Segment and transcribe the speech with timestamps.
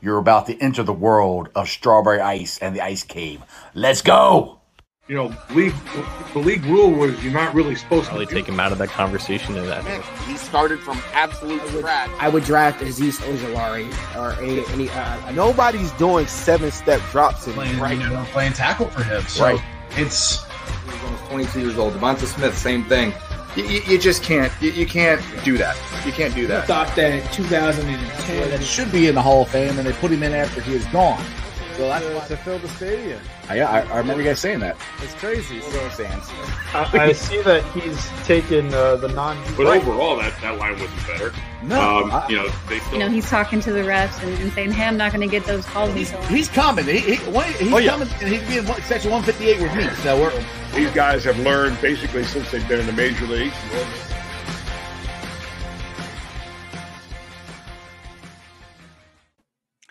[0.00, 3.42] You're about to enter the world of strawberry ice and the ice cave.
[3.74, 4.58] Let's go!
[5.08, 5.72] you know, league
[6.34, 8.90] the league rule was you're not really supposed Probably to take him out of that
[8.90, 9.82] conversation and that.
[10.26, 12.10] He started from absolute scratch.
[12.18, 17.54] I would draft Azeez Ojulari or any, any uh, Nobody's doing seven step drops in
[17.54, 17.98] playing, right.
[17.98, 19.22] you know, playing tackle for him.
[19.22, 19.60] So Right.
[19.92, 20.44] it's
[20.84, 21.94] He's almost 22 years old.
[21.94, 23.14] Devonta Smith, same thing.
[23.56, 24.52] You, you, you just can't.
[24.60, 25.76] You, you can't do that.
[26.06, 26.66] You can't do that.
[26.66, 30.22] thought that 2010 that should be in the Hall of Fame, and they put him
[30.22, 31.24] in after he is gone.
[31.78, 33.20] So that's why to fill the stadium.
[33.48, 34.76] I, I, I remember you guys saying that.
[35.00, 35.60] It's crazy.
[35.60, 36.24] Those fans.
[36.74, 39.40] I, I see that he's taken uh, the non.
[39.56, 41.32] But overall, that, that line wasn't better.
[41.62, 42.94] No, Um, I- you know, they still.
[42.94, 45.30] You know, he's talking to the refs and, and saying, "Hey, I'm not going to
[45.30, 46.84] get those calls he's, until." he's coming.
[46.84, 47.90] He, he, when- he's Oh, yeah.
[47.90, 49.88] coming, and he's being one- section 158 with me.
[50.02, 53.54] So we're These guys have learned basically since they've been in the major leagues.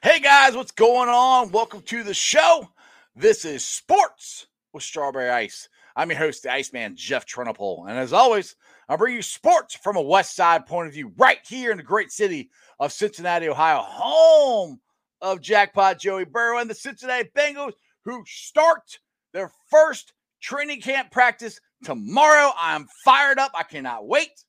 [0.08, 1.52] Hey guys, what's going on?
[1.52, 2.70] Welcome to the show.
[3.14, 5.68] This is Sports with Strawberry Ice.
[5.98, 7.90] I'm your host, the Iceman, Jeff Trenopole.
[7.90, 8.56] And as always,
[8.88, 11.84] I bring you sports from a West Side point of view right here in the
[11.84, 14.80] great city of Cincinnati, Ohio, home
[15.20, 17.74] of Jackpot Joey Burrow and the Cincinnati Bengals,
[18.06, 19.00] who start
[19.34, 22.54] their first training camp practice tomorrow.
[22.58, 23.52] I'm fired up.
[23.56, 24.46] I cannot wait.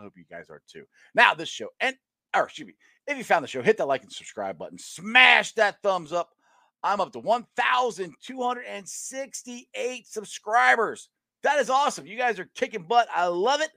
[0.00, 0.82] I hope you guys are too.
[1.14, 1.94] Now, this show, and
[2.34, 2.74] or excuse me,
[3.06, 4.76] if you found the show, hit that like and subscribe button.
[4.78, 6.34] Smash that thumbs up.
[6.82, 11.08] I'm up to 1,268 subscribers.
[11.42, 12.06] That is awesome.
[12.06, 13.08] You guys are kicking butt.
[13.14, 13.70] I love it.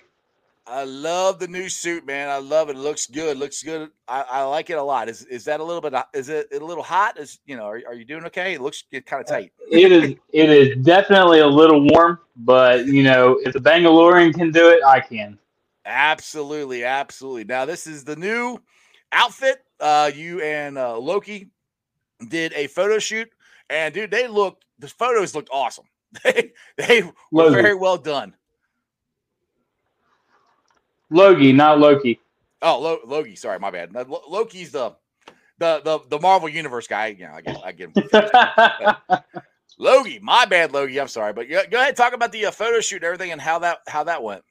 [0.68, 2.30] I love the new suit, man.
[2.30, 2.76] I love it.
[2.76, 3.38] It looks good.
[3.38, 3.92] Looks good.
[4.08, 5.08] I, I like it a lot.
[5.08, 5.94] Is is that a little bit?
[6.14, 7.20] Is it a little hot?
[7.20, 7.66] Is you know?
[7.66, 8.56] Are, are you doing okay?
[8.56, 9.54] It looks kind of tight.
[9.72, 10.16] It is.
[10.34, 14.80] It is definitely a little warm, but you know, if the Bengalorean can do it,
[14.84, 15.38] I can.
[15.86, 17.44] Absolutely, absolutely.
[17.44, 18.60] Now this is the new
[19.12, 19.64] outfit.
[19.80, 21.52] Uh, you and uh, Loki
[22.30, 23.30] did a photo shoot,
[23.70, 24.62] and dude, they look.
[24.80, 25.86] The photos looked awesome.
[26.24, 28.36] They they were very well done.
[31.10, 32.20] Logie, not Loki.
[32.62, 33.36] Oh, Lo- Loki.
[33.36, 33.94] Sorry, my bad.
[33.94, 34.96] Lo- Loki's the
[35.58, 37.16] the the the Marvel Universe guy.
[37.18, 39.20] Yeah, I get I get him.
[39.78, 41.00] Logie, my bad, Logie.
[41.00, 43.42] I'm sorry, but go, go ahead talk about the uh, photo shoot and everything and
[43.42, 44.44] how that how that went.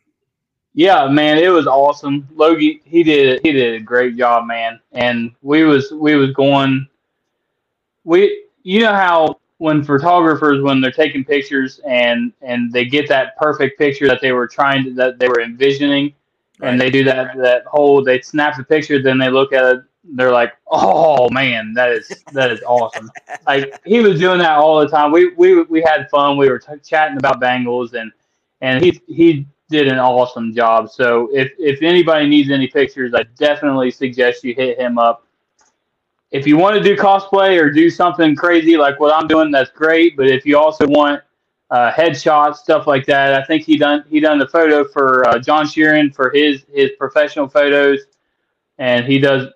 [0.75, 2.29] Yeah, man, it was awesome.
[2.35, 4.81] Logie, he did he did a great job, man.
[4.93, 6.87] And we was we was going.
[8.05, 13.37] We you know how when photographers when they're taking pictures and and they get that
[13.39, 16.15] perfect picture that they were trying to that they were envisioning,
[16.63, 19.83] and they do that that whole they snap the picture, then they look at it,
[20.05, 23.11] they're like, oh man, that is that is awesome.
[23.47, 25.13] like he was doing that all the time.
[25.13, 26.37] We we we had fun.
[26.37, 28.13] We were t- chatting about Bengals and
[28.61, 30.91] and he he did an awesome job.
[30.91, 35.27] So if if anybody needs any pictures, I definitely suggest you hit him up.
[36.31, 39.71] If you want to do cosplay or do something crazy like what I'm doing, that's
[39.71, 40.17] great.
[40.17, 41.23] But if you also want
[41.71, 45.39] uh, headshots, stuff like that, I think he done he done the photo for uh,
[45.39, 48.01] John Sheeran for his his professional photos,
[48.79, 49.49] and he does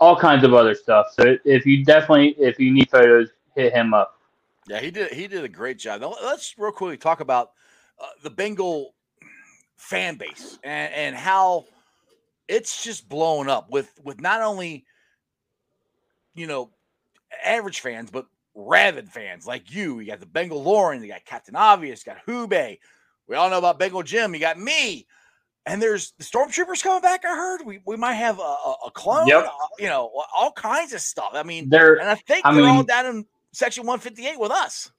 [0.00, 1.06] all kinds of other stuff.
[1.18, 4.18] So if you definitely if you need photos, hit him up.
[4.68, 5.12] Yeah, he did.
[5.12, 6.00] He did a great job.
[6.00, 7.52] Now, let's real quickly talk about
[8.00, 8.94] uh, the Bengal
[9.76, 11.66] fan base and, and how
[12.48, 14.84] it's just blown up with with not only
[16.34, 16.70] you know
[17.44, 19.98] average fans, but rabid fans like you.
[20.00, 22.78] You got the Bengalorean, you got Captain Obvious, you got Hube.
[23.26, 24.34] We all know about Bengal Jim.
[24.34, 25.06] You got me.
[25.66, 27.24] And there's the stormtroopers coming back.
[27.24, 29.26] I heard we, we might have a, a, clone.
[29.28, 29.46] Yep.
[29.46, 31.30] uh, you know, all kinds of stuff.
[31.32, 34.90] I mean, They're- and I think I they're all down in section 158 with us.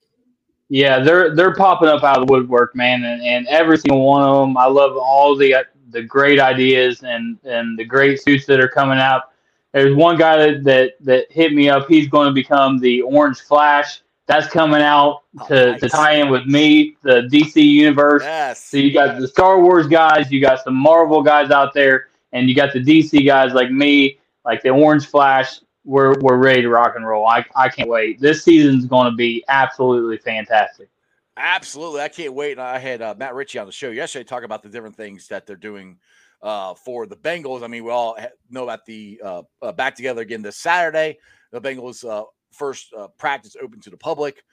[0.68, 4.24] Yeah, they're they're popping up out of the woodwork, man, and, and every single one
[4.24, 4.58] of them.
[4.58, 5.58] I love all the
[5.92, 9.26] the great ideas and and the great suits that are coming out.
[9.76, 11.90] There's one guy that that, that hit me up.
[11.90, 14.02] He's going to become the Orange Flash.
[14.26, 18.24] That's coming out to, to tie in with me, the DC universe.
[18.24, 18.64] Yes.
[18.64, 22.48] So you got the Star Wars guys, you got some Marvel guys out there, and
[22.48, 25.60] you got the DC guys like me, like the Orange Flash.
[25.84, 27.28] We're we're ready to rock and roll.
[27.28, 28.22] I I can't wait.
[28.22, 30.88] This season's going to be absolutely fantastic.
[31.36, 32.00] Absolutely.
[32.00, 32.60] I can't wait.
[32.60, 35.46] I had uh, Matt Ritchie on the show yesterday talking about the different things that
[35.46, 35.98] they're doing
[36.46, 37.64] uh, for the Bengals.
[37.64, 38.16] I mean, we all
[38.50, 41.18] know about the uh, uh, back together again this Saturday.
[41.52, 44.44] The Bengals' uh, first uh, practice open to the public.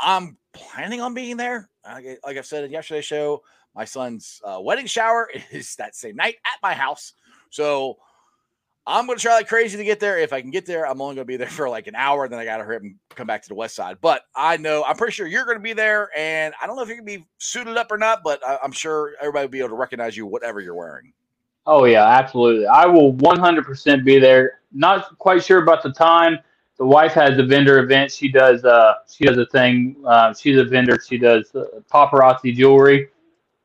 [0.00, 1.68] I'm planning on being there.
[1.84, 3.42] Like, I said in yesterday's show,
[3.74, 7.12] my son's uh, wedding shower is that same night at my house.
[7.50, 7.98] So
[8.86, 10.18] I'm going to try like crazy to get there.
[10.18, 12.28] If I can get there, I'm only going to be there for like an hour.
[12.28, 13.98] Then I got to hurry up and come back to the west side.
[14.00, 16.08] But I know, I'm pretty sure you're going to be there.
[16.16, 18.58] And I don't know if you're going to be suited up or not, but I,
[18.62, 21.12] I'm sure everybody will be able to recognize you, whatever you're wearing.
[21.66, 22.66] Oh yeah, absolutely.
[22.66, 24.60] I will 100% be there.
[24.72, 26.38] Not quite sure about the time.
[26.78, 28.10] The wife has a vendor event.
[28.10, 28.64] She does.
[28.64, 29.96] Uh, she does a thing.
[30.04, 30.98] Uh, she's a vendor.
[31.06, 33.10] She does uh, paparazzi jewelry.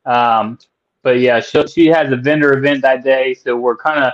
[0.04, 0.58] Um,
[1.02, 3.34] but yeah, she she has a vendor event that day.
[3.34, 4.12] So we're kind of.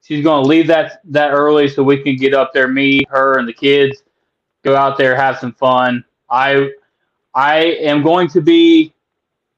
[0.00, 3.38] She's going to leave that that early so we can get up there, me, her,
[3.38, 4.04] and the kids.
[4.62, 6.04] Go out there, have some fun.
[6.30, 6.70] I
[7.34, 8.94] I am going to be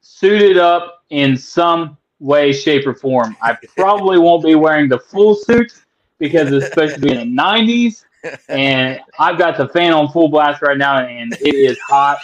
[0.01, 3.35] suited up in some way, shape, or form.
[3.41, 5.73] I probably won't be wearing the full suit
[6.17, 8.05] because it's supposed to be in the 90s.
[8.49, 12.19] And I've got the fan on full blast right now, and it is hot.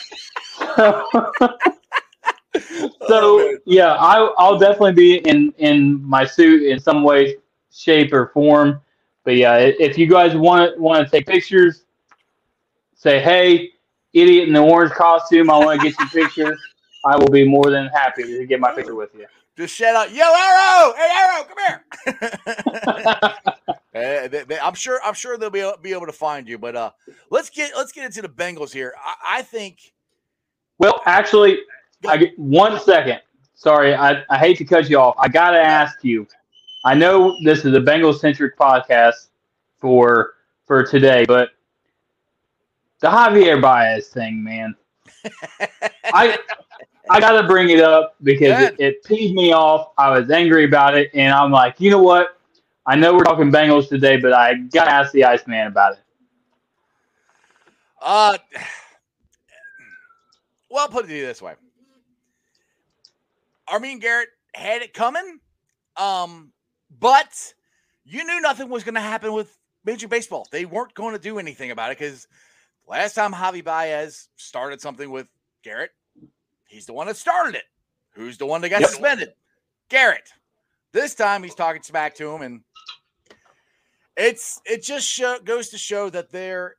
[0.68, 1.09] so
[3.09, 7.38] oh, yeah, I, I'll definitely be in in my suit in some way,
[7.71, 8.81] shape, or form.
[9.24, 11.86] But yeah, if you guys want want to take pictures,
[12.94, 13.71] say hey,
[14.13, 16.59] idiot in the orange costume, I want to get you pictures.
[17.06, 19.27] I will be more than happy to get my picture with you.
[19.57, 20.94] Just shout out, "Yo, Arrow!
[20.98, 23.34] Hey, Arrow, come here!"
[23.96, 25.00] Eh, they- they- I'm sure.
[25.06, 26.57] I'm sure they'll be able, be able to find you.
[26.57, 26.92] But uh,
[27.30, 28.94] let's get let's get into the Bengals here.
[29.02, 29.94] I, I think
[30.80, 31.60] Well, actually,
[32.06, 33.22] I get one second.
[33.54, 35.16] Sorry, I, I hate to cut you off.
[35.18, 36.28] I gotta ask you.
[36.84, 39.30] I know this is a Bengals centric podcast
[39.80, 40.34] for
[40.66, 41.51] for today, but
[43.00, 44.75] the Javier Baez thing, man.
[46.13, 46.38] I
[47.10, 49.92] I gotta bring it up because it, it peed me off.
[49.98, 52.40] I was angry about it, and I'm like, you know what?
[52.86, 56.00] I know we're talking Bengals today, but I gotta ask the Iceman about it.
[58.02, 58.38] Uh,
[60.69, 61.54] well, I'll put it to you this way:
[63.72, 65.40] Amir Garrett had it coming,
[65.98, 66.51] um,
[67.00, 67.54] but
[68.06, 70.48] you knew nothing was going to happen with Major Baseball.
[70.51, 72.28] They weren't going to do anything about it because
[72.88, 75.28] last time Javi Baez started something with
[75.63, 75.92] Garrett,
[76.67, 77.63] he's the one that started it.
[78.12, 78.89] Who's the one that got Yep.
[78.89, 79.33] suspended?
[79.89, 80.31] Garrett.
[80.91, 82.63] This time he's talking smack to him, and
[84.15, 86.75] it's it just show, goes to show that they're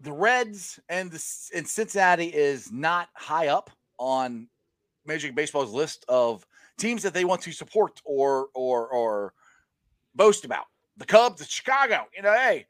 [0.00, 1.22] the Reds and the
[1.54, 4.48] and Cincinnati is not high up on
[5.06, 6.44] Major League Baseball's list of
[6.78, 9.34] teams that they want to support or or or
[10.14, 10.64] boast about.
[10.96, 12.66] The Cubs, the Chicago, you know, hey,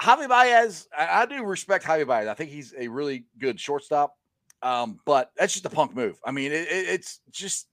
[0.00, 2.26] Javi Baez, I, I do respect Javi Baez.
[2.28, 4.16] I think he's a really good shortstop.
[4.66, 6.18] Um, but that's just a punk move.
[6.24, 7.68] I mean, it, it- it's just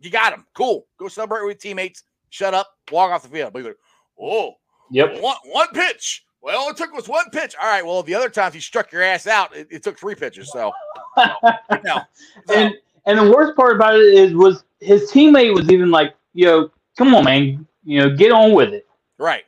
[0.00, 0.44] you got him.
[0.54, 0.86] Cool.
[0.98, 2.02] Go celebrate with teammates.
[2.30, 2.68] Shut up.
[2.90, 3.52] Walk off the field.
[3.52, 3.76] But he's like,
[4.20, 4.54] oh,
[4.90, 5.20] Yep.
[5.20, 6.24] one one pitch.
[6.40, 7.54] Well, it took was one pitch.
[7.62, 7.86] All right.
[7.86, 10.50] Well, the other times he struck your ass out, it, it took three pitches.
[10.50, 10.72] So,
[11.84, 12.00] no.
[12.52, 12.74] and
[13.06, 16.70] and the worst part about it is was his teammate was even like, you know,
[16.98, 18.86] come on, man, you know, get on with it.
[19.18, 19.44] Right.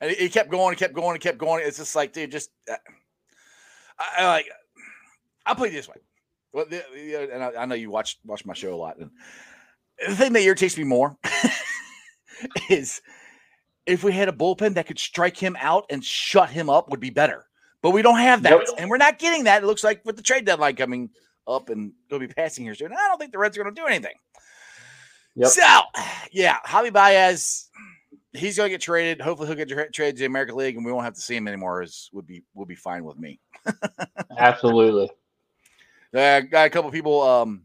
[0.00, 1.64] And he, kept going, kept going, kept going.
[1.66, 2.76] It's just like, dude, just uh,
[3.98, 4.46] I, I like.
[5.44, 5.96] I'll put it this way.
[6.52, 9.10] Well, the, the- and I, I know you watch watch my show a lot, and
[10.06, 11.16] the thing that irritates me more
[12.70, 13.00] is
[13.86, 17.00] if we had a bullpen that could strike him out and shut him up would
[17.00, 17.44] be better.
[17.80, 18.62] But we don't have that, Yep.
[18.78, 19.62] and we're not getting that.
[19.62, 21.10] It looks like with the trade deadline coming
[21.46, 22.92] up and going to be passing here soon.
[22.92, 24.14] I don't think the Reds are going to do anything.
[25.36, 25.48] Yep.
[25.50, 25.62] So,
[26.32, 27.68] yeah, Javi Baez,
[28.32, 29.20] he's going to get traded.
[29.20, 31.36] Hopefully, he'll get tra- traded to the American League, and we won't have to see
[31.36, 31.82] him anymore.
[31.82, 33.38] Is would be would be fine with me.
[34.38, 35.08] Absolutely.
[36.14, 37.62] Uh, got a couple people um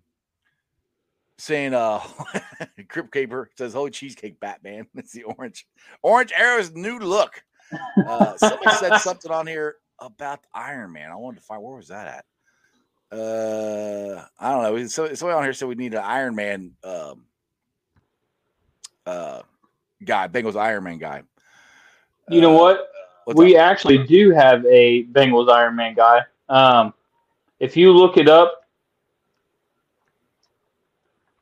[1.38, 2.00] saying uh
[2.90, 4.88] Crypt Caper says holy cheesecake Batman.
[4.96, 5.66] It's the orange
[6.02, 7.44] orange arrow's new look.
[8.06, 9.76] Uh somebody said something on here.
[10.00, 11.12] about Iron Man.
[11.12, 12.26] I wanted to find where was that at.
[13.14, 14.88] Uh, I don't know.
[14.88, 17.26] So somebody on here said we need an Iron Man um,
[19.06, 19.42] uh,
[20.04, 21.22] guy, Bengals Iron Man guy.
[22.30, 22.90] You know what?
[23.28, 23.62] we up?
[23.62, 26.22] actually do have a Bengals Iron Man guy.
[26.50, 26.94] Um,
[27.64, 28.66] if you look it up,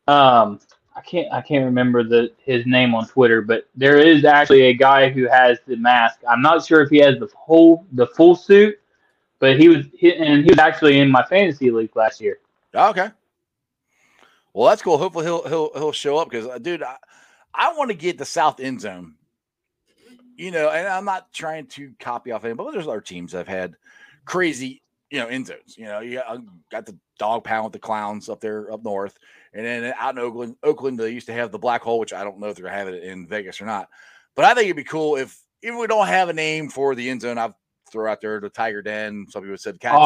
[0.08, 0.60] um,
[0.96, 4.74] I can't I can't remember the his name on Twitter, but there is actually a
[4.74, 6.20] guy who has the mask.
[6.30, 8.80] I'm not sure if he has the whole the full suit,
[9.40, 12.38] but he was and he was actually in my fantasy league last year.
[12.75, 13.10] Okay.
[14.54, 15.00] Well, that's cool.
[15.00, 16.98] Hopefully he'll he'll he'll show up because, uh, dude, I,
[17.51, 19.16] I want to get the South end zone.
[20.36, 23.48] You know, and I'm not trying to copy off anybody, but there's other teams have
[23.48, 23.75] had
[24.25, 25.77] crazy, you know, end zones.
[25.77, 26.39] You know, you got,
[26.72, 29.20] got the dog pound with the clowns up there up north.
[29.53, 32.24] And then out in Oakland, Oakland, they used to have the black hole, which I
[32.24, 33.89] don't know if they're gonna have it in Vegas or not.
[34.36, 37.10] But I think it'd be cool if if we don't have a name for the
[37.10, 37.53] end zone, I've
[37.91, 39.27] throw out there the Tiger Den.
[39.30, 40.00] Some people said Cat oh,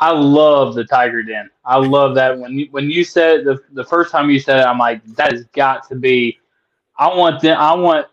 [0.00, 1.50] I, I love the Tiger Den.
[1.64, 4.66] I love that when you, when you said the the first time you said it,
[4.66, 6.38] I'm like that has got to be.
[6.98, 7.58] I want them.
[7.58, 8.06] I want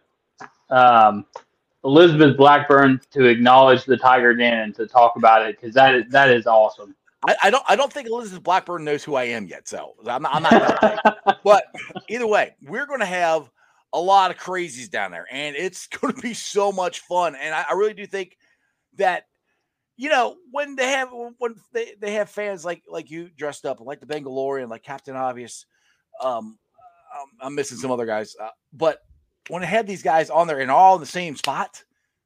[0.70, 1.26] um,
[1.84, 6.06] Elizabeth Blackburn to acknowledge the Tiger Den and to talk about it because that is
[6.10, 6.96] that is awesome.
[7.28, 10.24] I, I, don't I don't think Elizabeth Blackburn knows who I am yet, so I'm
[10.24, 11.66] not, I'm not but
[12.08, 13.50] either way, we're going to have
[13.94, 17.36] a lot of crazies down there, and it's going to be so much fun.
[17.36, 18.38] And I, I really do think
[18.98, 19.26] that
[19.98, 23.80] you know when they have when they, they have fans like like you dressed up
[23.80, 25.66] like the Bengalorean, like Captain Obvious.
[26.22, 26.58] Um,
[27.14, 29.00] I'm, I'm missing some other guys, uh, but
[29.50, 31.84] when they have these guys on there and all in the same spot,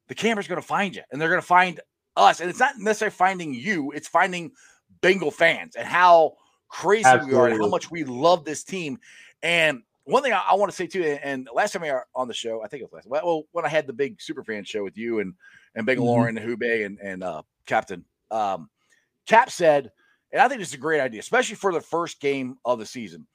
[0.08, 1.80] the camera's going to find you, and they're going to find
[2.16, 4.52] us, and it's not necessarily finding you; it's finding
[5.00, 6.34] Bengal fans and how
[6.68, 7.34] crazy Absolutely.
[7.34, 8.98] we are and how much we love this team.
[9.42, 12.28] And one thing I, I want to say too, and, last time we were on
[12.28, 13.24] the show, I think it was last.
[13.24, 15.34] Well, when I had the big super fan show with you and
[15.74, 16.38] and Bengalorean mm-hmm.
[16.38, 18.70] and Hube and and uh, Captain um,
[19.26, 19.90] Cap said,
[20.32, 23.26] and I think it's a great idea, especially for the first game of the season,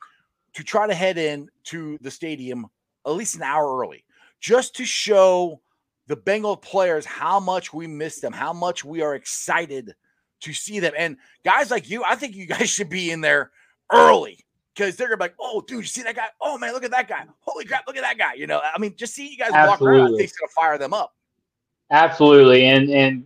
[0.54, 2.68] to try to head in to the stadium
[3.06, 4.04] at least an hour early,
[4.40, 5.62] just to show
[6.08, 9.94] the Bengal players how much we miss them, how much we are excited
[10.42, 10.94] to see them.
[10.98, 13.52] And guys like you, I think you guys should be in there
[13.92, 14.44] early
[14.74, 16.28] because they're gonna be like, "Oh, dude, you see that guy?
[16.42, 17.26] Oh man, look at that guy!
[17.42, 19.68] Holy crap, look at that guy!" You know, I mean, just see you guys Absolutely.
[19.68, 20.14] walk around.
[20.14, 21.16] I think it's gonna fire them up.
[21.92, 23.26] Absolutely, and and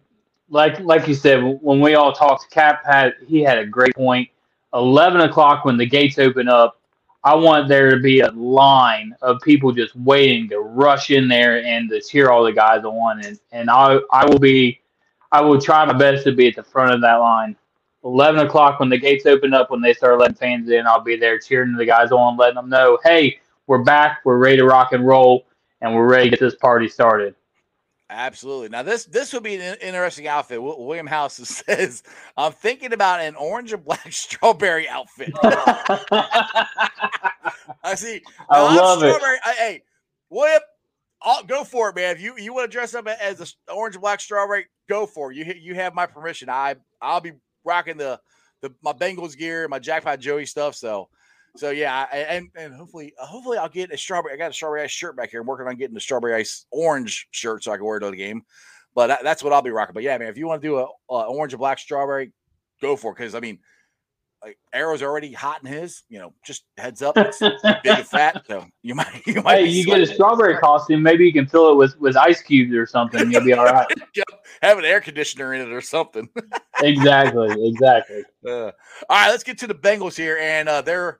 [0.49, 4.29] like like you said, when we all talked, Cap had he had a great point.
[4.73, 6.81] Eleven o'clock when the gates open up,
[7.25, 11.65] I want there to be a line of people just waiting to rush in there
[11.65, 14.79] and to cheer all the guys on, and and I I will be
[15.31, 17.55] I will try my best to be at the front of that line.
[18.03, 21.15] 11 o'clock when the gates open up, when they start letting fans in, I'll be
[21.15, 24.91] there cheering the guys on, letting them know, hey, we're back, we're ready to rock
[24.91, 25.47] and roll,
[25.81, 27.33] and we're ready to get this party started.
[28.09, 28.69] Absolutely.
[28.69, 30.61] Now this this would be an interesting outfit.
[30.61, 31.33] William House
[31.65, 32.03] says,
[32.37, 35.31] "I'm thinking about an orange and black strawberry outfit."
[37.83, 38.21] I see.
[38.49, 39.21] I love it.
[39.57, 39.81] hey,
[40.29, 40.61] William,
[41.21, 42.15] I'll go for it, man.
[42.15, 45.31] If you you want to dress up as the orange and black strawberry, go for
[45.31, 45.37] it.
[45.37, 46.47] You you have my permission.
[46.47, 47.31] I I'll be
[47.63, 48.19] rocking the
[48.61, 50.75] the my Bengals gear, my Jackpot Joey stuff.
[50.75, 51.09] So
[51.55, 54.33] so yeah, and and hopefully uh, hopefully I'll get a strawberry.
[54.33, 55.41] I got a strawberry ice shirt back here.
[55.41, 58.11] I'm working on getting the strawberry ice orange shirt so I can wear it to
[58.11, 58.43] the game.
[58.93, 59.93] But that, that's what I'll be rocking.
[59.93, 62.31] But yeah, man, if you want to do a, a orange and black strawberry,
[62.81, 63.17] go for it.
[63.17, 63.59] Because I mean,
[64.45, 66.03] like Arrow's already hot in his.
[66.07, 68.43] You know, just heads up, it's big and fat.
[68.47, 69.59] So you might you might.
[69.59, 71.01] Hey, you get a strawberry costume.
[71.01, 73.31] Maybe you can fill it with with ice cubes or something.
[73.31, 73.87] You'll be all right.
[74.61, 76.29] Have an air conditioner in it or something.
[76.81, 77.67] exactly.
[77.67, 78.23] Exactly.
[78.47, 78.69] Uh,
[79.09, 81.17] all right, let's get to the Bengals here, and uh, there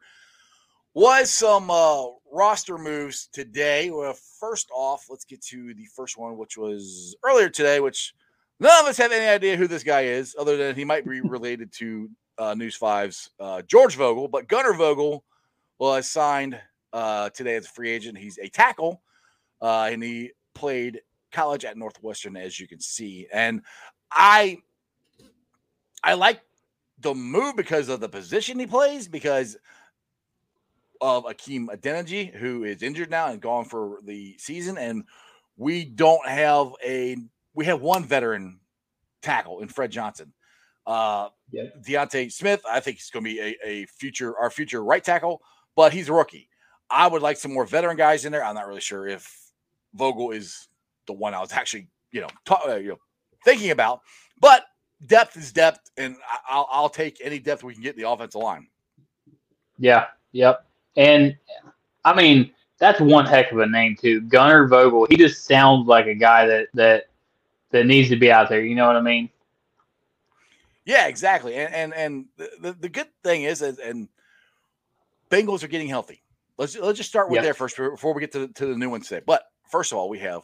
[0.96, 3.92] was some uh, roster moves today.
[3.92, 8.16] Well, first off, let's get to the first one, which was earlier today, which
[8.62, 11.20] none of us have any idea who this guy is, other than he might be
[11.20, 15.26] related to uh, News 5's uh, George Vogel, but Gunnar Vogel
[15.80, 16.60] was signed
[16.94, 18.18] uh, today as a free agent.
[18.18, 19.02] He's a tackle,
[19.62, 21.02] uh, and he played
[21.34, 23.28] college at Northwestern, as you can see.
[23.34, 23.62] And
[24.14, 24.60] I,
[26.02, 26.40] I like
[27.00, 29.58] the move because of the position he plays, because
[31.02, 35.04] of Hakeem Adeniji, who is injured now and gone for the season, and
[35.58, 37.18] we don't have a
[37.54, 38.60] we have one veteran
[39.22, 40.34] tackle in Fred Johnson.
[40.86, 41.82] Uh, yep.
[41.84, 45.42] D'Ante Smith, I think he's going to be a, a future our future right tackle,
[45.76, 46.50] but he's a rookie.
[46.90, 48.44] I would like some more veteran guys in there.
[48.44, 49.52] I'm not really sure if
[49.96, 50.68] Vogel is
[51.08, 53.00] the one I was actually you know ta- uh, you know
[53.44, 54.02] thinking about,
[54.40, 54.66] but
[55.08, 56.16] depth is depth, and
[56.50, 58.68] I'll, I'll take any depth we can get in the offensive line.
[59.78, 60.06] Yeah.
[60.32, 60.66] Yep.
[60.96, 61.36] And
[62.04, 65.08] I mean, that's one heck of a name too, Gunnar Vogel.
[65.10, 67.08] He just sounds like a guy that that
[67.72, 68.62] that needs to be out there.
[68.62, 69.30] You know what I mean?
[70.86, 71.56] Yeah, exactly.
[71.56, 74.08] And and and the, the, good thing is, is, and
[75.32, 76.22] Bengals are getting healthy.
[76.58, 77.44] Let's let's just start with Yes.
[77.44, 79.24] there first before we get to, to the new ones today.
[79.26, 80.44] But first of all, we have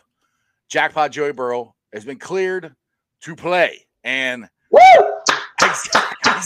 [0.67, 2.75] jackpot Joey Burrow has been cleared
[3.21, 5.10] to play, and exactly,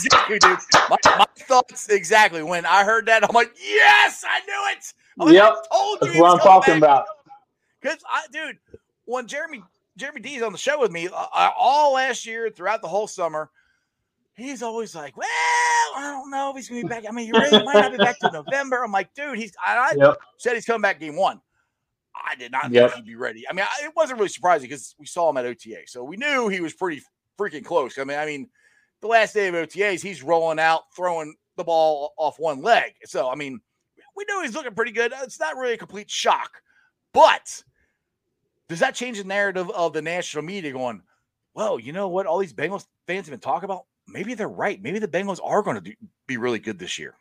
[0.04, 0.58] exactly, dude.
[0.88, 4.92] My, my thoughts exactly when I heard that, I'm like, yes, I knew it.
[5.20, 5.56] I'm like, Yep.
[5.72, 6.82] I told you That's what I'm talking back.
[6.82, 7.04] about.
[7.80, 8.58] Because I, dude,
[9.04, 9.62] when Jeremy
[9.96, 13.06] Jeremy D's on the show with me uh, uh, all last year throughout the whole
[13.06, 13.50] summer,
[14.34, 17.04] he's always like, "Well, I don't know if he's gonna be back.
[17.08, 19.76] I mean, he really might not be back to November." I'm like, "Dude, he's." I,
[19.76, 20.16] I Yep.
[20.38, 21.40] said he's coming back game one.
[22.14, 22.90] I did not Yep.
[22.90, 23.44] think he'd be ready.
[23.48, 26.16] I mean, I, it wasn't really surprising because we saw him at OTA, so we
[26.16, 27.02] knew he was pretty
[27.38, 27.98] freaking close.
[27.98, 28.48] I mean, I mean,
[29.00, 32.94] the last day of OTAs, he's rolling out, throwing the ball off one leg.
[33.04, 33.60] So, I mean,
[34.16, 35.12] we know he's looking pretty good.
[35.22, 36.62] It's not really a complete shock,
[37.12, 37.62] but
[38.68, 41.02] does that change the narrative of the national media going,
[41.54, 42.26] well, you know what?
[42.26, 43.84] All these Bengals fans have been talking about.
[44.08, 44.80] Maybe they're right.
[44.80, 45.92] Maybe the Bengals are going to do,
[46.26, 47.14] be really good this year.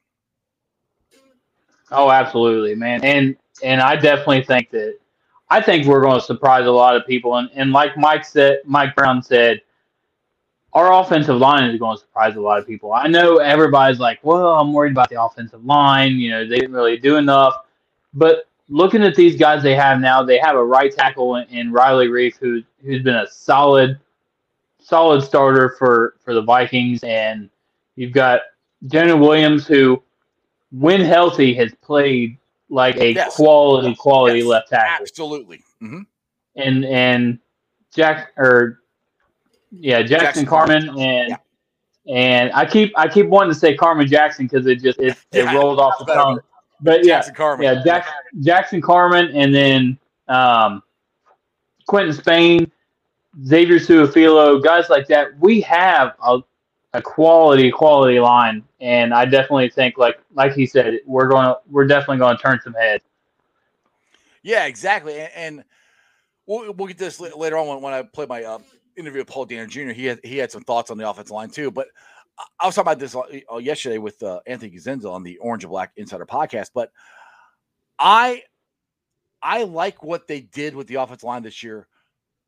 [1.92, 3.04] Oh, absolutely, man.
[3.04, 4.98] And and I definitely think that
[5.50, 7.38] I think we're going to surprise a lot of people.
[7.38, 9.62] And and like Mike said, Mike Brown said,
[10.76, 12.94] our offensive line is going to surprise a lot of people.
[12.94, 16.18] I know everybody's like, well, I'm worried about the offensive line.
[16.18, 17.66] You know, they didn't really do enough.
[18.14, 21.72] But looking at these guys they have now, they have a right tackle in, in
[21.72, 24.00] Riley Reiff, who who's been a solid,
[24.82, 27.50] solid starter for for the Vikings, and
[27.96, 28.42] you've got
[28.88, 30.04] Jonah Williams, who,
[30.72, 32.38] when healthy, has played
[32.70, 33.36] like a Yes.
[33.36, 35.62] quality, quality Yes, left tackle Absolutely.
[35.80, 36.02] hmm
[36.58, 37.40] and and
[37.94, 38.82] Jack or
[39.80, 41.02] yeah Jackson, Jackson Carman Carman.
[41.02, 41.38] and
[42.08, 45.46] and I keep I keep wanting to say Carman Jackson because it just it, it
[45.46, 46.40] Yeah, rolled off the tongue.
[46.82, 47.64] But yeah, Jackson Carman.
[47.64, 48.08] yeah Jack,
[48.42, 50.84] Jackson Carman and then um,
[51.88, 52.72] Quentin Spain,
[53.46, 55.38] Xavier Su'a-Filo, guys like that.
[55.40, 56.40] We have a
[56.94, 61.58] a quality quality line, and I definitely think like like he said, we're going to
[61.70, 63.04] we're definitely going to turn some heads.
[64.44, 65.20] Yeah, exactly.
[65.20, 65.64] And, and
[66.46, 68.60] we'll, we'll get this later on when, when I play my uh,
[68.98, 69.92] interview with Paul Dehner Jr.
[69.92, 71.72] He had he had some thoughts on the offensive line too.
[71.72, 71.88] But
[72.60, 75.72] I- was talking about this uh, yesterday with uh, Anthony Cosenza on the Orange and
[75.72, 76.70] Black Insider podcast.
[76.74, 76.92] But
[78.00, 78.44] I
[79.42, 81.88] I like what they did with the offensive line this year.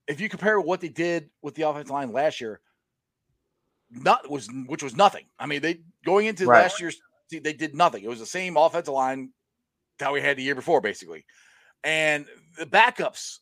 [0.07, 2.59] If you compare what they did with the offensive line last year,
[3.91, 5.25] not was which was nothing.
[5.39, 6.61] I mean, they going into Right.
[6.63, 8.03] last year's they did nothing.
[8.03, 9.31] It was the same offensive line
[9.99, 11.25] that we had the year before, basically.
[11.83, 12.25] And
[12.57, 13.39] the backups,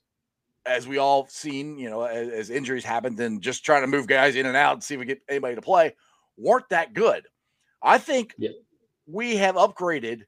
[0.66, 4.08] as we all seen, you know, as, as injuries happened and just trying to move
[4.08, 5.96] guys in and out and see if we get anybody to play,
[6.38, 7.24] weren't that good.
[7.82, 8.50] I think Yeah.
[9.06, 10.24] we have upgraded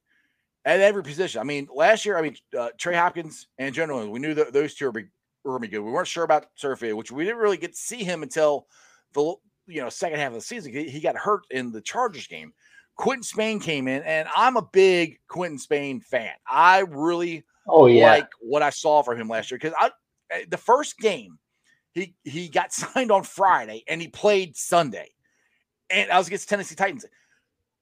[0.66, 1.42] at every position.
[1.42, 4.76] I mean, last year, I mean, uh, Trey Hopkins and General, we knew that those
[4.76, 5.06] two were, be,
[5.44, 5.82] were going to be good.
[5.82, 8.68] We weren't sure about Su'a-Filo, which we didn't really get to see him until
[9.14, 10.72] the you know second half of the season.
[10.72, 12.54] He he got hurt in the Chargers game.
[12.96, 16.32] Quentin Spain came in, and I'm a big Quentin Spain fan.
[16.50, 19.92] I really Oh yeah, like what I saw from him last year because I
[20.32, 21.38] Eh, the first game
[21.94, 25.10] he he got signed on Friday and he played Sunday,
[25.90, 27.06] and I was against Tennessee Titans,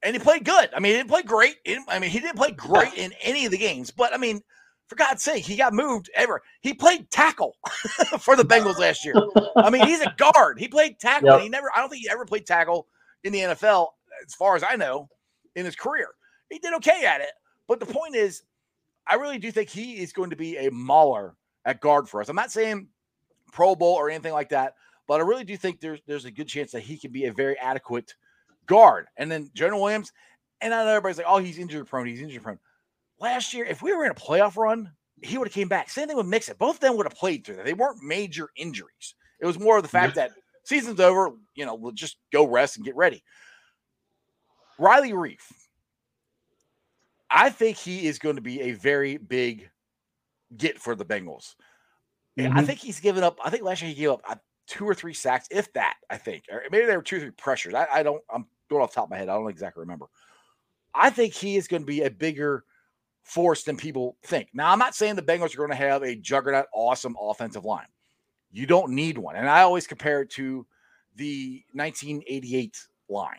[0.02, 0.70] and he played good.
[0.74, 1.56] I mean, he didn't play great.
[1.88, 4.40] I mean, he didn't play great in any of the games, but I mean,
[4.88, 6.42] for God's sake, he got moved ever.
[6.60, 7.56] He played tackle
[8.18, 9.14] for the Bengals last year.
[9.56, 10.58] I mean, he's a guard.
[10.58, 11.30] He played tackle.
[11.30, 11.40] Yep.
[11.40, 11.70] He never.
[11.74, 12.86] I don't think he ever played tackle
[13.24, 13.88] in the NFL,
[14.24, 15.08] as far as I know,
[15.56, 16.08] in his career.
[16.50, 17.30] He did okay at it,
[17.66, 18.42] but the point is,
[19.08, 21.34] I really do think he is going to be a mauler
[21.66, 22.30] at guard for us.
[22.30, 22.88] I'm not saying
[23.52, 24.74] Pro Bowl or anything like that,
[25.06, 27.32] but I really do think there's there's a good chance that he can be a
[27.32, 28.14] very adequate
[28.64, 29.06] guard.
[29.18, 30.12] And then Jonah Williams,
[30.62, 32.06] and I know everybody's like, oh, he's injury prone.
[32.06, 32.58] He's injury prone.
[33.20, 35.90] Last year, if we were in a playoff run, he would have came back.
[35.90, 36.56] Same thing with Mixon.
[36.58, 37.64] Both of them would have played through that.
[37.64, 39.14] They weren't major injuries.
[39.40, 40.32] It was more of the fact that
[40.64, 41.32] season's over.
[41.54, 43.22] You know, we'll just go rest and get ready.
[44.78, 45.40] Riley Reiff.
[47.30, 49.68] I think he is going to be a very big
[50.56, 51.54] get for the Bengals.
[52.38, 53.38] And I think he's given up.
[53.42, 54.34] I think last year he gave up uh,
[54.66, 55.94] two or three sacks, if that.
[56.10, 57.72] I think, or maybe there were two or three pressures.
[57.72, 58.22] I, I don't.
[58.30, 59.28] I'm going off the top of my head.
[59.28, 60.06] I don't exactly remember.
[60.94, 62.64] I think he is going to be a bigger
[63.22, 64.48] force than people think.
[64.52, 67.86] Now, I'm not saying the Bengals are going to have a juggernaut, awesome offensive line.
[68.52, 70.66] You don't need one, and I always compare it to
[71.16, 72.78] the 1988
[73.08, 73.38] line.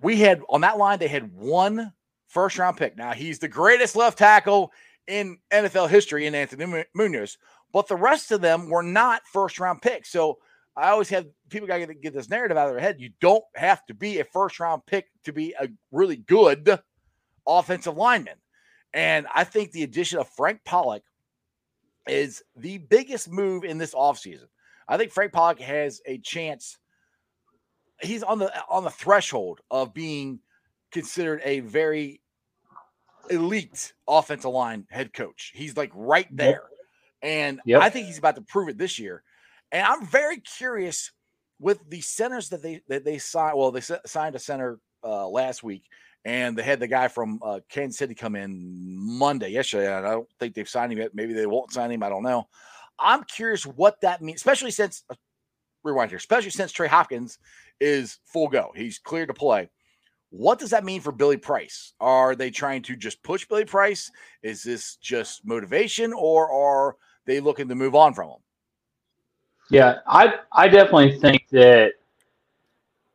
[0.00, 1.92] We had on that line, they had one
[2.28, 2.96] first round pick.
[2.96, 4.72] Now he's the greatest left tackle
[5.06, 7.38] in NFL history in Anthony Munoz,
[7.72, 10.10] but the rest of them were not first round picks.
[10.10, 10.38] So
[10.76, 13.00] I always have people got to get this narrative out of their head.
[13.00, 16.78] You don't have to be a first round pick to be a really good
[17.46, 18.36] offensive lineman.
[18.94, 21.02] And I think the addition of Frank Pollack
[22.06, 24.46] is the biggest move in this offseason.
[24.88, 26.78] I think Frank Pollack has a chance.
[28.00, 30.40] He's on the on the threshold of being
[30.90, 32.20] considered a very
[33.30, 35.52] elite offensive line head coach.
[35.54, 36.64] He's like right there.
[37.22, 37.82] And Yep.
[37.82, 39.22] I think he's about to prove it this year.
[39.70, 41.12] And I'm very curious
[41.58, 43.56] with the centers that they that they signed.
[43.56, 45.84] Well, they signed a center uh, last week,
[46.24, 48.58] and they had the guy from uh, Kansas City come in
[48.98, 49.86] Monday, yesterday.
[49.96, 51.14] And I don't think they've signed him yet.
[51.14, 52.02] Maybe they won't sign him.
[52.02, 52.48] I don't know.
[52.98, 55.14] I'm curious what that means, especially since uh,
[55.84, 57.38] rewind here, especially since Trey Hopkins
[57.80, 58.72] is full go.
[58.76, 59.70] He's cleared to play.
[60.32, 61.92] What does that mean for Billy Price?
[62.00, 64.10] Are they trying to just push Billy Price?
[64.42, 68.38] Is this just motivation, or are they looking to move on from him?
[69.70, 71.92] Yeah, I I definitely think that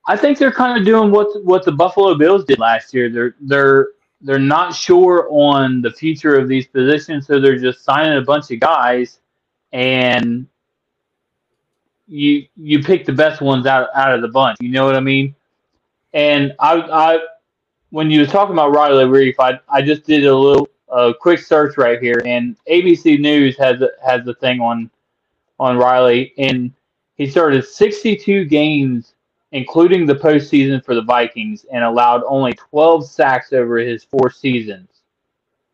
[0.05, 3.09] I think they're kind of doing what what the Buffalo Bills did last year.
[3.09, 3.87] They're they're
[4.21, 8.51] they're not sure on the future of these positions, so they're just signing a bunch
[8.51, 9.21] of guys,
[9.73, 10.45] and
[12.07, 14.57] you you pick the best ones out out of the bunch.
[14.61, 15.33] You know what I mean?
[16.13, 17.19] And I I
[17.89, 21.39] when you were talking about Riley Reiff, I I just did a little a quick
[21.39, 24.89] search right here, and ABC News has a, has the thing on
[25.59, 26.71] on Riley, and
[27.15, 29.15] he started 62 games,
[29.51, 34.89] including the postseason for the Vikings, and allowed only 12 sacks over his four seasons.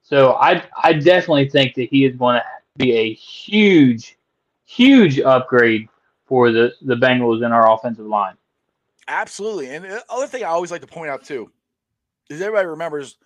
[0.01, 2.43] So I I definitely think that he is going to
[2.77, 4.17] be a huge,
[4.65, 5.89] huge upgrade
[6.25, 8.35] for the the Bengals in our offensive line.
[9.07, 9.69] Absolutely.
[9.69, 11.51] And the other thing I always like to point out too
[12.29, 13.17] is everybody remembers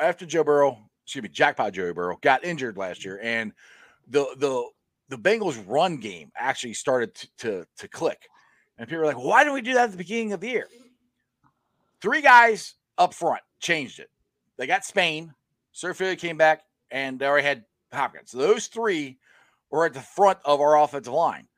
[0.00, 3.52] after Joe Burrow, excuse me, jackpot Joe Burrow got injured last year, and
[4.08, 4.64] the the
[5.08, 8.28] the Bengals run game actually started to to, to click.
[8.78, 10.68] And people are like, why didn't we do that at the beginning of the year?
[12.02, 14.10] Three guys up front changed it.
[14.58, 15.32] They got Spain,
[15.74, 18.30] Su'a-Filo came back, and they already had Hopkins.
[18.30, 19.18] So those three
[19.70, 21.48] were at the front of our offensive line.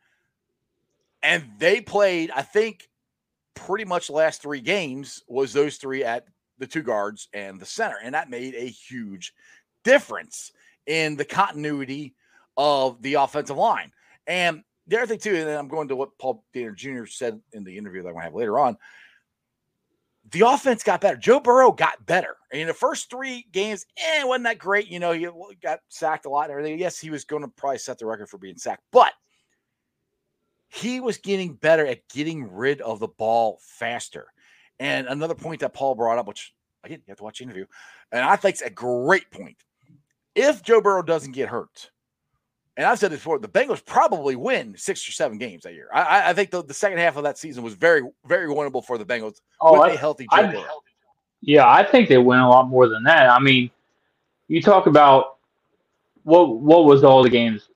[1.23, 2.88] And they played, I think,
[3.59, 6.27] pretty much last three games was those three at
[6.59, 7.97] the two guards and the center.
[8.03, 9.35] And that made a huge
[9.85, 10.53] difference
[10.87, 12.15] in the continuity
[12.57, 13.93] of the offensive line.
[14.27, 17.07] And the other thing, too, and I'm going to what Paul Dehner Jr.
[17.07, 18.77] said in the interview that I'm going to have later on.
[20.31, 21.17] The offense got better.
[21.17, 22.37] Joe Burrow got better.
[22.53, 24.89] In the first three games, eh, wasn't that great.
[24.89, 25.27] You know, he
[25.63, 26.79] got sacked a lot and everything.
[26.79, 29.13] Yes, he was going to probably set the record for being sacked, but
[30.69, 34.27] he was getting better at getting rid of the ball faster.
[34.79, 36.53] And another point that Paul brought up, which
[36.85, 37.67] again, you have to watch the interview,
[38.13, 39.57] and I think it's a great point.
[40.35, 41.91] If Joe Burrow doesn't get hurt,
[42.77, 45.89] and I've said this before, the Bengals probably win six or seven games that year.
[45.93, 48.85] I- I, I think the, the second half of that season was very, very winnable
[48.85, 50.65] for the Bengals Oh, with I- a healthy Joe I- Burrow.
[51.41, 53.31] Yeah, I think they win a lot more than that.
[53.31, 53.71] I mean,
[54.49, 55.39] you talk about
[56.25, 57.69] what what was all the games?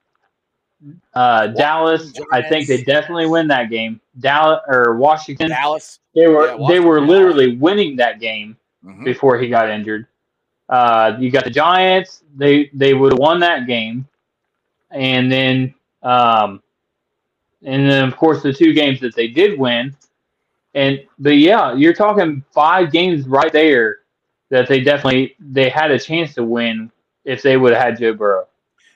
[1.13, 4.01] Uh, Dallas, I think they definitely win that game.
[4.19, 9.05] Dallas or Washington, Dallas, they were Yeah, they were literally winning that game Mhm.
[9.05, 10.07] before he got injured.
[10.69, 14.07] Uh, you got the Giants; they they would have won that game,
[14.91, 16.61] and then um,
[17.63, 19.95] and then of course the two games that they did win.
[20.75, 23.99] And but yeah, you're talking five games right there
[24.49, 26.91] that they definitely they had a chance to win
[27.25, 28.47] if they would have had Joe Burrow.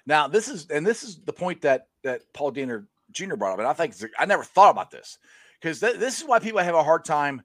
[0.07, 3.35] Now, this is and this is the point that that Paul Dehner Jr.
[3.35, 5.19] brought up, and I think I never thought about this
[5.61, 7.43] because th- this is why people have a hard time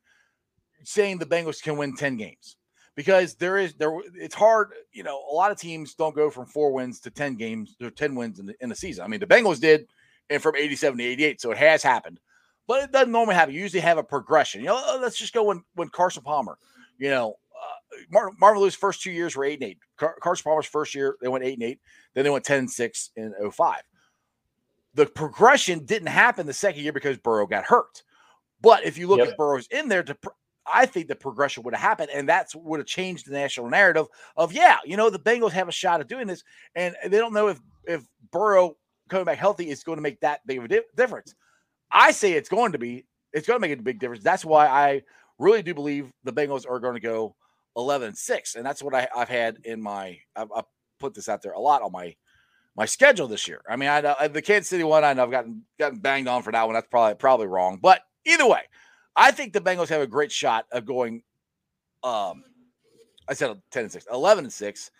[0.85, 2.57] saying the Bengals can win ten games
[2.95, 4.71] because there is there it's hard.
[4.93, 7.91] You know, a lot of teams don't go from four wins to ten games or
[7.91, 9.05] ten wins in the, in the season.
[9.05, 9.89] I mean, the Bengals did,
[10.31, 12.21] and from eighty seven to eighty eight, so it has happened,
[12.69, 13.55] but it doesn't normally happen.
[13.55, 14.61] You usually have a progression.
[14.61, 16.59] You know, uh, let's just go when when Carson Palmer,
[16.99, 17.35] you know.
[18.11, 19.79] Mar- Marvin Lewis' first two years were eight and eight.
[19.99, 21.81] Car- Carson Palmer's first year they went eight and eight.
[22.15, 23.83] Then they went 10 and 6 in 05.
[24.95, 28.03] The progression didn't happen the second year because Burrow got hurt.
[28.61, 29.29] But if you look Yep.
[29.29, 30.17] at Burrow's in there, to,
[30.73, 34.07] I think the progression would have happened, and that's would have changed the national narrative
[34.37, 37.33] of yeah, you know, the Bengals have a shot at doing this, and they don't
[37.33, 38.77] know if if Burrow
[39.09, 41.35] coming back healthy is going to make that big of a di- difference.
[41.91, 44.23] I say it's going to be, it's going to make a big difference.
[44.23, 45.03] That's why I
[45.39, 47.35] really do believe the Bengals are going to go
[47.77, 50.19] 11 and 6, and that's what I, I've had in my.
[50.37, 50.65] I've, I've
[51.01, 52.15] put this out there a lot on my
[52.77, 53.61] my schedule this year.
[53.69, 56.43] I mean, I, know the Kansas City one, I know I've gotten gotten banged on
[56.43, 56.75] for that one.
[56.75, 58.63] That's probably probably wrong, but either way,
[59.17, 61.23] I think the Bengals have a great shot of going.
[62.03, 62.45] Um,
[63.29, 64.91] I said 10 and 6, 11 and 6,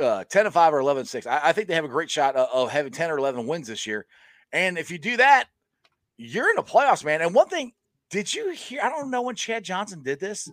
[0.00, 1.26] uh, 10 and 5 or 11 and 6.
[1.26, 3.68] I, I think they have a great shot of, of having 10 or 11 wins
[3.68, 4.06] this year.
[4.52, 5.48] And if you do that,
[6.16, 7.20] you're in the playoffs, man.
[7.20, 7.72] And one thing,
[8.10, 8.80] did you hear?
[8.82, 10.50] I don't know when Chad Johnson did this,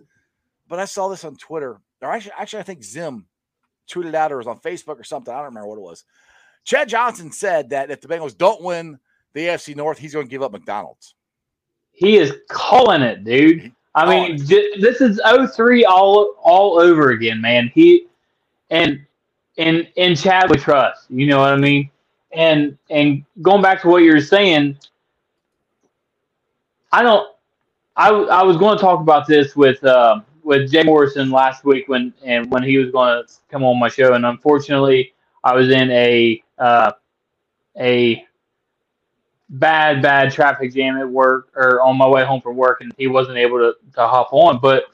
[0.70, 1.78] but I saw this on Twitter.
[2.00, 3.26] Or actually, actually I think Zim
[3.90, 5.34] tweeted out or it was on Facebook or something.
[5.34, 6.04] I don't remember what it was.
[6.64, 8.98] Chad Johnson said that if the Bengals don't win
[9.34, 11.14] the AFC North, he's going to give up McDonald's.
[11.92, 13.72] He is calling it, dude.
[13.94, 15.20] I mean, this is
[15.54, 17.72] 03 all all over again, man.
[17.74, 18.06] He
[18.70, 19.04] and
[19.58, 21.06] and and Chad we trust.
[21.10, 21.90] You know what I mean?
[22.32, 24.78] And and going back to what you were saying,
[26.92, 27.26] I don't.
[27.96, 31.88] I, I was going to talk about this with uh, with Jay Morrison last week
[31.88, 35.12] when and when he was going to come on my show, and unfortunately,
[35.44, 36.92] I was in a uh,
[37.78, 38.24] a
[39.50, 43.06] bad bad traffic jam at work or on my way home from work, and he
[43.06, 44.58] wasn't able to to hop on.
[44.60, 44.84] But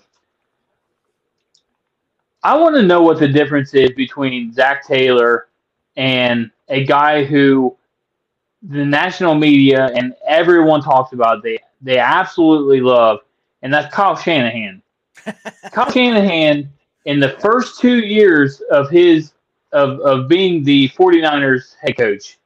[2.43, 5.49] I want to know what the difference is between Zac Taylor
[5.97, 7.77] and a guy who
[8.63, 13.21] the national media and everyone talks about they they absolutely love,
[13.63, 14.83] and that's Kyle Shanahan.
[15.73, 16.71] Kyle Shanahan
[17.07, 19.33] in the first two years of his
[19.73, 22.39] of, of being the 49ers head coach,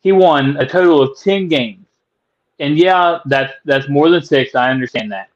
[0.00, 1.86] he won a total of 10 games.
[2.58, 4.54] And yeah, that's that's more than six.
[4.54, 5.30] I understand that.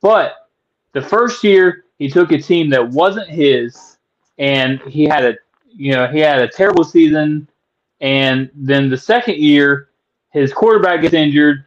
[0.00, 0.48] But
[0.92, 3.98] the first year he took a team that wasn't his
[4.38, 5.34] and he had a
[5.76, 7.48] you know, he had a terrible season
[8.00, 9.88] and then the second year
[10.30, 11.64] his quarterback gets injured.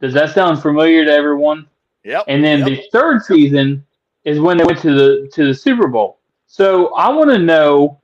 [0.00, 1.66] Does that sound familiar to everyone?
[2.04, 2.24] Yep.
[2.28, 2.68] And then yep.
[2.68, 3.84] the third season
[4.24, 6.18] is when they went to the to the Super Bowl.
[6.46, 8.00] So I want to know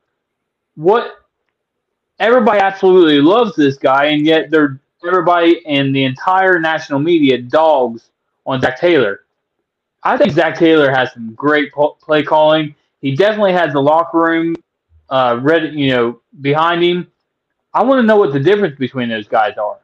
[0.74, 1.16] what
[2.18, 8.10] everybody absolutely loves this guy, and yet they're everybody and the entire national media dogs
[8.44, 9.20] on Zac Taylor.
[10.02, 12.74] I think Zac Taylor has some great play calling.
[13.00, 14.56] He definitely has the locker room
[15.08, 17.06] uh, ready, you know, behind him.
[17.74, 19.78] I want to know what the difference between those guys are.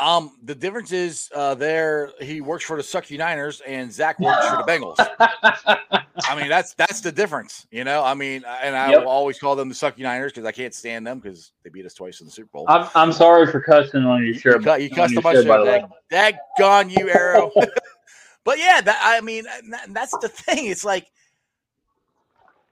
[0.00, 4.48] Um, the difference is uh, there he works for the Sucky Niners and Zac works
[4.48, 4.96] for the Bengals.
[6.24, 8.02] I mean, that's that's the difference, you know.
[8.02, 9.00] I mean, and I yep.
[9.00, 11.84] will always call them the Sucky Niners because I can't stand them because they beat
[11.84, 12.64] us twice in the Super Bowl.
[12.68, 14.64] I'm, I'm sorry for cussing on your shirt.
[14.64, 15.46] You, you cussed on my shirt.
[15.46, 17.50] Dag, dag gone, you arrow.
[18.44, 20.66] but yeah, that I mean, that, that's the thing.
[20.66, 21.10] It's like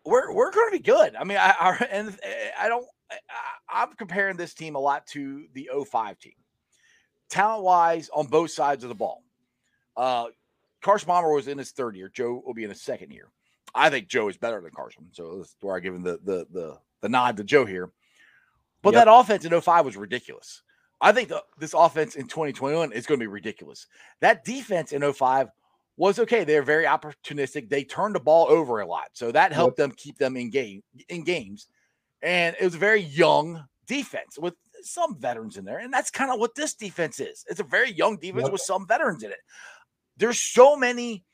[0.07, 1.17] we're we're going to be good.
[1.17, 2.19] I mean, I, I and
[2.59, 2.87] I don't.
[3.11, 6.33] I, I'm comparing this team a lot to the 05 team
[7.31, 9.23] talent wise on both sides of the ball.
[9.97, 10.27] Uh,
[10.83, 12.11] Carson Palmer was in his third year.
[12.13, 13.31] Joe will be in his second year.
[13.75, 15.07] I think Joe is better than Carson.
[15.13, 17.91] So that's where I give him the the the, the nod to Joe here.
[18.83, 19.05] But yep.
[19.05, 20.63] that offense in 05 was ridiculous.
[21.01, 23.87] I think the, this offense in 2021 is going to be ridiculous.
[24.21, 25.49] That defense in 05
[25.97, 26.45] was okay.
[26.45, 27.69] They're very opportunistic.
[27.69, 29.09] They turned the ball over a lot.
[29.13, 29.89] So that helped yep.
[29.89, 31.67] them keep them in game in games.
[32.23, 35.79] And it was a very young defense with some veterans in there.
[35.79, 37.45] And that's kind of what this defense is.
[37.49, 38.53] It's a very young defense yep.
[38.53, 39.39] with some veterans in it.
[40.17, 41.25] There's so many,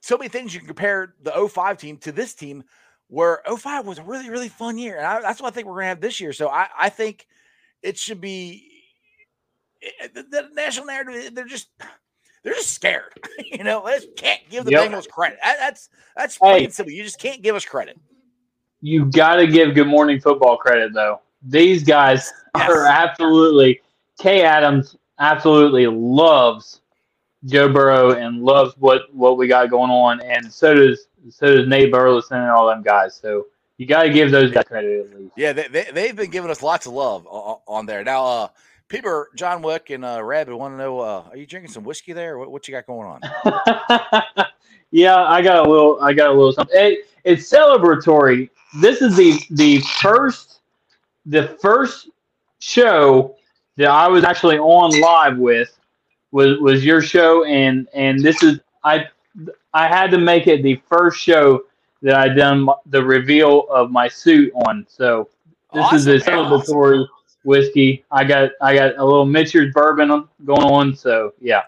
[0.00, 2.64] so many things you can compare the 05 team to this team
[3.08, 4.96] where 05 was a really, really fun year.
[4.96, 6.32] And I, that's what I think we're going to have this year.
[6.32, 7.26] So I, I think
[7.82, 8.68] it should be
[9.82, 11.34] eh, the, the, national narrative.
[11.34, 11.68] They're just,
[12.42, 13.12] they're just scared.
[13.38, 14.90] you know, they can't give the yep.
[14.90, 15.38] Bengals credit.
[15.42, 16.70] That, that's, that's plain hey.
[16.70, 16.92] simple.
[16.92, 17.98] You just can't give us credit
[18.86, 21.20] you got to give Good Morning Football credit though.
[21.42, 22.70] These guys yes.
[22.70, 23.80] are absolutely
[24.20, 26.82] Kay Adams absolutely loves
[27.46, 31.66] Joe Burrow and loves what what we got going on, and so does so does
[31.66, 33.16] Nate Burleson and all them guys.
[33.16, 33.46] So
[33.76, 35.32] you got to give those guys credit at least.
[35.36, 38.04] Yeah, they, they they've been giving us lots of love on, on there.
[38.04, 38.48] Now, uh,
[38.86, 42.12] Peter, John Wick, and uh, Rabbit want to know: uh, Are you drinking some whiskey
[42.12, 42.38] there?
[42.38, 44.46] What, what you got going on?
[44.92, 46.00] yeah, I got a little.
[46.00, 46.76] I got a little something.
[46.78, 50.60] It, it's celebratory this is the the first
[51.24, 52.08] the first
[52.58, 53.36] show
[53.76, 55.76] that I was actually on live with
[56.30, 59.06] was was your show and and this is I
[59.74, 61.64] I had to make it the first show
[62.02, 64.86] that I done the reveal of my suit on.
[64.88, 65.28] So
[65.72, 67.08] this awesome, is the celebratory awesome.
[67.44, 68.04] whiskey.
[68.10, 70.94] I got I got a little Mitchell's bourbon going on.
[70.94, 71.62] So yeah.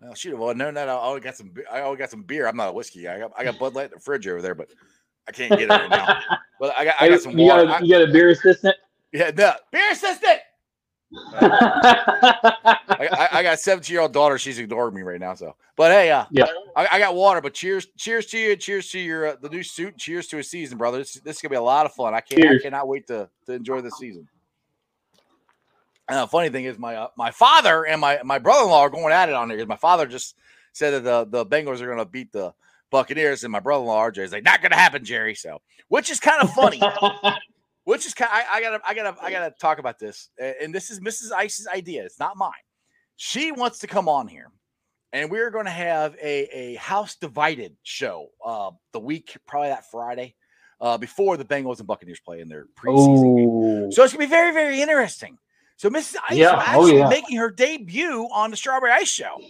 [0.00, 0.98] Well, shoot, well, no, no, no.
[0.98, 1.52] I got some.
[1.70, 2.46] I always got some beer.
[2.46, 3.16] I'm not a whiskey guy.
[3.16, 4.68] I got, I got Bud Light in the fridge over there, but
[5.30, 6.20] I can't get it right now.
[6.60, 7.64] But I got, I got some you water.
[7.64, 8.76] Got a, you got a beer assistant?
[9.12, 10.40] Yeah, no beer assistant.
[11.32, 14.36] I, I, got a 17 year old daughter.
[14.36, 15.32] She's ignoring me right now.
[15.32, 16.44] So, but hey, uh, yeah,
[16.76, 17.40] I, I, got water.
[17.40, 18.56] But cheers, cheers to you.
[18.56, 19.96] Cheers to your uh, the new suit.
[19.96, 20.98] Cheers to a season, brother.
[20.98, 22.12] This, this is gonna be a lot of fun.
[22.12, 22.42] I can't.
[22.42, 22.60] Cheers.
[22.60, 24.28] I cannot wait to to enjoy the season.
[26.10, 28.82] And the funny thing is, my uh, my father and my my brother in law
[28.82, 30.36] are going at it on there because my father just
[30.72, 32.52] said that the the Bengals are going to beat the
[32.90, 36.20] Buccaneers, and my brother-in-law RJ is like, "Not going to happen, Jerry." So, which is
[36.20, 36.80] kind of funny.
[37.84, 38.30] which is kind.
[38.32, 40.28] I, I, gotta, I gotta, I gotta talk about this.
[40.38, 41.32] And this is Mrs.
[41.32, 42.04] Ice's idea.
[42.04, 42.52] It's not mine.
[43.16, 44.50] She wants to come on here,
[45.12, 48.28] and we're going to have a a house divided show.
[48.44, 50.34] Uh, the week probably that Friday.
[50.80, 53.36] uh, before the Bengals and Buccaneers play in their preseason.
[53.82, 53.92] Game.
[53.92, 55.36] So it's gonna be very, very interesting.
[55.76, 56.16] So Mrs.
[56.28, 56.46] Ice Yeah.
[56.48, 57.08] is Oh, actually yeah.
[57.10, 59.40] making her debut on the Strawberry Ice Show.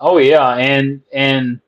[0.00, 1.60] Oh yeah, and and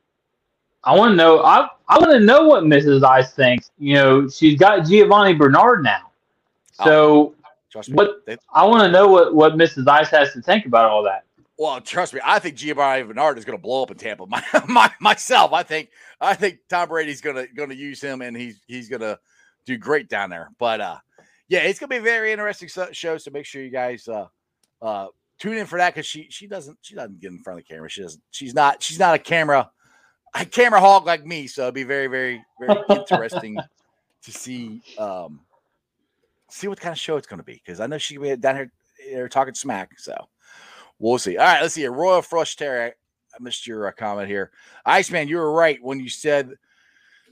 [0.85, 1.41] I want to know.
[1.43, 3.05] I I want to know what Mrs.
[3.05, 3.71] Ice thinks.
[3.79, 6.11] You know, she's got Giovani Bernard now.
[6.73, 7.35] So
[7.71, 7.95] Trust me.
[7.95, 9.87] what They- I want to know what what Mrs.
[9.89, 11.25] Ice has to think about all that.
[11.59, 14.27] well, trust me, I think Giovani Bernard is going to blow up in Tampa.
[14.29, 15.91] My, my, myself, I think
[16.21, 19.19] I think Tom Brady's going to going to use him, and he's he's going to
[19.67, 20.51] do great down there.
[20.59, 20.97] But uh,
[21.49, 23.17] yeah, it's going to be a very interesting show.
[23.19, 24.27] So make sure you guys uh,
[24.81, 25.07] uh,
[25.39, 27.73] tune in for that because she she doesn't she doesn't get in front of the
[27.73, 27.89] camera.
[27.89, 28.23] She doesn't.
[28.33, 29.71] She's not she's not a camera
[30.35, 31.47] a camera hog like me.
[31.47, 33.59] So it'd be very very very interesting
[34.23, 35.41] to see um
[36.53, 38.57] see what kind of show it's going to be because I know she be down
[38.57, 38.73] here,
[39.09, 39.99] here talking smack.
[39.99, 40.15] So
[40.99, 41.37] we'll see.
[41.37, 41.87] All right, let's see.
[41.87, 42.93] Royal Flush Terry.
[43.35, 44.51] I missed your uh, comment here.
[44.85, 46.53] Iceman, you were right when you said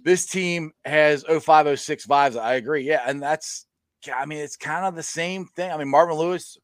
[0.03, 2.41] this team has 0506 vibes.
[2.41, 2.83] I agree.
[2.83, 3.67] Yeah, and that's
[4.15, 5.71] I mean it's kind of the same thing.
[5.71, 6.59] I mean Marvin Lewis.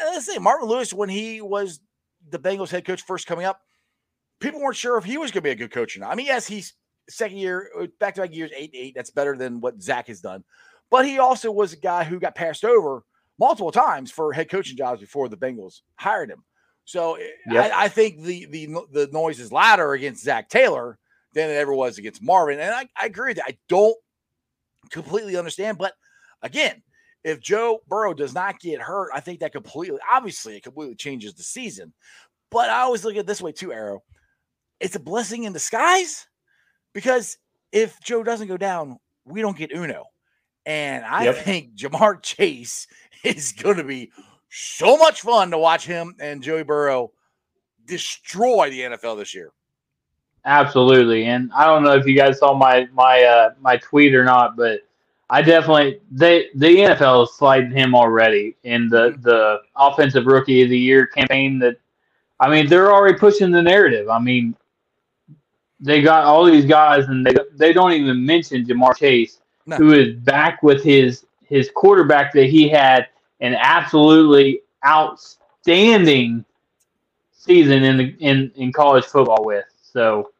[0.00, 1.80] Let's say Marvin Lewis when he was
[2.30, 3.60] the Bengals head coach first coming up,
[4.40, 6.10] people weren't sure if he was going to be a good coach or not.
[6.10, 6.74] I mean, yes, he's
[7.08, 7.70] second year,
[8.00, 8.94] back to back years, eight eight.
[8.94, 10.44] That's better than what Zac has done.
[10.90, 13.02] But he also was a guy who got passed over
[13.38, 16.44] multiple times for head coaching jobs before the Bengals hired him.
[16.84, 17.72] So eh, Yep.
[17.72, 20.98] I, I think the the the noise is louder against Zac Taylor
[21.34, 22.58] than it ever was against Marvin.
[22.58, 23.46] And I, I agree with that.
[23.48, 23.96] I don't
[24.90, 25.76] completely understand.
[25.78, 25.92] But
[26.42, 26.82] again,
[27.24, 31.34] if Joe Burrow does not get hurt, I think that completely, obviously, it completely changes
[31.34, 31.92] the season.
[32.50, 34.02] But I always look at it this way too, Arrow.
[34.80, 36.26] It's a blessing in disguise
[36.94, 37.38] because
[37.72, 40.04] if Joe doesn't go down, we don't get Uno.
[40.66, 41.36] And I Yep.
[41.36, 42.86] think Ja'Marr Chase
[43.24, 44.10] is going to be
[44.50, 47.12] so much fun to watch him and Joey Burrow
[47.86, 49.50] destroy the NFL this year.
[50.44, 54.24] Absolutely, and I don't know if you guys saw my my uh, my tweet or
[54.24, 54.80] not, but
[55.28, 60.70] I definitely they the NFL is sliding him already in the the offensive rookie of
[60.70, 61.58] the year campaign.
[61.58, 61.76] That
[62.40, 64.08] I mean, they're already pushing the narrative.
[64.08, 64.54] I mean,
[65.80, 69.76] they got all these guys, and they they don't even mention Ja'Marr Chase, No.
[69.76, 73.06] who is back with his his quarterback that he had
[73.40, 76.44] an absolutely outstanding
[77.32, 79.64] season in the in in college football with.
[79.82, 80.30] So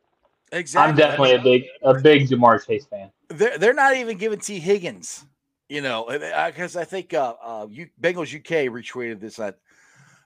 [0.51, 0.91] Exactly.
[0.91, 3.11] I'm definitely a big a big Ja'Marr Chase fan.
[3.29, 5.25] they're they're not even giving Tee Higgins,
[5.69, 6.07] you know,
[6.47, 9.39] because I think uh, uh, U- Bengals UK retweeted this.
[9.39, 9.49] I,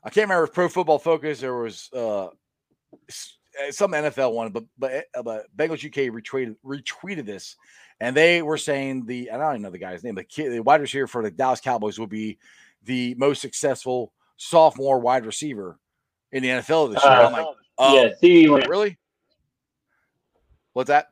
[0.05, 2.31] I can't remember if Pro Football Focus or was uh, uh,
[3.71, 7.57] some NFL one, but but uh, but Bengals UK retweeted retweeted this,
[8.01, 10.61] and they were saying the I don't even know the guy's name, the kid, the
[10.61, 12.39] wide receiver for the Dallas Cowboys will be
[12.85, 15.79] the most successful sophomore wide receiver
[16.33, 17.13] in the NFL this year.
[17.13, 17.47] I'm like,
[17.79, 18.71] oh, yeah, CeeDee Lamb.
[18.71, 18.99] really?
[20.73, 21.09] What's that?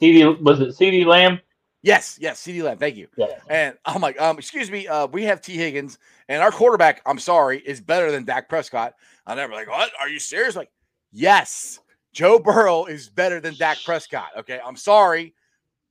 [0.00, 1.40] CeeDee was it CeeDee Lamb?
[1.82, 2.78] Yes, yes, CeeDee Lamb.
[2.78, 3.06] Thank you.
[3.16, 3.26] Yeah.
[3.48, 7.18] And I'm like, um, excuse me, uh, we have Tee Higgins, and our quarterback, I'm
[7.18, 8.94] sorry, is better than Dak Prescott.
[9.26, 9.90] And they're like, what?
[10.00, 10.56] Are you serious?
[10.56, 10.70] Like,
[11.16, 11.80] yes,
[12.12, 14.28] Joe Burrow is better than Dak Prescott.
[14.38, 15.34] Okay, I'm sorry.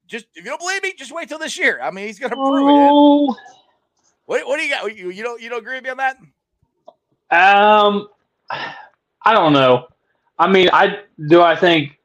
[0.08, 1.80] Just if you don't believe me, just wait till this year.
[1.82, 2.90] I mean, he's gonna prove it.
[2.92, 3.36] Oh,
[4.26, 4.96] What, what do you got?
[4.96, 6.18] You, you don't you don't agree with me on that?
[7.32, 8.08] um,
[9.24, 9.88] I don't know.
[10.38, 11.42] I mean, I do.
[11.42, 12.00] I think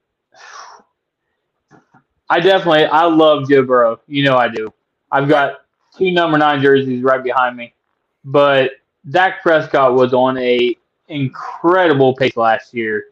[2.30, 4.00] I definitely I love Joe Burrow.
[4.06, 4.72] You know I do.
[5.12, 5.58] I've got
[5.96, 7.74] two number nine jerseys right behind me,
[8.24, 8.70] but
[9.10, 10.74] Dak Prescott was on a
[11.08, 13.06] incredible pace last year,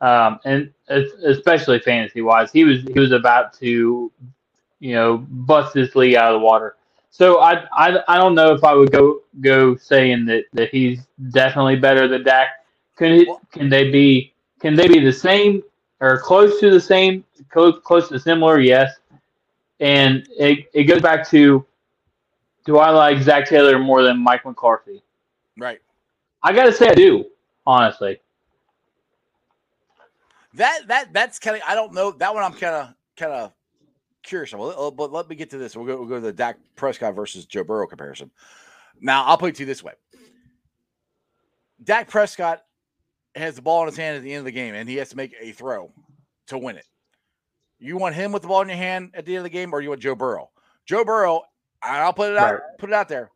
[0.00, 4.10] um, and especially fantasy wise, he was he was about to,
[4.78, 6.76] you know, bust this league out of the water.
[7.10, 11.06] So I, I I don't know if I would go go saying that that he's
[11.30, 12.48] definitely better than Dak.
[12.96, 15.62] Can he, can they be can they be the same
[16.00, 18.60] or close to the same close close to similar?
[18.60, 18.92] Yes.
[19.80, 21.64] And it, it goes back to
[22.66, 25.02] do I like Zac Taylor more than Mike McCarthy?
[25.58, 25.80] Right.
[26.42, 27.26] I gotta say I do,
[27.66, 28.20] honestly.
[30.54, 32.42] That that that's kind of I don't know that one.
[32.42, 33.52] I'm kind of kind of
[34.22, 34.52] curious.
[34.52, 35.76] Well, uh, but let me get to this.
[35.76, 38.30] We'll go we'll go to the Dak Prescott versus Joe Burrow comparison.
[39.00, 39.92] Now I'll put it to you this way:
[41.82, 42.62] Dak Prescott
[43.34, 45.10] has the ball in his hand at the end of the game, and he has
[45.10, 45.92] to make a throw
[46.48, 46.84] to win it.
[47.78, 49.72] You want him with the ball in your hand at the end of the game,
[49.72, 50.50] or you want Joe Burrow?
[50.84, 51.42] Joe Burrow,
[51.82, 52.62] and I'll put it out, Right.
[52.78, 53.30] put it out there.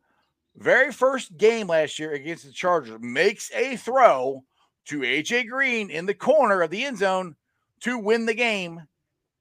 [0.57, 4.43] Very first game last year against the Chargers makes a throw
[4.85, 7.35] to AJ Green in the corner of the end zone
[7.81, 8.81] to win the game.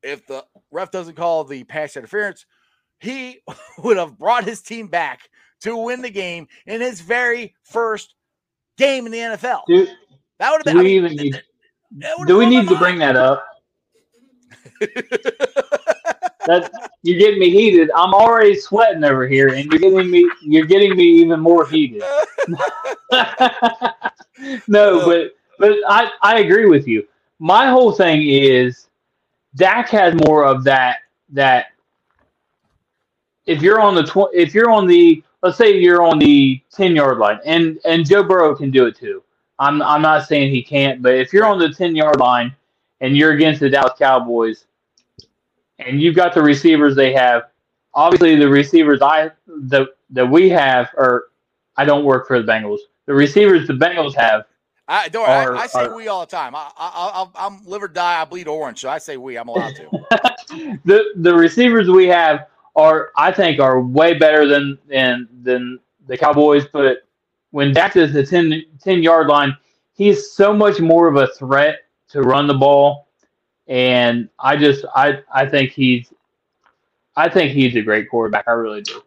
[0.02, 2.46] If the ref doesn't call the pass interference,
[2.98, 3.40] he
[3.78, 5.28] would have brought his team back
[5.60, 8.14] to win the game in his very first
[8.76, 9.62] game in the NFL.
[9.66, 9.86] Do,
[10.38, 10.76] that would have do been.
[10.78, 11.42] I we mean, even need
[12.26, 13.46] do we need to bring that up?
[16.46, 16.70] that
[17.02, 17.90] you're getting me heated.
[17.94, 22.02] I'm already sweating over here, and you're getting me you're getting me even more heated.
[24.68, 27.06] no, but but I I agree with you.
[27.38, 28.88] My whole thing is
[29.56, 30.98] Dak has more of that
[31.30, 31.66] that
[33.46, 36.96] if you're on the tw- if you're on the let's say you're on the 10
[36.96, 39.22] yard line and and Joe Burrow can do it too.
[39.58, 42.54] I'm I'm not saying he can't, but if you're on the 10 yard line
[43.00, 44.66] and you're against the Dallas Cowboys
[45.78, 47.44] and you've got the receivers they have,
[47.94, 51.26] obviously the receivers I the that we have or
[51.76, 52.78] I don't work for the Bengals.
[53.06, 54.44] The receivers the Bengals have
[54.86, 55.28] I don't.
[55.28, 56.54] I, I, say are, we all the time.
[56.54, 58.20] I, I, I, am live or die.
[58.20, 59.38] I bleed orange, so I say we.
[59.38, 59.88] I'm allowed to.
[60.84, 66.18] the the receivers we have are, I think, are way better than than than the
[66.18, 66.66] Cowboys.
[66.70, 66.98] But
[67.50, 69.56] when Dak is the 10, 10 yard line,
[69.94, 73.03] he's so much more of a threat to run the ball,
[73.66, 76.12] and I just I I think he's
[77.16, 78.46] I think he's a great quarterback.
[78.48, 79.02] I really do.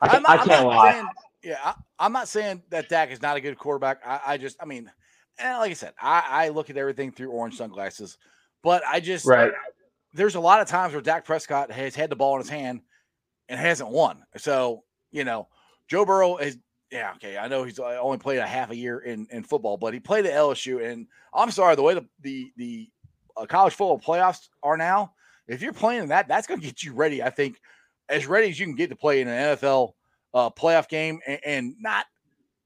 [0.00, 0.92] I, not, I can't lie.
[0.92, 1.08] Saying,
[1.42, 4.00] yeah, I, am not saying that Dak is not a good quarterback.
[4.06, 4.90] I, I just, I mean,
[5.38, 8.18] and like I said, I, I, look at everything through orange sunglasses,
[8.62, 9.52] but I just, right.
[10.12, 12.80] There's a lot of times where Dak Prescott has had the ball in his hand
[13.50, 14.24] and hasn't won.
[14.38, 15.48] So, you know,
[15.88, 16.56] Joe Burrow is,
[16.90, 17.36] yeah, okay.
[17.36, 20.24] I know he's only played a half a year in, in football, but he played
[20.24, 20.90] at LSU.
[20.90, 22.88] And I'm sorry, the way the, the, the
[23.36, 25.12] uh, college football playoffs are now,
[25.48, 27.60] if you're playing that, that's going to get you ready, I think,
[28.08, 29.92] as ready as you can get to play in an NFL
[30.34, 32.06] uh, playoff game and, and, not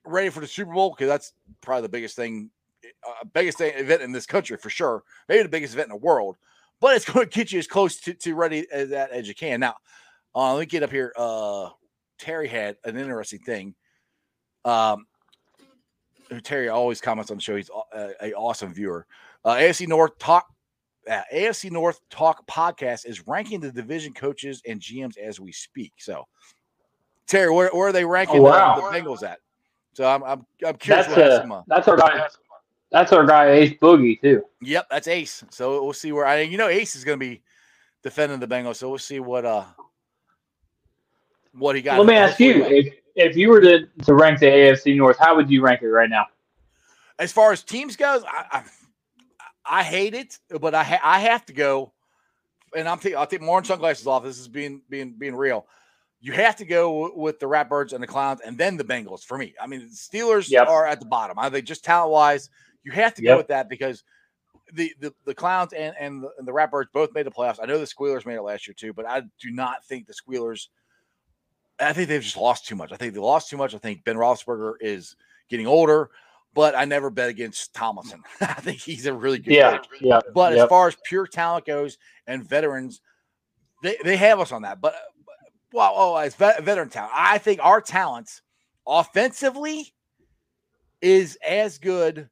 [0.04, 2.50] ready for the Super Bowl because that's probably the biggest thing,
[3.06, 5.04] uh, biggest thing, event in this country for sure.
[5.28, 6.36] Maybe the biggest event in the world,
[6.80, 9.34] but it's going to get you as close to, to ready as that as you
[9.34, 9.60] can.
[9.60, 9.76] Now,
[10.34, 11.12] uh, let me get up here.
[11.16, 11.70] Uh,
[12.18, 13.74] Terry had an interesting thing.
[14.64, 15.06] Um,
[16.42, 17.56] Terry always comments on the show.
[17.56, 19.06] He's an awesome viewer.
[19.44, 20.46] Uh, AFC North talk.
[21.08, 25.92] Uh, AFC North Talk podcast is ranking the division coaches and GMs as we speak.
[25.98, 26.26] So
[27.26, 28.76] Terry, where, where are they ranking oh, wow.
[28.76, 29.38] the, the, Bengals at?
[29.92, 31.06] So I'm I'm, I'm curious.
[31.06, 32.26] That's, uh, that's our guy.
[32.90, 34.42] That's our guy Ace Boogie too.
[34.62, 35.44] Yep, that's Ace.
[35.50, 36.40] So we'll see where I.
[36.40, 37.42] You know, Ace is going to be
[38.02, 38.76] defending the Bengals.
[38.76, 39.64] So we'll see what uh
[41.52, 41.98] what he got.
[41.98, 45.36] Let me ask you if if you were to to rank the AFC North, how
[45.36, 46.26] would you rank it right now?
[47.18, 48.64] As far as teams goes, I I,
[49.70, 51.92] I hate it, but I ha- I have to go.
[52.76, 54.24] And I'm t- I'll take more sunglasses off.
[54.24, 55.66] This is being being being real
[56.20, 59.38] you have to go with the Ratbirds and the Clowns and then the Bengals for
[59.38, 59.54] me.
[59.60, 60.68] I mean, the Steelers yep.
[60.68, 61.38] are at the bottom.
[61.38, 62.50] Are they just talent wise,
[62.84, 63.32] you have to yep.
[63.32, 64.04] go with that because
[64.72, 67.58] the the, the Clowns and and the, and the Ratbirds both made the playoffs.
[67.60, 70.14] I know the Squealers made it last year too, but I do not think the
[70.14, 70.68] Squealers.
[71.78, 72.92] I think they've just lost too much.
[72.92, 73.74] I think they lost too much.
[73.74, 75.16] I think Ben Roethlisberger is
[75.48, 76.10] getting older,
[76.54, 78.22] but I never bet against Tomlinson.
[78.40, 79.86] I think he's a really good yeah, coach.
[80.00, 80.64] Yeah, but yep.
[80.64, 83.00] as far as pure talent goes and veterans,
[83.82, 84.80] they, they have us on that.
[84.80, 84.94] But
[85.72, 87.12] well, oh, as veteran talent.
[87.14, 88.42] I think our talents
[88.86, 89.94] offensively
[91.00, 92.28] is as good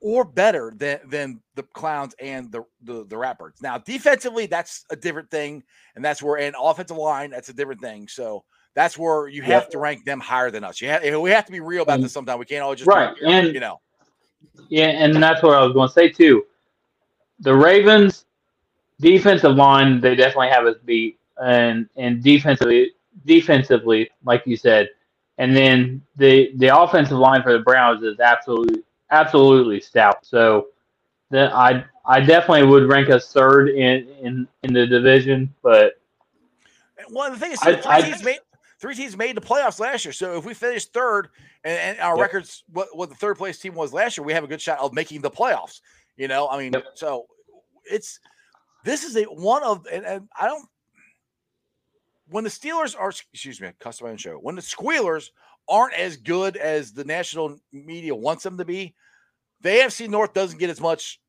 [0.00, 3.62] or better than than the clowns and the the, the ratbirds.
[3.62, 5.62] Now, defensively, that's a different thing,
[5.94, 8.08] and that's where an offensive line, that's a different thing.
[8.08, 10.80] So that's where you have to rank them higher than us.
[10.80, 12.38] You have we have to be real about this sometimes.
[12.38, 13.80] We can't all just right and you know.
[14.68, 16.44] Yeah, and that's what I was going to say too.
[17.40, 18.24] The Ravens
[19.00, 22.92] defensive line, they definitely have us beat and and defensively
[23.26, 24.88] defensively, like you said,
[25.38, 30.24] and then the the offensive line for the Browns is absolutely absolutely stout.
[30.24, 30.68] So
[31.30, 35.94] then I I definitely would rank us third in in in the division, but
[37.10, 38.38] well, the thing is, I, I, made,
[38.82, 40.12] three teams made the playoffs last year.
[40.12, 41.28] So if we finish third
[41.64, 42.22] and, and our yep.
[42.22, 44.80] records, what, what the third place team was last year, we have a good shot
[44.80, 45.80] of making the playoffs.
[46.16, 46.84] You know, I mean, yep.
[46.94, 47.26] so
[47.90, 48.18] it's
[48.84, 50.68] this is a one of, and, and I don't
[52.28, 55.30] when the Steelers are, excuse me, custom show, when the Squealers
[55.68, 58.94] aren't as good as the national media wants them to be,
[59.60, 61.20] the AFC North doesn't get as much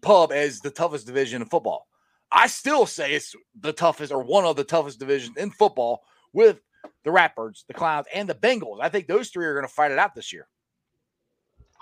[0.00, 1.88] pub as the toughest division in football.
[2.32, 6.60] I still say it's the toughest or one of the toughest divisions in football with
[7.04, 8.78] the Ratbirds, the Clowns, and the Bengals.
[8.80, 10.46] I think those three are going to fight it out this year.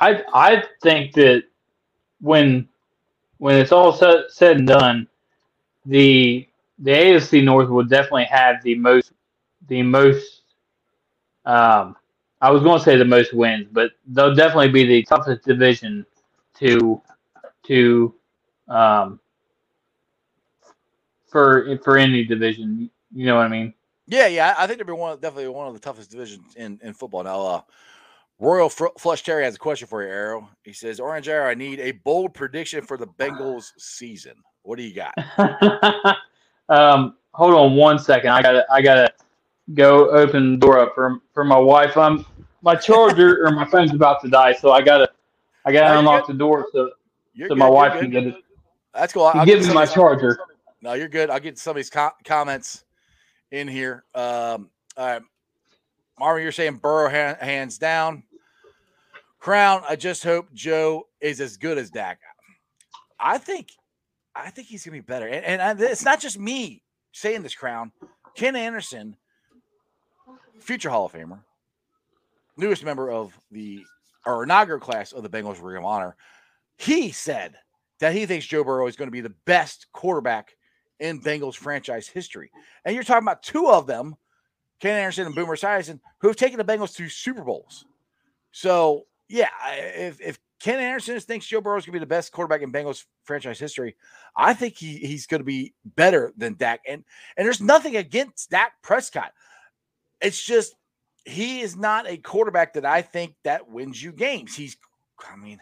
[0.00, 1.44] I I think that
[2.20, 2.68] when
[3.38, 5.08] when it's all said, said and done,
[5.86, 6.48] the
[6.78, 9.12] the AFC North will definitely have the most
[9.68, 10.42] the most
[11.44, 11.96] um
[12.40, 16.04] I was going to say the most wins, but they'll definitely be the toughest division
[16.58, 17.00] to
[17.64, 18.14] to
[18.68, 19.20] um
[21.28, 22.90] for for any division.
[23.14, 23.74] You know what I mean?
[24.06, 24.54] Yeah, yeah.
[24.58, 27.22] I think they'll be one definitely one of the toughest divisions in in football.
[27.24, 27.60] Now, uh,
[28.38, 30.48] Royal Fr- Flush Terry has a question for you, Arrow.
[30.62, 34.34] He says, "Orange Arrow, I need a bold prediction for the Bengals season.
[34.62, 35.14] What do you got?"
[36.70, 38.30] Um, hold on one second.
[38.30, 39.12] I gotta I gotta
[39.74, 41.96] go open the door up for for my wife.
[41.96, 42.24] I'm
[42.62, 45.10] my charger or my phone's about to die, so I gotta
[45.66, 46.90] I gotta No, unlock you're the door so
[47.34, 48.00] You're so good, my wife good.
[48.00, 48.36] can get it.
[48.94, 49.24] That's cool.
[49.24, 50.38] I'll give me my charger.
[50.80, 51.28] No, you're good.
[51.28, 52.83] I'll get somebody's co- comments
[53.54, 54.04] in here.
[54.14, 55.22] Um, all right.
[56.18, 58.24] Marvin, you're saying Burrow ha- hands down.
[59.38, 62.18] Crown, I just hope Joe is as good as Dak.
[63.18, 63.72] I think,
[64.34, 65.26] I think he's gonna be better.
[65.26, 66.82] And, and I, it's not just me
[67.12, 67.54] saying this.
[67.54, 67.92] Crown,
[68.34, 69.16] Ken Anderson,
[70.58, 71.40] future Hall of Famer,
[72.56, 73.84] newest member of the
[74.26, 76.16] or inaugural class of the Bengals Ring of Honor,
[76.78, 77.54] he said
[78.00, 80.56] that he thinks Joe Burrow is going to be the best quarterback
[81.00, 82.50] in Bengals franchise history.
[82.84, 84.16] And you're talking about two of them,
[84.80, 87.84] Ken Anderson and Boomer Esiason, who have taken the Bengals to Super Bowls.
[88.52, 92.32] So yeah, if if Ken Anderson thinks Joe Burrow is going to be the best
[92.32, 93.96] quarterback in Bengals franchise history,
[94.36, 96.80] I think he he's going to be better than Dak.
[96.86, 97.04] And
[97.36, 99.32] and there's nothing against Dak Prescott.
[100.20, 100.74] It's just
[101.24, 104.54] he is not a quarterback that I think that wins you games.
[104.54, 104.76] He's,
[105.30, 105.58] I mean,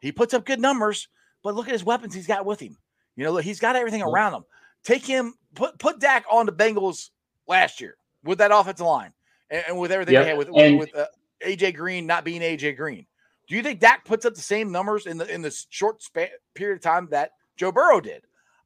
[0.00, 1.08] he puts up good numbers,
[1.42, 2.76] but look at his weapons he's got with him.
[3.16, 4.44] You know, he's got everything around him.
[4.88, 7.10] Take him, put put Dak on the Bengals
[7.46, 9.12] last year with that offensive line
[9.50, 11.04] and, and with everything Yep, they had with and- with, uh,
[11.46, 13.04] AJ Green not being AJ Green.
[13.48, 16.28] Do you think Dak puts up the same numbers in the in the short span,
[16.54, 18.22] period of time that Joe Burrow did?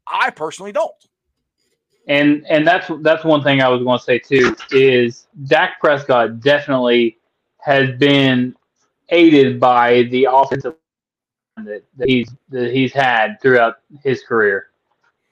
[0.06, 0.94] I personally don't.
[2.06, 6.38] And and that's that's one thing I was going to say too is Dak Prescott
[6.38, 7.18] definitely
[7.62, 8.54] has been
[9.08, 10.76] aided by the offensive
[11.56, 14.68] that, that he's that he's had throughout his career.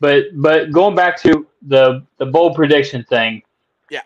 [0.00, 3.42] But but going back to the the bold prediction thing,
[3.90, 4.00] Yeah.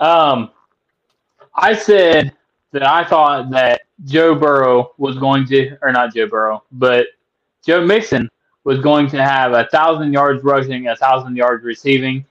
[0.00, 0.50] um,
[1.54, 2.32] I said
[2.72, 7.06] that I thought that Joe Burrow was going to, or not Joe Burrow, but
[7.64, 8.28] Joe Mixon
[8.64, 12.24] was going to have a thousand yards rushing, a thousand yards receiving.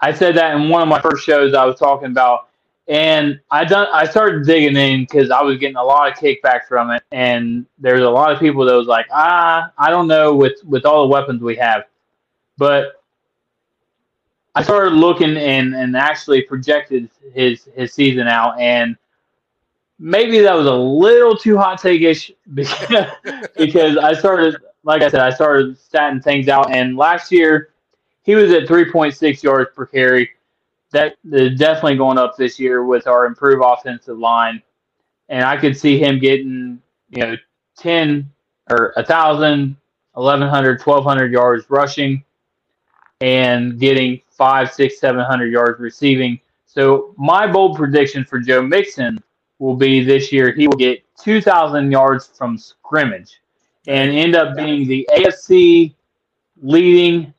[0.00, 2.45] I said that in one of my first shows I was talking about,
[2.88, 6.66] and I done I started digging in because I was getting a lot of kickback
[6.68, 10.34] from it, and there's a lot of people that was like, ah, I don't know
[10.34, 11.84] with with all the weapons we have,
[12.58, 13.02] but
[14.54, 18.96] I started looking and and actually projected his his season out, and
[19.98, 23.06] maybe that was a little too hot take ish because,
[23.56, 26.70] because I started, like I said, I started statting things out.
[26.70, 27.70] And last year,
[28.22, 30.30] he was at 3.6 yards per carry.
[30.92, 34.62] That definitely going up this year with our improved offensive line.
[35.28, 36.80] And I could see him getting,
[37.10, 37.36] you know,
[37.78, 38.30] 10
[38.70, 39.76] or 1,000,
[40.12, 42.24] 1,100, 1,200 yards rushing
[43.20, 46.38] and getting five, six, 700 yards receiving.
[46.66, 49.18] So my bold prediction for Joe Mixon
[49.58, 53.40] will be this year he will get 2,000 yards from scrimmage
[53.86, 55.94] and end up being the AFC
[56.60, 57.32] leading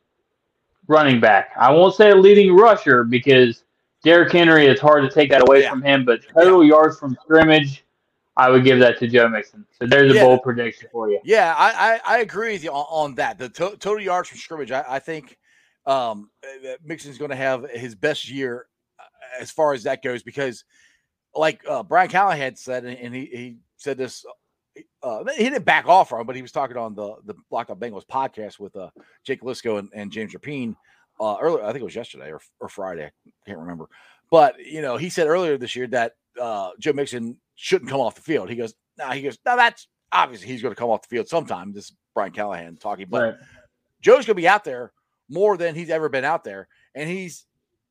[0.88, 1.50] running back.
[1.56, 3.64] I won't say a leading rusher because
[4.02, 5.70] Derrick Henry is hard to take that away Yeah.
[5.70, 7.84] from him, but total yards from scrimmage,
[8.36, 9.66] I would give that to Joe Mixon.
[9.78, 10.24] So there's a Yeah.
[10.24, 11.20] bold prediction for you.
[11.24, 13.38] Yeah, I, I, I agree with you on, on that.
[13.38, 15.38] The to- total yards from scrimmage, I, I think
[15.86, 16.30] um,
[16.62, 18.66] that Mixon's going to have his best year
[18.98, 19.02] uh,
[19.40, 20.64] as far as that goes because,
[21.34, 24.24] like uh, Brian Callahan said, and and he, he said this,
[25.02, 27.70] uh, he didn't back off from, it, but he was talking on the the Locked
[27.70, 28.90] Up Bengals podcast with uh,
[29.24, 30.74] Jake Liscow and, and James Rapien
[31.20, 31.64] uh, earlier.
[31.64, 33.04] I think it was yesterday or, or Friday.
[33.06, 33.88] I can't remember.
[34.30, 38.14] But you know, he said earlier this year that uh, Joe Mixon shouldn't come off
[38.14, 38.48] the field.
[38.48, 41.08] He goes, no, nah, he goes, no, that's obviously he's going to come off the
[41.08, 41.72] field sometime.
[41.72, 43.34] This is Brian Callahan talking, but Right.
[44.00, 44.92] Joe's going to be out there
[45.28, 47.46] more than he's ever been out there, and he's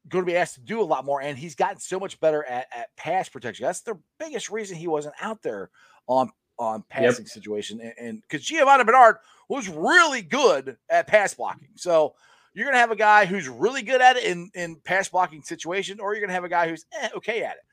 [0.07, 1.21] going to be asked to do a lot more.
[1.21, 3.65] And he's gotten so much better at, at pass protection.
[3.65, 5.69] That's the biggest reason he wasn't out there
[6.07, 7.93] on on passing situation.
[7.99, 9.18] And because Giovani Bernard
[9.49, 12.16] was really good at pass blocking, so
[12.53, 15.43] you're going to have a guy who's really good at it in in pass blocking
[15.43, 17.64] situation, or you're going to have a guy who's eh, okay at it.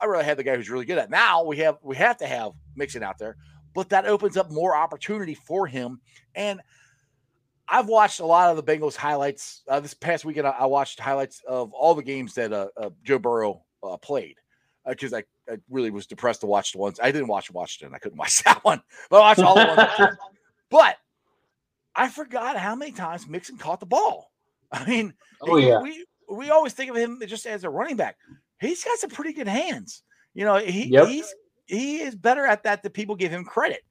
[0.00, 1.04] I really have the guy who's really good at.
[1.04, 1.10] It.
[1.10, 3.36] Now we have we have to have Mixon out there,
[3.74, 6.00] but that opens up more opportunity for him.
[6.34, 6.60] And
[7.68, 10.46] I've watched a lot of the Bengals highlights uh, this past weekend.
[10.46, 14.36] I, I watched highlights of all the games that uh, uh, Joe Burrow uh, played
[14.88, 17.94] because I, I really was depressed to watch the ones I didn't watch Washington.
[17.94, 19.66] I couldn't watch that one, but I watched all the
[19.98, 20.16] ones.
[20.70, 20.96] But
[21.94, 24.32] I forgot how many times Mixon caught the ball.
[24.72, 25.80] I mean, Oh, yeah.
[25.80, 28.16] we we always think of him just as a running back.
[28.60, 30.02] He's got some pretty good hands.
[30.34, 31.06] You know, he Yep.
[31.08, 31.34] he's
[31.66, 33.82] he is better at that than people give him credit.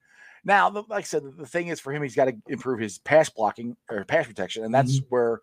[0.44, 3.30] Now, like I said, the- thing is for him, he's got to improve his pass
[3.30, 5.38] blocking or pass protection, and that's where, uh,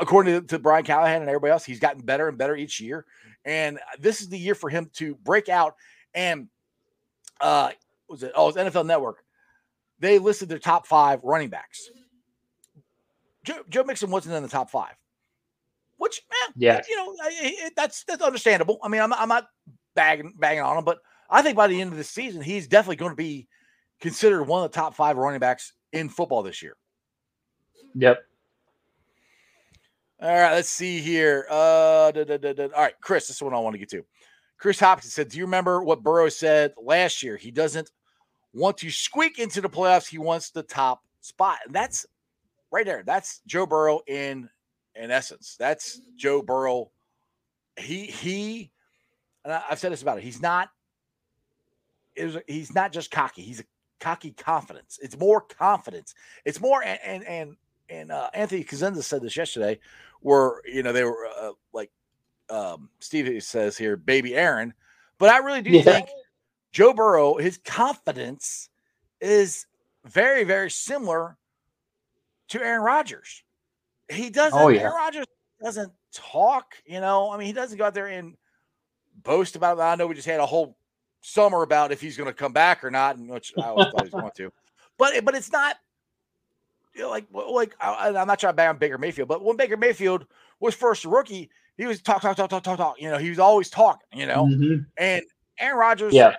[0.00, 3.04] according to, Brian Callahan and everybody else, he's gotten better and better each year.
[3.44, 5.74] And this is the year for him to break out.
[6.14, 6.48] And
[7.40, 7.70] uh,
[8.08, 8.32] was it?
[8.34, 9.24] Oh, it's NFL Network.
[9.98, 11.90] They listed their top five running backs.
[13.44, 14.94] Joe, Joe Mixon wasn't in the top five,
[15.98, 16.80] which, eh, Yeah.
[16.88, 17.14] you know,
[17.76, 18.78] that's that's understandable.
[18.82, 19.48] I mean, I'm, I'm not
[19.94, 20.98] bagging bagging on him, but
[21.28, 23.48] I think by the end of the season, he's definitely going to be
[24.00, 26.76] considered one of the top five running backs in football this year.
[27.94, 28.24] Yep.
[30.20, 31.46] All right, let's see here.
[31.50, 32.64] Uh, da, da, da.
[32.74, 34.04] All right, Chris, this is what I want to get to.
[34.58, 37.36] Chris Hopkins said, "Do you remember what Burrow said last year?
[37.36, 37.90] He doesn't
[38.52, 40.08] want to squeak into the playoffs.
[40.08, 42.06] He wants the top spot, and that's
[42.70, 43.02] right there.
[43.04, 44.48] That's Joe Burrow in
[44.94, 45.56] in essence.
[45.58, 46.90] That's Joe Burrow.
[47.76, 48.70] He he,
[49.44, 50.24] and I, I've said this about it.
[50.24, 50.70] He's not.
[52.14, 53.42] It was, he's not just cocky.
[53.42, 53.64] He's a
[53.98, 54.98] cocky confidence.
[55.02, 56.14] It's more confidence.
[56.44, 57.56] It's more and and and,
[57.88, 59.78] and uh, Anthony Cosenza said this yesterday,
[60.20, 61.90] where you know they were uh, like
[62.50, 64.74] um, Steve says here, baby Aaron.
[65.18, 65.82] But I really do Yeah.
[65.82, 66.08] think
[66.72, 68.68] Joe Burrow, his confidence
[69.20, 69.66] is
[70.04, 71.38] very, very similar
[72.48, 73.42] to Aaron Rodgers.
[74.08, 74.80] He doesn't, Oh, yeah.
[74.82, 75.26] Aaron Rodgers
[75.62, 77.30] doesn't talk, you know.
[77.30, 78.36] I mean, he doesn't go out there and
[79.22, 79.82] boast about it.
[79.82, 80.76] I know we just had a whole
[81.20, 84.00] summer about if he's going to come back or not, and which I always thought
[84.04, 84.52] he was going to.
[84.98, 85.76] But but it's not
[86.94, 89.56] you know, like like I, I'm not trying to bang on Baker Mayfield, but when
[89.56, 90.26] Baker Mayfield
[90.60, 93.00] was first a rookie, he was talk talk talk talk talk talk.
[93.00, 94.18] You know, he was always talking.
[94.18, 94.86] You know, Mhm.
[94.96, 95.24] and
[95.58, 96.36] Aaron Rodgers, Yeah.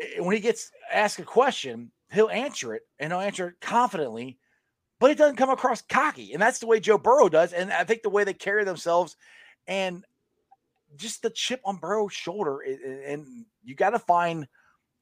[0.00, 4.38] eh, when he gets asked a question, he'll answer it and he'll answer it confidently,
[5.00, 6.32] but it doesn't come across cocky.
[6.32, 7.52] And that's the way Joe Burrow does.
[7.52, 9.16] And I think the way they carry themselves
[9.66, 10.04] and
[10.96, 14.48] just the chip on Burrow's shoulder, i- i- and you got to find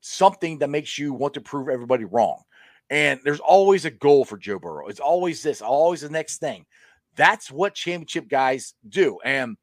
[0.01, 2.43] something that makes you want to prove everybody wrong.
[2.91, 4.87] And there's always a goal for Joe Burrow.
[4.89, 6.67] It's always this, always the next thing.
[7.17, 9.19] That's what championship guys do.
[9.25, 9.57] And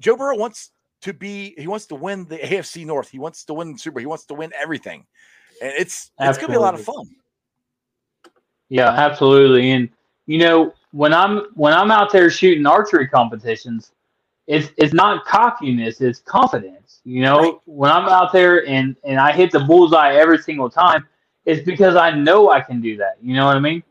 [0.00, 0.70] Joe Burrow wants
[1.02, 3.10] to be, he wants to win the AFC North.
[3.10, 4.00] He wants to win the Super.
[4.00, 5.06] He wants to win everything.
[5.62, 7.04] And it's it's gonna be a lot of fun.
[8.68, 9.70] Yeah, absolutely.
[9.70, 9.88] And
[10.26, 13.92] you know, when I'm when I'm out there shooting archery competitions,
[14.46, 17.00] it's it's not cockiness, it's confidence.
[17.04, 21.06] You know, when I'm out there and and I hit the bullseye every single time,
[21.46, 23.16] it's because I know I can do that.
[23.20, 23.82] You know what I mean?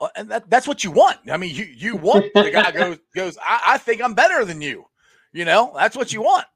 [0.00, 1.18] Well, and that, that's what you want.
[1.30, 3.38] I mean, you you want the guy goes goes.
[3.38, 4.86] I, I think I'm better than you.
[5.32, 6.46] You know, that's what you want.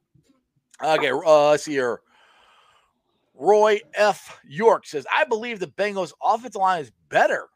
[0.83, 2.01] Okay, uh, let's see here.
[3.35, 4.41] Roy F.
[4.47, 7.49] York says, "I believe the Bengals' offensive line is better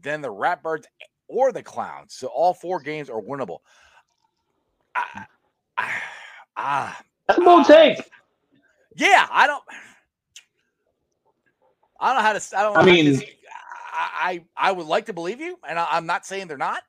[0.00, 0.84] than the Ratbirds
[1.28, 3.58] or the Clowns, so all four games are winnable."
[4.94, 5.26] I,
[5.76, 5.90] I,
[6.56, 7.98] ah, That's a bold take.
[8.96, 9.62] yeah, I don't.
[12.00, 12.58] I don't know how to.
[12.58, 12.76] I don't.
[12.76, 13.22] I how to mean-
[13.96, 16.82] I, I I would like to believe you, and I, I'm not saying they're not,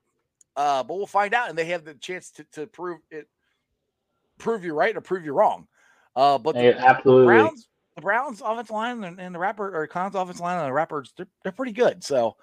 [0.56, 3.28] uh, but we'll find out, and they have the chance to, to prove it,
[4.40, 5.68] prove you right or prove you wrong.
[6.16, 7.26] Uh, but the, Yeah, absolutely.
[7.26, 10.74] Browns, the Browns offensive line and, and the rapper or Clowns offensive line and the
[10.74, 12.04] rappers, they're, they're pretty good.
[12.04, 12.38] So,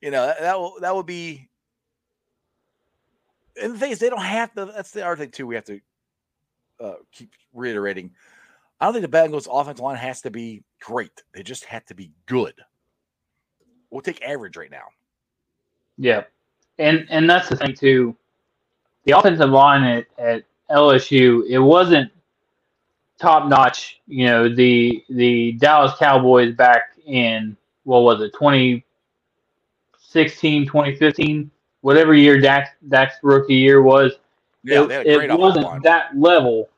[0.00, 1.48] you know, that, that will that will be.
[3.60, 4.66] And the thing is, they don't have to.
[4.66, 5.46] That's the other thing too.
[5.46, 5.80] We have to
[6.80, 8.12] uh, keep reiterating.
[8.80, 11.22] I don't think the Bengals offensive line has to be great.
[11.32, 12.54] They just had to be good.
[13.90, 14.84] We'll take average right now.
[15.98, 16.22] Yeah,
[16.78, 18.14] and and that's the thing too.
[19.04, 22.12] The offensive line at, at LSU, it wasn't
[23.18, 24.00] top notch.
[24.06, 32.40] You know, the the Dallas Cowboys back in what was it, 2016, 2015, whatever year
[32.40, 34.12] Dax Dak's rookie year was.
[34.62, 35.82] Yeah, it, they had a great it wasn't line.
[35.82, 36.68] that level,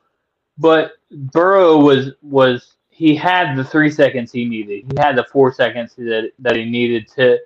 [0.57, 4.83] but Burrow was was he had the three seconds he needed.
[4.91, 7.39] He had the four seconds that that he needed to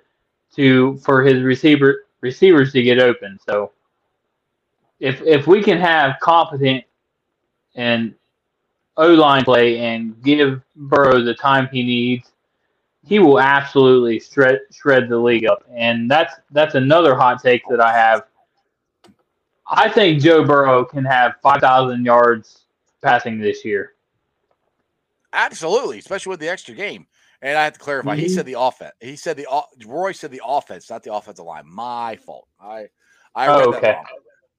[0.56, 3.38] to for his receiver receivers to get open.
[3.46, 3.70] So
[4.98, 6.82] if if we can have competent
[7.76, 8.16] and
[8.96, 12.32] O line play and give Burrow the time he needs,
[13.06, 15.62] he will absolutely shred shred the league up.
[15.72, 18.24] And that's that's another hot take that I have.
[19.70, 22.64] I think Joe Burrow can have five thousand yards
[23.00, 23.93] passing this year.
[25.34, 27.06] Absolutely, especially with the extra game.
[27.42, 28.16] And I have to clarify.
[28.16, 28.30] He Mhm.
[28.30, 28.92] said the offense.
[29.00, 29.46] He said the
[29.84, 31.64] Roy said the offense, not the offensive line.
[31.66, 32.48] My fault.
[32.60, 32.88] I
[33.34, 33.80] I Oh, read okay.
[33.80, 34.06] that wrong.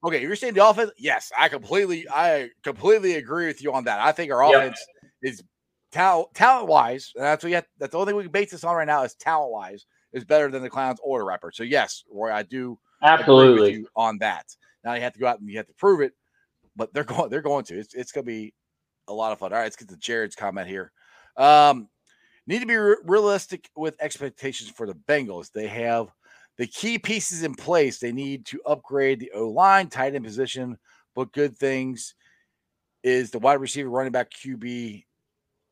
[0.04, 0.92] Okay, you're saying the offense?
[0.98, 3.98] Yes, I completely I completely agree with you on that.
[4.00, 4.58] I think our Yep.
[4.58, 4.86] offense
[5.22, 5.42] is
[5.90, 8.50] talent talent wise, and that's what you have, that's the only thing we can base
[8.52, 11.50] this on right now is talent wise is better than the clowns order the rapper.
[11.52, 13.60] So yes, Roy, I do agree Absolutely.
[13.62, 14.44] with you on that.
[14.84, 16.12] Now you have to go out and you have to prove it,
[16.76, 17.78] but they're going they're going to.
[17.78, 18.52] It's it's gonna be
[19.08, 19.52] a lot of fun.
[19.52, 20.92] All right, let's get to Jared's comment here.
[21.36, 21.88] Um,
[22.46, 25.50] need to be re- realistic with expectations for the Bengals.
[25.52, 26.08] They have
[26.58, 27.98] the key pieces in place.
[27.98, 30.78] They need to upgrade the O line, tight end position,
[31.14, 32.14] but good things
[33.02, 35.04] is the wide receiver, running back, QB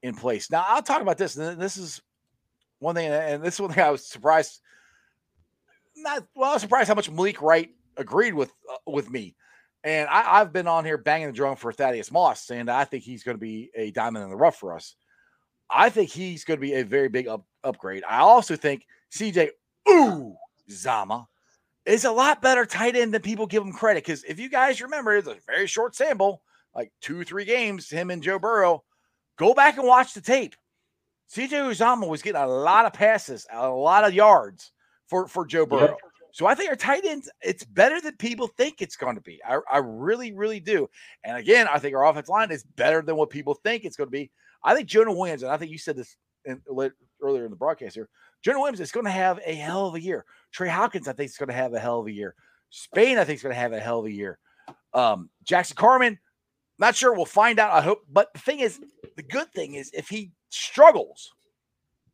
[0.02, 0.50] in place.
[0.50, 1.36] Now I'll talk about this.
[1.36, 2.02] and This is
[2.78, 4.60] one thing, and this is one thing I was surprised.
[5.96, 6.50] not well.
[6.50, 9.34] I was surprised how much Malik Wright agreed with uh, with me.
[9.84, 13.04] And I, have been on here banging the drum for Thaddeus Moss, that I think
[13.04, 14.96] he's going to be a diamond in the rough for us.
[15.68, 18.02] I think he's going to be a very big up, upgrade.
[18.08, 19.50] I also think CJ
[19.90, 20.34] Ooh
[20.70, 21.28] Zama
[21.84, 24.04] is a lot better tight end than people give him credit.
[24.04, 26.42] Because if you guys remember, it's a very short sample,
[26.74, 28.84] like two, three games, him and Joe Burrow.
[29.36, 30.54] Go back and watch the tape.
[31.30, 34.72] CJ Uzomah was getting a lot of passes, a lot of yards
[35.08, 35.88] for, for Joe Burrow.
[35.88, 35.98] Yep.
[36.34, 39.40] So I think our tight ends, it's better than people think it's going to be.
[39.48, 40.90] I, I really, really do.
[41.22, 44.08] And again, I think our offense line is better than what people think it's going
[44.08, 44.32] to be.
[44.64, 46.60] I think Jonah Williams, and I think you said this in,
[47.22, 48.08] earlier in the broadcast here,
[48.42, 50.24] Jonah Williams is going to have a hell of a year.
[50.50, 52.34] Trey Hopkins, I think, is going to have a hell of a year.
[52.70, 54.40] Spain, I think, is going to have a hell of a year.
[54.92, 56.18] Um, Jackson Carman,
[56.80, 57.14] not sure.
[57.14, 57.72] We'll find out.
[57.72, 58.00] I hope.
[58.10, 58.80] But the thing is,
[59.14, 61.32] the good thing is, if he struggles,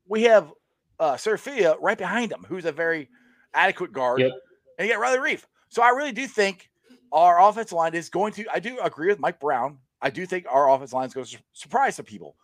[0.06, 0.52] we have
[0.98, 3.08] uh, Su'a-Filo right behind him, who's a very
[3.54, 4.32] adequate guard, yep.
[4.78, 5.44] and you got Riley Reiff.
[5.68, 6.70] So I really do think
[7.12, 8.46] our offensive line is going to.
[8.52, 9.78] I do agree with Mike Brown.
[10.02, 12.36] I do think our offensive line is going to surprise some people.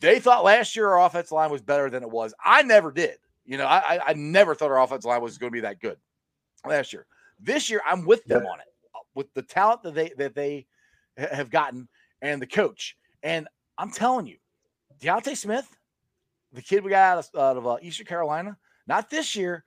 [0.00, 2.34] They thought last year our offensive line was better than it was.
[2.44, 3.16] I never did.
[3.44, 5.98] You know, I I never thought our offensive line was going to be that good
[6.66, 7.06] last year.
[7.40, 10.66] This year, I'm with them on it uh, with the talent that they that they
[11.16, 11.88] have gotten
[12.22, 12.96] and the coach.
[13.22, 14.36] And I'm telling you,
[15.00, 15.68] D'Ante Smith,
[16.52, 18.56] the kid we got out of, out of uh, Eastern Carolina,
[18.86, 19.64] not this year,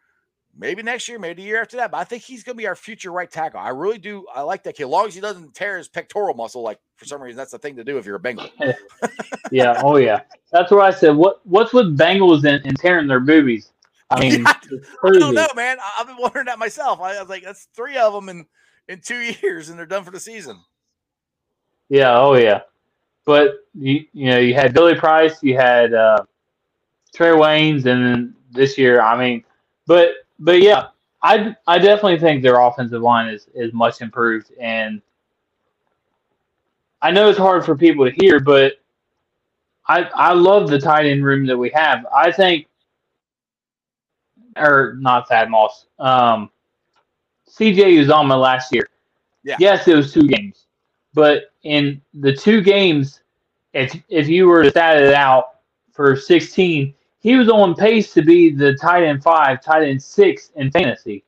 [0.59, 1.91] maybe next year, maybe the year after that.
[1.91, 3.59] But I think he's going to be our future right tackle.
[3.59, 4.25] I really do.
[4.33, 4.83] I like that kid.
[4.83, 7.57] As long as he doesn't tear his pectoral muscle, like for some reason, that's the
[7.57, 8.49] thing to do if you're a Bengal.
[9.51, 9.81] yeah.
[9.83, 10.21] Oh, yeah.
[10.51, 11.15] That's what I said.
[11.15, 13.71] What What's with Bengals and, and tearing their boobies?
[14.09, 14.55] I mean, I
[15.03, 15.77] don't know, man.
[15.97, 16.99] I've been wondering that myself.
[16.99, 18.45] I was like, that's three of them in
[18.87, 20.59] in two years, and they're done for the season.
[21.89, 22.19] Yeah.
[22.19, 22.61] Oh, yeah.
[23.25, 26.23] But you you know you had Billy Price, you had uh,
[27.15, 29.43] Trae Waynes, and then this year, I mean,
[29.85, 30.87] but but yeah,
[31.21, 35.01] I I definitely think their offensive line is is much improved, and
[37.01, 38.73] I know it's hard for people to hear, but
[39.87, 42.05] I I love the tight end room that we have.
[42.13, 42.67] I think,
[44.55, 46.49] or not Thad Moss, um,
[47.49, 48.87] CJ Uzomah last year.
[49.43, 49.57] Yeah.
[49.59, 50.67] Yes, it was two games,
[51.13, 53.21] but in the two games,
[53.73, 55.55] if if you were to stat it out
[55.91, 60.51] for sixteen, he was on pace to be the tight end five, tight end six
[60.55, 61.23] in fantasy,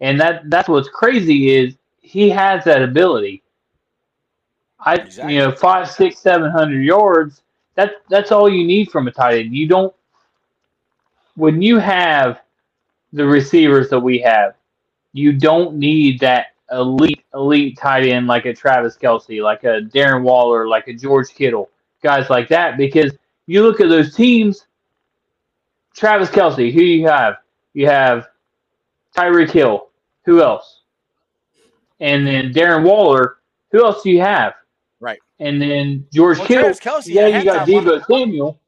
[0.00, 3.42] and that that's what's crazy is he has that ability.
[4.80, 5.34] I exactly.
[5.34, 7.42] you know five, six, seven hundred yards.
[7.74, 9.54] That that's all you need from a tight end.
[9.54, 9.94] You don't
[11.36, 12.40] when you have
[13.12, 14.54] the receivers that we have,
[15.12, 20.22] you don't need that elite elite tight end like a Travis Kelce, like a Darren
[20.22, 21.70] Waller, like a George Kittle,
[22.02, 22.76] guys like that.
[22.76, 23.12] Because
[23.46, 24.65] you look at those teams,
[25.96, 26.72] Travis Kelce.
[26.72, 27.36] who you have?
[27.74, 28.28] You have
[29.16, 29.88] Tyreek Hill.
[30.24, 30.82] Who else?
[32.00, 33.38] And then Darren Waller.
[33.72, 34.54] Who else do you have?
[35.00, 35.18] Right.
[35.38, 36.70] And then George well, Kittle.
[36.70, 38.60] Kelce, yeah, you got Deebo Samuel.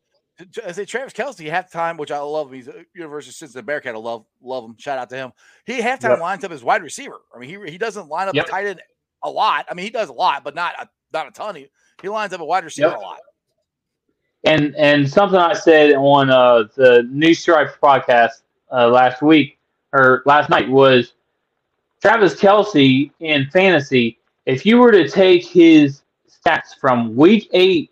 [0.65, 2.53] I say Travis Kelce halftime, which I love.
[2.53, 3.95] He's a University of Cincinnati Bearcat.
[3.95, 4.77] I love love him.
[4.79, 5.33] Shout out to him.
[5.67, 6.21] He halftime yep.
[6.21, 7.17] lines up as wide receiver.
[7.35, 8.47] I mean, he he doesn't line up yep.
[8.47, 8.81] tight end
[9.25, 9.67] a lot.
[9.69, 11.57] I mean, he does a lot, but not a, not a ton.
[11.57, 11.69] He,
[12.01, 12.99] he lines up a wide receiver yep.
[12.99, 13.19] a lot.
[14.45, 19.59] And and something I said on uh, the New Stripes podcast uh, last week
[19.93, 21.15] or last night was
[22.01, 24.19] Travis Kelce in fantasy.
[24.47, 27.91] If you were to take his stats from week eight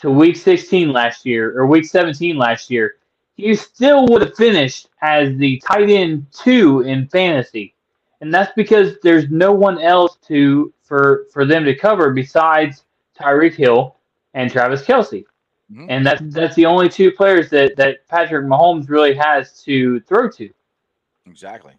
[0.00, 2.96] to week 16 last year or week 17 last year,
[3.34, 7.74] he still would have finished as the tight end two in fantasy.
[8.20, 12.84] And that's because there's no one else to for for them to cover besides
[13.18, 13.96] Tyreek Hill
[14.34, 15.24] and Travis Kelce.
[15.70, 15.86] Mm-hmm.
[15.88, 20.30] And that's that's the only two players that, that Patrick Mahomes really has to throw
[20.30, 20.48] to.
[21.26, 21.72] Exactly.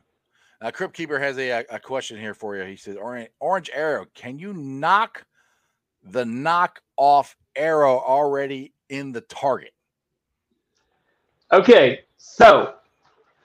[0.60, 2.64] Uh, Crypt Keeper has a, a question here for you.
[2.64, 5.26] He says, Orange, Orange Arrow, can you knock
[6.04, 9.74] the knock off arrow already in the target?
[11.52, 12.74] Okay, so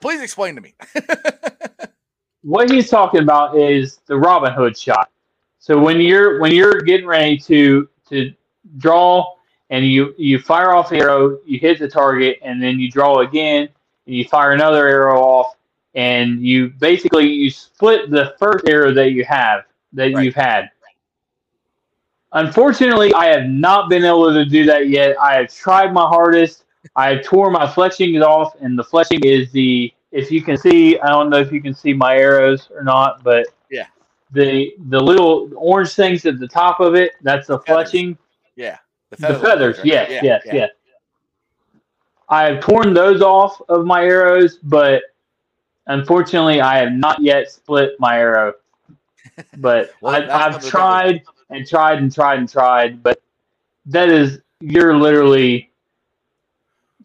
[0.01, 0.73] please explain to me.
[2.41, 5.09] what he's talking about is the Robin Hood shot.
[5.59, 8.33] So when you're when you're getting ready to to
[8.77, 9.35] draw
[9.73, 13.21] and you you fire off the arrow, you hit the target, and then you draw
[13.21, 13.67] again,
[14.05, 15.55] and you fire another arrow off,
[15.95, 19.63] and you basically you split the first arrow that you have
[19.93, 20.23] that right.
[20.23, 20.69] you've had.
[22.33, 25.19] Unfortunately, I have not been able to do that yet.
[25.19, 26.65] I have tried my hardest.
[26.95, 30.99] I have tore my fletching off, and the fletching is the if you can see.
[30.99, 33.87] I don't know if you can see my arrows or not, but yeah,
[34.33, 37.13] the the little orange things at the top of it.
[37.23, 38.19] That's the fletching.
[38.55, 38.77] Yeah.
[39.17, 40.53] The, the feathers, yes, yeah, yes, yeah.
[40.53, 40.69] yes.
[42.29, 45.03] I have torn those off of my arrows, but
[45.87, 48.53] unfortunately, I have not yet split my arrow.
[49.57, 53.03] But Well, I, I've tried and tried and tried and tried.
[53.03, 53.21] But
[53.87, 55.71] that is you're literally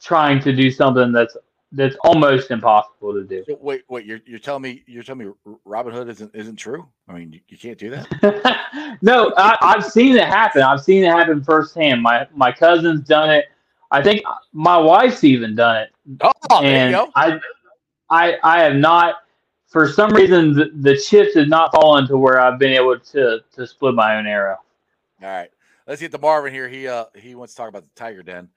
[0.00, 1.36] trying to do something that's
[1.72, 3.44] that's almost impossible to do.
[3.46, 5.32] So Wait, wait, you're you're telling me you're telling me
[5.64, 6.86] Robin Hood isn't isn't true?
[7.08, 8.98] I mean, you, you can't do that.
[9.02, 10.62] no, I, I've seen it happen.
[10.62, 12.02] I've seen it happen firsthand.
[12.02, 13.46] My my cousin's done it.
[13.90, 15.90] I think my wife's even done it.
[16.20, 17.10] Oh, there you go.
[17.14, 17.38] I,
[18.10, 19.16] I, I have not.
[19.66, 23.40] For some reason, the, the chips have not fallen to where I've been able to
[23.52, 24.56] to split my own arrow.
[25.22, 25.50] All right,
[25.86, 26.68] let's get to Marvin here.
[26.68, 28.48] He uh he wants to talk about the Tiger Den.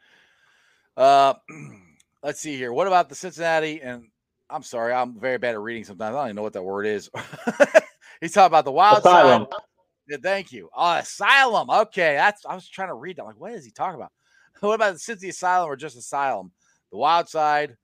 [0.96, 1.34] Uh,
[2.24, 2.72] let's see here.
[2.74, 3.82] What about the Cincinnati?
[3.82, 4.06] And
[4.50, 6.16] I'm sorry, I'm very bad at reading sometimes.
[6.16, 7.10] I don't even know what that word is.
[8.22, 9.48] He's talking about the wild Asylum.
[9.52, 9.62] side.
[10.10, 10.70] Yeah, thank you.
[10.78, 11.70] Asylum.
[11.70, 12.46] Okay, that's.
[12.46, 13.22] I was trying to read that.
[13.24, 14.12] I'm like, what is he talking about?
[14.60, 16.52] What about the Cincy Asylum or just Asylum?
[16.92, 17.78] The Wild Side,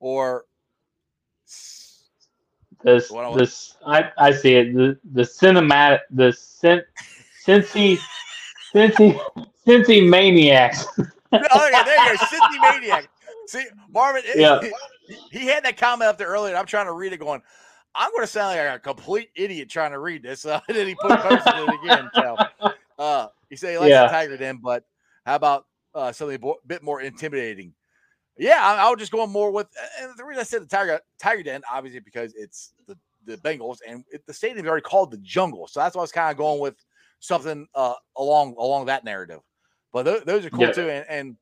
[0.00, 0.44] or
[2.84, 4.74] This What I- this I, I see it.
[4.74, 6.82] The the cinematic the cin,
[7.46, 7.98] Cincy
[8.74, 9.18] Cincy
[9.66, 10.86] Cincy maniacs.
[10.98, 13.08] oh there you go, Cincy Maniac.
[13.48, 14.60] See, Marvin, Yeah.
[14.60, 16.54] he, he had that comment up there earlier.
[16.56, 17.42] I'm trying to read it, going,
[17.94, 20.44] I'm going to sound like a complete idiot trying to read this.
[20.44, 22.10] Uh, and then he put posted it again.
[22.14, 22.36] So,
[22.98, 24.04] uh, he said he likes Yeah.
[24.04, 24.84] the Tiger Den, but
[25.24, 27.72] how about uh, something a bit more intimidating?
[28.36, 29.66] Yeah, I, I was just going more with,
[30.00, 33.78] and the reason I said the Tiger Tiger Den, obviously, because it's the the Bengals,
[33.86, 36.36] and it, the stadium's already called the Jungle, so that's why I was kind of
[36.36, 36.76] going with
[37.18, 39.40] something uh, along along that narrative.
[39.92, 40.72] But tho- those are cool Yeah.
[40.72, 41.36] too, and, and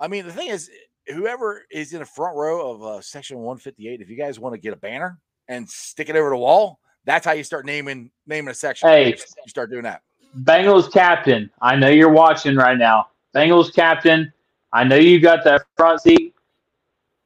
[0.00, 0.68] I mean the thing is,
[1.12, 4.60] whoever is in the front row of uh, section 158, if you guys want to
[4.60, 8.50] get a banner and stick it over the wall, that's how you start naming naming
[8.50, 8.88] a section.
[8.88, 9.10] Hey.
[9.10, 10.02] you start doing that.
[10.42, 11.50] Bengals captain.
[11.60, 13.08] I know you're watching right now.
[13.34, 14.32] Bengals captain.
[14.72, 16.34] I know you got that front seat.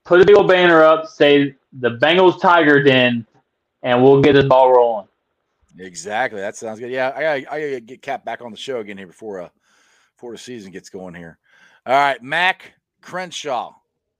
[0.04, 1.06] Put a big old banner up.
[1.06, 3.26] Say the Bengals Tiger Den,
[3.82, 5.08] and we'll get this ball rolling.
[5.78, 6.40] Exactly.
[6.40, 6.90] That sounds good.
[6.90, 9.48] Yeah, I gotta, I gotta get Cap back on the show again here before uh
[10.16, 11.38] before the season gets going here.
[11.86, 12.72] All right, Mac
[13.04, 13.72] Crenshaw.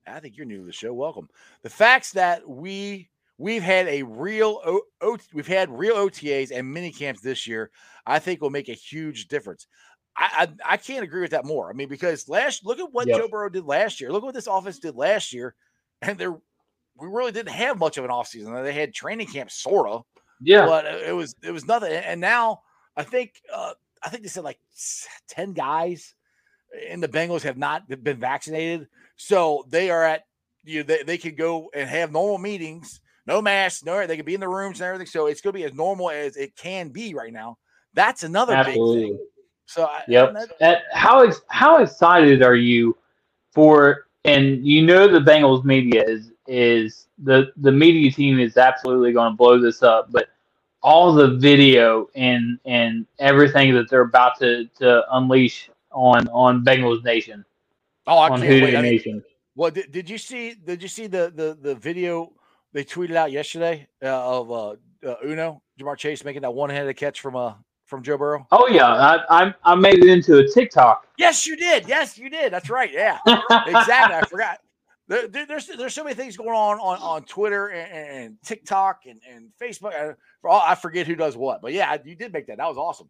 [0.07, 0.93] I think you're new to the show.
[0.93, 1.28] Welcome.
[1.62, 3.09] The facts that we
[3.39, 7.70] we've had a real o, o, we've had real OTAs and mini camps this year.
[8.07, 9.66] I think will make a huge difference.
[10.16, 11.70] I, I I can't agree with that more.
[11.70, 13.18] I mean, because last look at what Yep.
[13.18, 14.12] Joe Burrow did last year.
[14.12, 15.55] Look at what this offense did last year,
[16.03, 18.62] and there we really didn't have much of an offseason.
[18.62, 20.05] They had training camp, sort of
[20.41, 20.66] Yeah.
[20.66, 21.93] but it was it was nothing.
[21.93, 22.61] And now
[22.97, 23.72] I think uh,
[24.03, 24.61] I think they said like
[25.28, 26.14] ten guys
[26.91, 30.22] in the Bengals have not been vaccinated, so they are at
[30.64, 30.81] you.
[30.81, 34.07] Know, they they could go and have normal meetings, no masks, no.
[34.07, 35.07] They could be in the rooms and everything.
[35.07, 37.59] So it's going to be as normal as it can be right now.
[37.95, 39.03] That's another big Absolutely.
[39.03, 39.18] thing.
[39.66, 40.29] So I, Yep.
[40.29, 42.97] and that- how ex- how excited are you
[43.53, 44.07] for?
[44.25, 49.33] And you know the Bengals media is is the the media team is absolutely going
[49.33, 50.29] to blow this up, but
[50.83, 57.03] all the video and and everything that they're about to to unleash on on Bengals
[57.05, 57.45] Nation
[58.07, 58.76] oh, I on can't wait.
[58.76, 59.24] I mean, Nation.
[59.55, 60.55] Well, did, did you see?
[60.55, 62.32] Did you see the the the video
[62.72, 64.70] they tweeted out yesterday uh, of uh,
[65.07, 67.55] uh, Uno Ja'Marr Chase making that one handed catch from uh
[67.86, 68.47] from Joe Burrow?
[68.51, 71.07] Oh yeah, I, I I made it into a TikTok.
[71.18, 71.88] Yes, you did.
[71.88, 72.53] Yes, you did.
[72.53, 72.92] That's right.
[72.92, 74.16] Yeah, exactly.
[74.16, 74.59] I forgot.
[75.07, 79.03] There, there- there's there's so many things going on on, on Twitter and, and TikTok
[79.07, 79.92] and, and Facebook.
[79.95, 82.57] I, for all, I forget who does what, but yeah, you did make that.
[82.57, 83.09] That was awesome.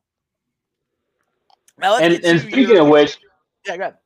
[1.78, 3.18] Now, And and speaking your- of which,
[3.66, 3.96] yeah, go ahead.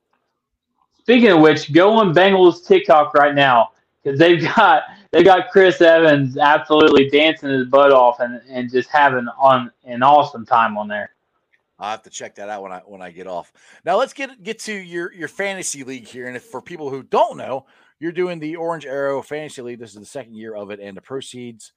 [0.99, 3.69] Speaking of which, go on Bengals TikTok right now
[4.03, 8.89] because they've got they got Chris Evans absolutely dancing his butt off and, and just
[8.89, 11.11] having on an awesome time on there.
[11.79, 13.51] I'll have to check that out when I when I get off.
[13.85, 16.27] Now let's get get to your your fantasy league here.
[16.27, 17.65] And if for people who don't know,
[17.99, 19.79] you're doing the Orange Arrow Fantasy League.
[19.79, 21.71] This is the second year of it, and the proceeds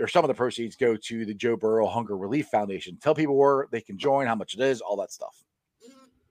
[0.00, 2.96] or some of the proceeds go to the Joe Burrow Hunger Relief Foundation.
[3.00, 5.44] Tell people where they can join, how much it is, all that stuff.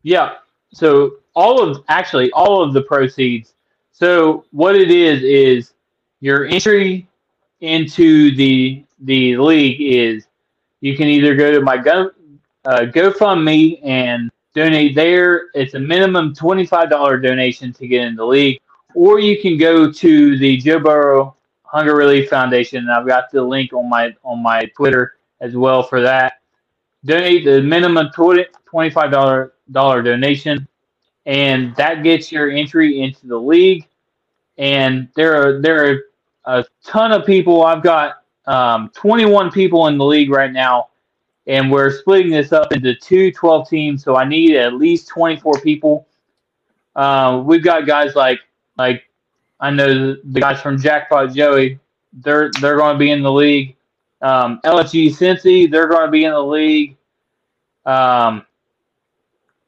[0.03, 0.35] Yeah.
[0.73, 3.53] So all of actually all of the proceeds.
[3.91, 5.73] So what it is is
[6.19, 7.07] your entry
[7.61, 10.27] into the the league is
[10.81, 12.11] you can either go to my go
[12.65, 15.47] uh, GoFundMe and donate there.
[15.53, 18.59] It's a minimum twenty five dollar donation to get in the league,
[18.93, 21.35] or you can go to the Joe Burrow
[21.71, 22.79] Hunger Relief Foundation.
[22.79, 26.41] And I've got the link on my on my Twitter as well for that.
[27.05, 30.67] Donate the minimum twenty twenty five dollar dollar donation,
[31.25, 33.87] and that gets your entry into the league.
[34.57, 35.91] And there are there
[36.45, 37.63] are a ton of people.
[37.63, 40.89] I've got um, 21 people in the league right now,
[41.45, 44.03] and we're splitting this up into two 12 teams.
[44.03, 46.07] So I need at least 24 people.
[46.95, 48.39] Uh, we've got guys like
[48.77, 49.03] like
[49.59, 51.79] I know the, guys from Jackpot Joey
[52.13, 53.75] they're they're going to be in the league.
[54.21, 56.97] Um, LSG Cincy, they're going to be in the league.
[57.85, 58.45] Um,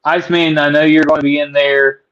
[0.04, 2.02] Iceman, I know you're going to be in there.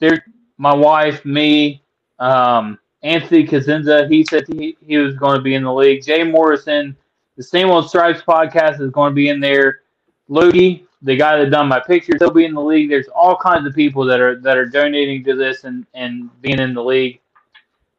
[0.00, 0.24] There,
[0.58, 1.82] my wife, me,
[2.18, 6.04] um, Anthony Cosenza, he said he, he was going to be in the league.
[6.04, 6.96] Jay Morrison,
[7.36, 9.80] the same old Stripes podcast is going to be in there.
[10.28, 12.88] Logie, the guy that done my pictures, he'll be in the league.
[12.88, 16.58] There's all kinds of people that are that are donating to this and and being
[16.58, 17.20] in the league.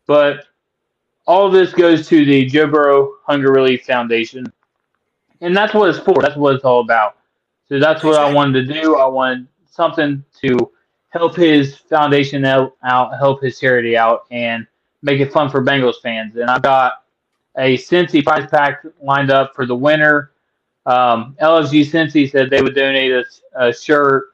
[0.06, 0.47] But
[1.26, 4.52] all of this goes to the Joe Burrow Hunger Relief Foundation,
[5.41, 6.22] and that's what it's for.
[6.22, 7.18] That's what it's all about.
[7.68, 8.97] So that's what I wanted to do.
[8.97, 10.72] I wanted something to
[11.10, 14.66] help his foundation out, out help his charity out, and
[15.02, 16.36] make it fun for Bengals fans.
[16.36, 17.04] And I've got
[17.58, 20.32] a Cincy prize pack lined up for the winner.
[20.89, 23.23] Um, LSG Cincy said they would donate a,
[23.55, 24.29] a shirt.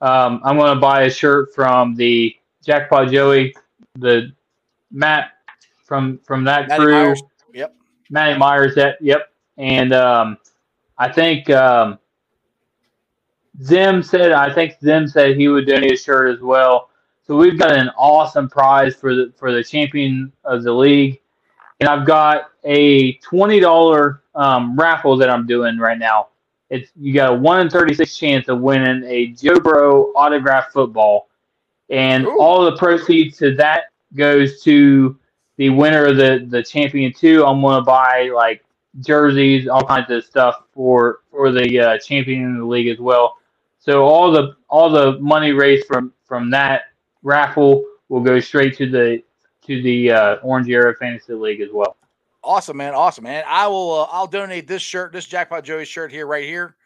[0.00, 2.34] Um, I'm going to buy a shirt from the
[2.64, 3.54] Jackpot Joey,
[3.96, 4.32] the
[4.90, 5.32] Matt
[5.84, 6.92] from from that Matty crew.
[6.92, 7.22] Myers.
[7.52, 7.74] Yep.
[8.08, 8.74] Matty Myers.
[8.74, 9.32] That yep.
[9.58, 10.38] And um,
[10.96, 11.98] I think um,
[13.62, 16.88] Zim said I think Zim said he would donate a shirt as well.
[17.26, 21.20] So we've got an awesome prize for the for the champion of the league,
[21.80, 26.28] and I've got a twenty dollar um, raffle that I'm doing right now.
[26.70, 30.72] It's you got a one in thirty six chance of winning a Joe Burrow autographed
[30.72, 31.28] football,
[31.90, 33.84] and all the proceeds to that
[34.14, 35.18] goes to
[35.56, 37.44] the winner of the the champion two.
[37.44, 38.64] I'm gonna buy like
[39.00, 43.36] jerseys, all kinds of stuff for for the uh, champion of the league as well.
[43.78, 46.82] So all the all the money raised from from that
[47.22, 49.22] raffle will go straight to the
[49.66, 51.97] to the uh, Orange Era Fantasy League as well.
[52.48, 52.94] Awesome, man.
[52.94, 53.44] Awesome, man.
[53.46, 53.92] I will.
[53.92, 56.76] Uh, I'll donate this shirt, this Jackpot Joey shirt here, right here,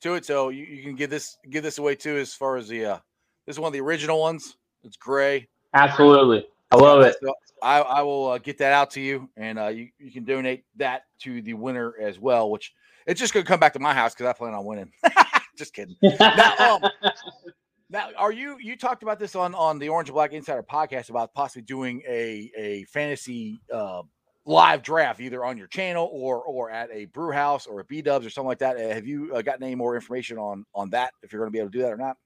[0.00, 0.24] to it.
[0.24, 2.16] So you, you can give this give this away too.
[2.16, 2.98] As far as the uh,
[3.44, 4.56] this is one of the original ones.
[4.82, 5.46] It's gray.
[5.74, 7.16] Absolutely, I love it.
[7.22, 10.24] So I, I will uh, get that out to you, and uh, you you can
[10.24, 12.50] donate that to the winner as well.
[12.50, 12.72] Which
[13.06, 14.90] it's just gonna come back to my house because I plan on winning.
[15.58, 15.96] just kidding.
[16.00, 16.90] now, um,
[17.90, 21.10] now, are you you talked about this on on the Orange and Black Insider podcast
[21.10, 24.00] about possibly doing a a fantasy uh,
[24.46, 28.02] live draft either on your channel or or at a brew house or a B
[28.02, 28.76] Dubs or something like that?
[28.76, 31.12] Uh, Have you uh, gotten any more information on on that?
[31.22, 32.16] If you're going to be able to do that or not?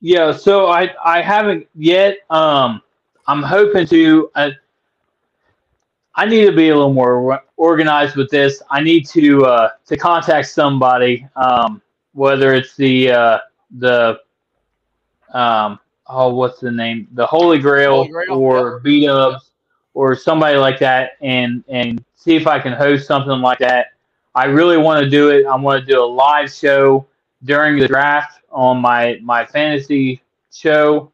[0.00, 2.18] Yeah, so I I haven't yet.
[2.30, 2.82] Um,
[3.26, 4.30] I'm hoping to.
[4.34, 4.50] Uh,
[6.14, 8.60] I need to be a little more organized with this.
[8.70, 11.80] I need to uh, to contact somebody, um,
[12.12, 13.38] whether it's the uh,
[13.78, 14.18] the
[15.32, 15.78] um,
[16.08, 17.08] oh, what's the name?
[17.12, 19.47] The Holy Grail, Holy Grail, or B Dubs
[19.98, 23.94] or somebody like that, and and see if I can host something like that.
[24.32, 25.44] I really want to do it.
[25.44, 27.04] I want to do a live show
[27.42, 30.22] during the draft on my my fantasy
[30.54, 31.10] show,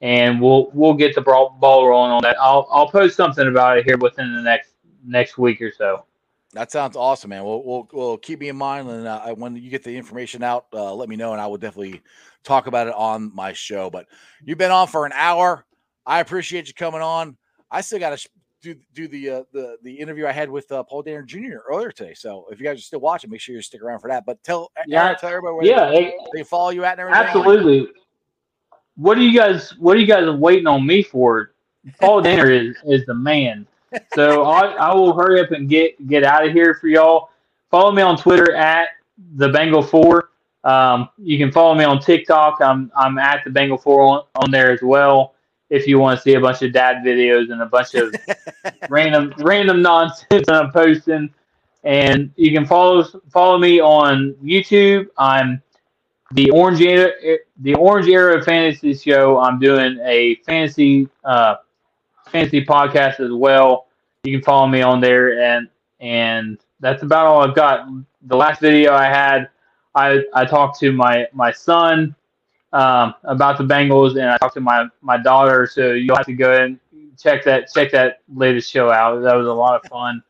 [0.00, 2.36] and we'll we'll get the ball, rolling on that.
[2.40, 4.72] I'll I'll post something about it here within the next
[5.06, 6.04] next week or so.
[6.54, 7.44] That sounds awesome, man.
[7.44, 10.66] We'll we'll, we'll keep me in mind, and uh, when you get the information out,
[10.72, 12.02] uh, let me know, and I will definitely
[12.42, 13.90] talk about it on my show.
[13.90, 14.08] But
[14.44, 15.64] you've been on for an hour.
[16.04, 17.36] I appreciate you coming on.
[17.74, 18.28] I still got to
[18.62, 21.58] do do the uh, the the interview I had with uh, Paul Dehner Jr.
[21.68, 22.14] earlier today.
[22.14, 24.24] So if you guys are still watching, make sure you stick around for that.
[24.24, 27.26] But tell Yeah, tell everybody where yeah, they, it- they follow you at and everything.
[27.26, 27.88] Absolutely.
[28.96, 31.50] What are you guys What are you guys waiting on me for?
[32.00, 33.66] Paul Dehner is is the man.
[34.14, 37.30] So I, I will hurry up and get get out of here for y'all.
[37.70, 38.88] Follow me on Twitter at
[39.36, 40.30] the Bengal Four.
[40.62, 42.60] Um, you can follow me on TikTok.
[42.60, 45.33] I'm I'm at the Bengal Four on, on there as well.
[45.70, 48.14] If you want to see a bunch of dad videos and a bunch of
[48.88, 51.32] random random nonsense that I'm posting,
[51.82, 55.06] and you can follow follow me on YouTube.
[55.18, 55.62] I'm
[56.32, 57.12] the Orange Era,
[57.60, 59.38] the Orange Era Fantasy Show.
[59.38, 61.56] I'm doing a fantasy uh,
[62.26, 63.86] fantasy podcast as well.
[64.24, 65.68] You can follow me on there, and
[66.00, 67.86] and that's about all I've got.
[68.22, 69.48] The last video I had,
[69.94, 72.14] I I talked to my my son
[72.74, 75.66] um, about the Bengals, and I talked to my my daughter.
[75.66, 76.78] So you'll have to go and
[77.18, 79.22] check that check that latest show out.
[79.22, 80.22] That was a lot of fun,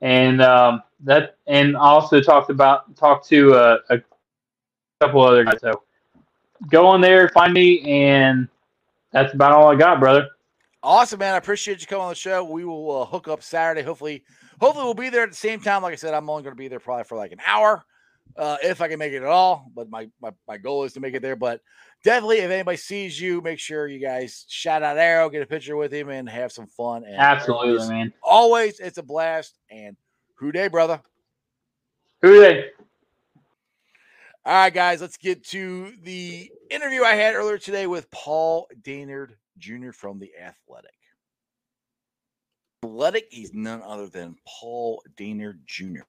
[0.00, 4.02] and um, that and also talked about talked to a, a
[5.00, 5.60] couple other guys.
[5.60, 5.84] So
[6.68, 8.48] go on there, find me, and
[9.12, 10.28] that's about all I got, brother.
[10.82, 11.34] Awesome, man.
[11.34, 12.44] I appreciate you coming on the show.
[12.44, 13.82] We will uh, hook up Saturday.
[13.82, 14.24] Hopefully,
[14.60, 15.82] hopefully we'll be there at the same time.
[15.82, 17.84] Like I said, I'm only going to be there probably for like an hour,
[18.36, 19.70] uh, if I can make it at all.
[19.74, 21.36] But my, my my goal is to make it there.
[21.36, 21.60] But
[22.04, 25.76] definitely, if anybody sees you, make sure you guys shout out Arrow, get a picture
[25.76, 27.04] with him, and have some fun.
[27.04, 28.12] And Absolutely, always- man.
[28.22, 29.58] Always, it's a blast.
[29.70, 29.96] And
[30.36, 31.00] who dey, brother?
[32.22, 32.70] Who Dey?
[34.44, 39.28] All right, guys, let's get to the interview I had earlier today with Paul Dehner
[39.58, 39.92] Jr.
[39.92, 40.90] from The Athletic.
[42.84, 43.26] athletic.
[43.30, 46.00] He's none other than Paul Dehner Jr.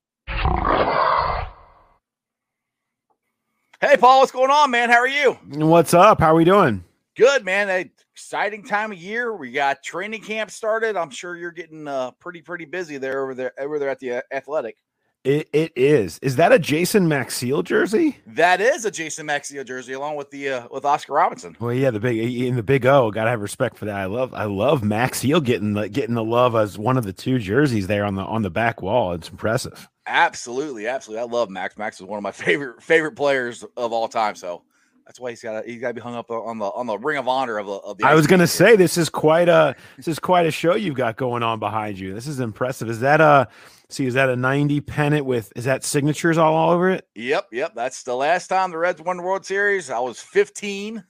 [3.82, 4.90] Hey, Paul, what's going on, man?
[4.90, 5.40] How are you?
[5.52, 6.20] What's up?
[6.20, 6.84] How are we doing?
[7.16, 7.70] Good, man.
[7.70, 9.34] A exciting time of year.
[9.34, 10.98] We got training camp started.
[10.98, 14.18] I'm sure you're getting uh, pretty, pretty busy there over there over there at the
[14.18, 14.76] uh, Athletic.
[15.24, 16.20] It, it is.
[16.22, 18.18] Is that a Jason Maxiell jersey?
[18.28, 21.56] That is a Jason Maxiell jersey, along with the uh, with Oscar Robertson.
[21.62, 23.12] Well, yeah, the big in the big O.
[23.12, 23.96] Gotta have respect for that.
[23.96, 27.40] I love I love Maxiell getting the getting the love as one of the two
[27.40, 29.14] jerseys there on the on the back wall.
[29.14, 29.88] It's impressive.
[30.10, 31.22] Absolutely, absolutely.
[31.22, 31.78] I love Max.
[31.78, 34.36] Max is one of my favorite favorite players of all time.
[34.36, 34.64] So
[35.06, 37.18] that's why he's got he's got to be hung up on the on the Ring
[37.18, 37.74] of Honor of the.
[37.74, 40.52] Of the I was going to say this is quite a this is quite a
[40.52, 42.14] show you've got going on behind you.
[42.14, 42.90] This is impressive.
[42.90, 43.48] Is that a
[43.90, 44.06] see?
[44.06, 47.08] Is that a ninety pennant with is that signatures all, all over it?
[47.16, 47.74] Yep, yep.
[47.76, 49.90] That's the last time the Reds won the World Series.
[49.90, 51.04] I was fifteen.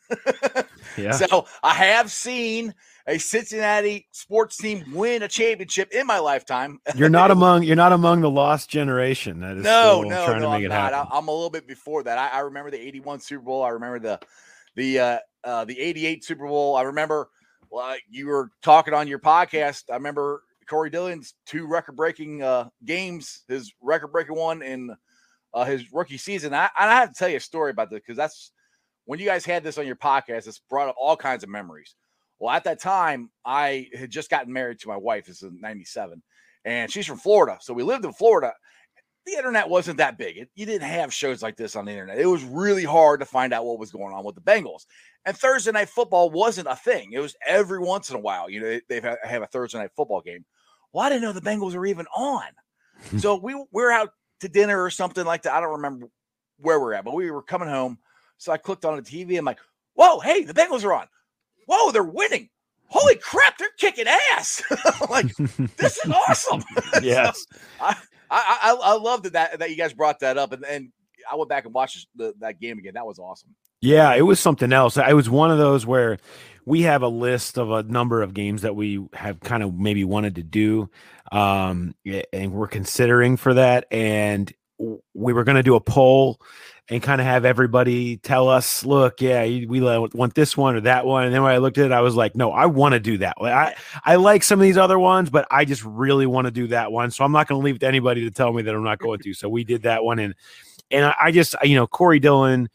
[0.97, 1.11] yeah.
[1.11, 2.73] So I have seen
[3.09, 6.79] a Cincinnati sports team win a championship in my lifetime.
[6.95, 9.39] You're not among you're not among the lost generation.
[9.39, 10.93] That is no, no, trying no, to make I'm it not.
[10.93, 11.09] happen.
[11.11, 12.17] I, am a little bit before that.
[12.19, 13.63] I, I, remember the '81 Super Bowl.
[13.63, 14.19] I remember the
[14.75, 16.75] the uh, uh, the '88 Super Bowl.
[16.75, 17.29] I remember
[17.71, 19.85] like you were talking on your podcast.
[19.89, 23.43] I remember Corey Dillon's two record breaking uh, games.
[23.47, 24.95] His record breaking one in
[25.53, 26.53] uh, his rookie season.
[26.53, 28.51] I, I have to tell you a story about this because that's
[29.05, 30.47] when you guys had this on your podcast.
[30.47, 31.95] It's brought up all kinds of memories.
[32.39, 35.25] Well, at that time, I had just gotten married to my wife.
[35.25, 36.23] This is 97.
[36.65, 37.57] And she's from Florida.
[37.61, 38.53] So we lived in Florida.
[39.25, 40.37] The internet wasn't that big.
[40.37, 42.17] It, you didn't have shows like this on the internet.
[42.17, 44.85] It was really hard to find out what was going on with the Bengals.
[45.25, 47.11] And Thursday night football wasn't a thing.
[47.11, 48.49] It was every once in a while.
[48.49, 50.45] You know, they have a Thursday night football game.
[50.93, 52.47] Well, I didn't know the Bengals were even on.
[53.19, 54.09] so we we're out
[54.39, 55.53] to dinner or something like that.
[55.53, 56.07] I don't remember
[56.57, 57.99] where we're at, but we were coming home.
[58.37, 59.37] So I clicked on the TV.
[59.37, 59.59] I'm like,
[59.93, 61.07] whoa, hey, the Bengals are on
[61.65, 62.49] whoa, they're winning.
[62.87, 64.63] Holy crap, they're kicking ass.
[65.09, 65.35] like,
[65.77, 66.63] this is awesome.
[67.03, 67.45] yes.
[67.51, 67.95] so I,
[68.31, 70.53] I, I, love that, that, that you guys brought that up.
[70.53, 70.91] And, and
[71.31, 72.93] I went back and watched the, that game again.
[72.95, 73.55] That was awesome.
[73.81, 74.97] Yeah, it was something else.
[74.97, 76.17] It was one of those where
[76.65, 80.03] we have a list of a number of games that we have kind of maybe
[80.03, 80.89] wanted to do.
[81.31, 81.95] Um,
[82.33, 83.85] and we're considering for that.
[83.91, 86.39] And we were going to do a poll
[86.89, 91.05] and kind of have everybody tell us, look, yeah, we want this one or that
[91.05, 91.25] one.
[91.25, 93.19] And then when I looked at it, I was like, no, I want to do
[93.19, 93.35] that.
[93.39, 96.67] I, I like some of these other ones, but I just really want to do
[96.67, 97.11] that one.
[97.11, 98.97] So I'm not going to leave it to anybody to tell me that I'm not
[98.97, 99.33] going to.
[99.33, 100.17] So we did that one.
[100.17, 100.33] And,
[100.89, 102.69] and I just, you know, Corey Dillon,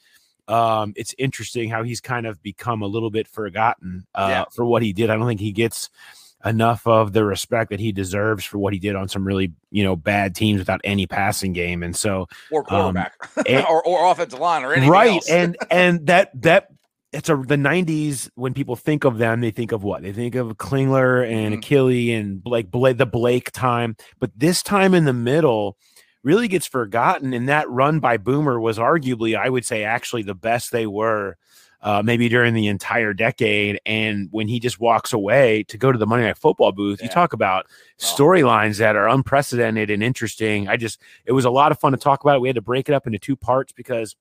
[0.47, 4.45] um, it's interesting how he's kind of become a little bit forgotten uh, yeah.
[4.55, 5.11] for what he did.
[5.11, 5.91] I don't think he gets–
[6.45, 9.83] enough of the respect that he deserves for what he did on some really you
[9.83, 11.83] know bad teams without any passing game.
[11.83, 15.13] And so or quarterback um, and, or, or offensive line or anything right.
[15.13, 15.29] else.
[15.29, 16.69] and and that that
[17.13, 20.03] it's a the 90s when people think of them they think of what?
[20.03, 21.75] They think of klingler and mm-hmm.
[21.75, 23.97] Akili and blake blake the blake time.
[24.19, 25.79] But this time in the middle
[26.23, 27.33] really gets forgotten.
[27.35, 31.37] And that run by boomer was arguably i would say actually the best they were
[31.85, 33.78] uh, maybe during the entire decade.
[33.85, 37.07] And when he just walks away to go to the Monday Night Football booth, yeah.
[37.07, 37.66] you talk about
[38.01, 40.66] storylines that are unprecedented and interesting.
[40.66, 42.41] I just, it was a lot of fun to talk about.
[42.41, 44.16] We had to break it up into two parts because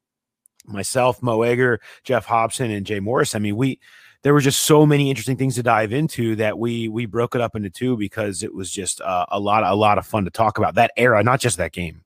[0.66, 3.34] myself, Mo Egger, Jeff Hobson, and Jay Morris.
[3.34, 3.80] I mean, we
[4.24, 7.42] there were just so many interesting things to dive into that we we broke it
[7.42, 10.32] up into two because it was just uh, a lot a lot of fun to
[10.32, 12.04] talk about that era, not just that game.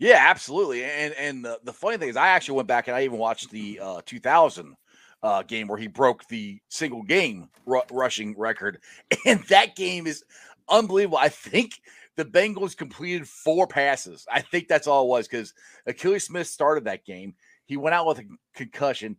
[0.00, 0.82] Yeah, absolutely.
[0.82, 3.50] And and the, the funny thing is, I actually went back and I even watched
[3.50, 4.74] the uh, 2000
[5.22, 8.80] uh, game where he broke the single game r- rushing record.
[9.26, 10.24] And that game is
[10.68, 11.18] unbelievable.
[11.18, 11.80] I think
[12.16, 14.26] the Bengals completed four passes.
[14.30, 15.54] I think that's all it was because
[15.88, 17.34] Akili Smith started that game.
[17.66, 18.24] He went out with a
[18.54, 19.16] concussion.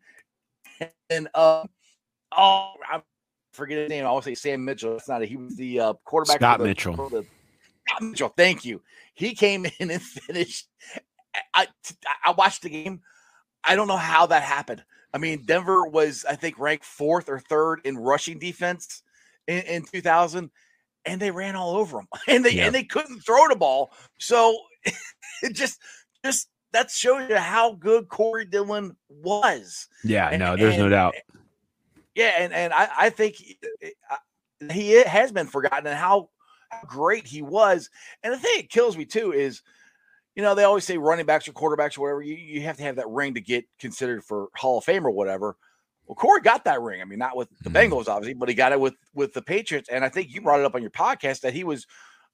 [1.10, 1.66] And, uh,
[2.36, 3.02] oh, I
[3.54, 4.06] forget his name.
[4.06, 4.94] I want to say Sam Mitchell.
[4.94, 5.30] That's not it.
[5.30, 6.38] He was the uh, quarterback.
[6.38, 6.96] Scott the, Mitchell.
[7.10, 7.26] The,
[7.88, 8.34] Scott Mitchell.
[8.36, 8.82] Thank you.
[9.14, 10.68] He came in and finished.
[11.54, 11.68] I,
[12.26, 13.02] I watched the game.
[13.64, 14.84] I don't know how that happened.
[15.14, 19.04] I mean, Denver was, I think, ranked fourth or third in rushing defense
[19.48, 20.50] in, in 2000,
[21.06, 22.66] and they ran all over them, and they yeah.
[22.66, 23.92] and they couldn't throw the ball.
[24.20, 24.58] So
[25.44, 25.80] it just
[26.24, 29.88] just that shows you how good Corey Dillon was.
[30.04, 31.16] Yeah, and, no, there's and, no doubt.
[32.16, 33.36] Yeah, and and I, I think
[33.82, 33.90] eh,
[34.72, 36.30] he, he has been forgotten and how
[36.88, 37.90] great he was.
[38.24, 39.62] And the thing that kills me too is
[40.36, 42.84] you know, they always say running backs or quarterbacks or whatever, you, you have to
[42.84, 45.58] have that ring to get considered for Hall of Fame or whatever.
[46.06, 47.02] Well, Corey got that ring.
[47.02, 47.94] I mean, not with the mm-hmm.
[47.94, 49.90] Bengals, obviously, but he got it with with the Patriots.
[49.90, 51.86] And I think you brought it up on your podcast that he was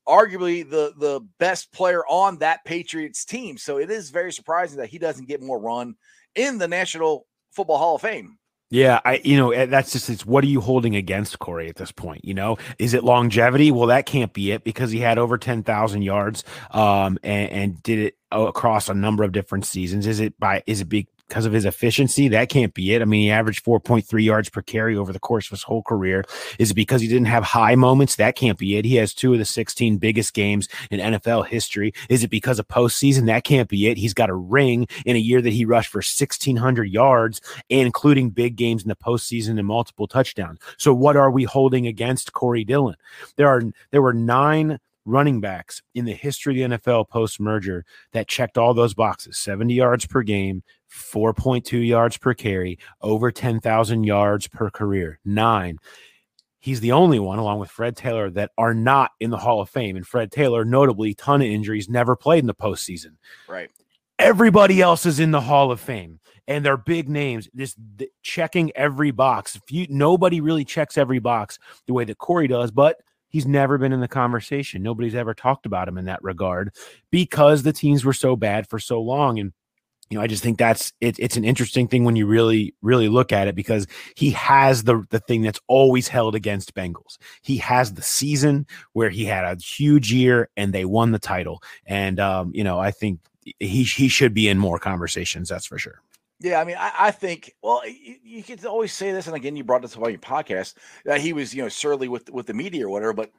[0.07, 3.57] arguably the the best player on that Patriots team.
[3.57, 5.95] So it is very surprising that he doesn't get more run
[6.35, 8.37] in the National Football Hall of Fame.
[8.69, 11.77] Yeah, I you know eh, that's just it's what are you holding against Corey at
[11.77, 12.25] this point?
[12.25, 13.71] You know, is it longevity?
[13.71, 17.83] Well, that can't be it because he had over ten thousand yards, um, and, and
[17.83, 20.05] did it across a number of different seasons.
[20.05, 22.27] Is it by is it be because of his efficiency?
[22.27, 23.01] That can't be it.
[23.01, 26.23] I mean, he averaged 4.3 yards per carry over the course of his whole career.
[26.59, 28.15] Is it because he didn't have high moments?
[28.15, 28.85] That can't be it.
[28.85, 31.93] He has two of the 16 biggest games in NFL history.
[32.09, 33.25] Is it because of postseason?
[33.25, 33.97] That can't be it.
[33.97, 38.55] He's got a ring in a year that he rushed for 1,600 yards, including big
[38.55, 40.59] games in the postseason and multiple touchdowns.
[40.77, 42.95] So, what are we holding against Corey Dillon?
[43.35, 47.85] There are there were nine running backs in the history of the NFL post merger
[48.11, 50.61] that checked all those boxes 70 yards per game,
[50.91, 55.19] 4.2 yards per carry, over 10,000 yards per career.
[55.25, 55.77] Nine.
[56.59, 59.69] He's the only one, along with Fred Taylor, that are not in the Hall of
[59.69, 59.95] Fame.
[59.95, 63.15] And Fred Taylor, notably, ton of injuries, never played in the postseason.
[63.47, 63.69] Right.
[64.19, 67.47] Everybody else is in the Hall of Fame, and they're big names.
[67.53, 69.55] This th- checking every box.
[69.55, 72.97] If you, nobody really checks every box the way that Corey does, but
[73.29, 74.81] he's never been in the conversation.
[74.81, 76.73] Nobody's ever talked about him in that regard
[77.11, 79.37] because the teams were so bad for so long.
[79.39, 79.53] And
[80.09, 83.09] you know, I just think that's it, it's an interesting thing when you really, really
[83.09, 87.17] look at it because he has the the thing that's always held against Bengals.
[87.41, 91.61] He has the season where he had a huge year and they won the title.
[91.85, 93.19] And um, you know, I think
[93.59, 95.49] he he should be in more conversations.
[95.49, 96.01] That's for sure.
[96.39, 97.55] Yeah, I mean, I, I think.
[97.63, 100.19] Well, you, you could always say this, and again, you brought this up on your
[100.19, 103.13] podcast that he was, you know, surly with with the media or whatever.
[103.13, 103.31] But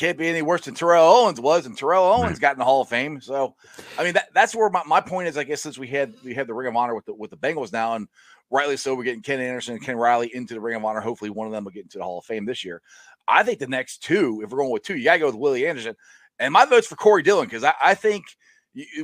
[0.00, 2.80] can't be any worse than Terrell Owens was, and Terrell Owens got in the Hall
[2.80, 3.20] of Fame.
[3.20, 3.54] So,
[3.98, 5.36] I mean, that, that's where my, my point is.
[5.36, 7.36] I guess since we had we had the Ring of Honor with the with the
[7.36, 8.08] Bengals now, and
[8.50, 11.00] rightly so, we're getting Ken Anderson and Ken Riley into the Ring of Honor.
[11.00, 12.80] Hopefully, one of them will get into the Hall of Fame this year.
[13.28, 15.34] I think the next two, if we're going with two, you got to go with
[15.34, 15.94] Willie Anderson,
[16.38, 18.24] and my vote's for Corey Dillon because I, I, think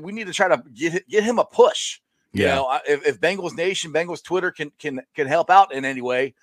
[0.01, 2.01] we need to try to get get him a push.
[2.33, 2.43] Yeah.
[2.43, 6.01] You know, if, if Bengals Nation, Bengals Twitter can can can help out in any
[6.01, 6.35] way,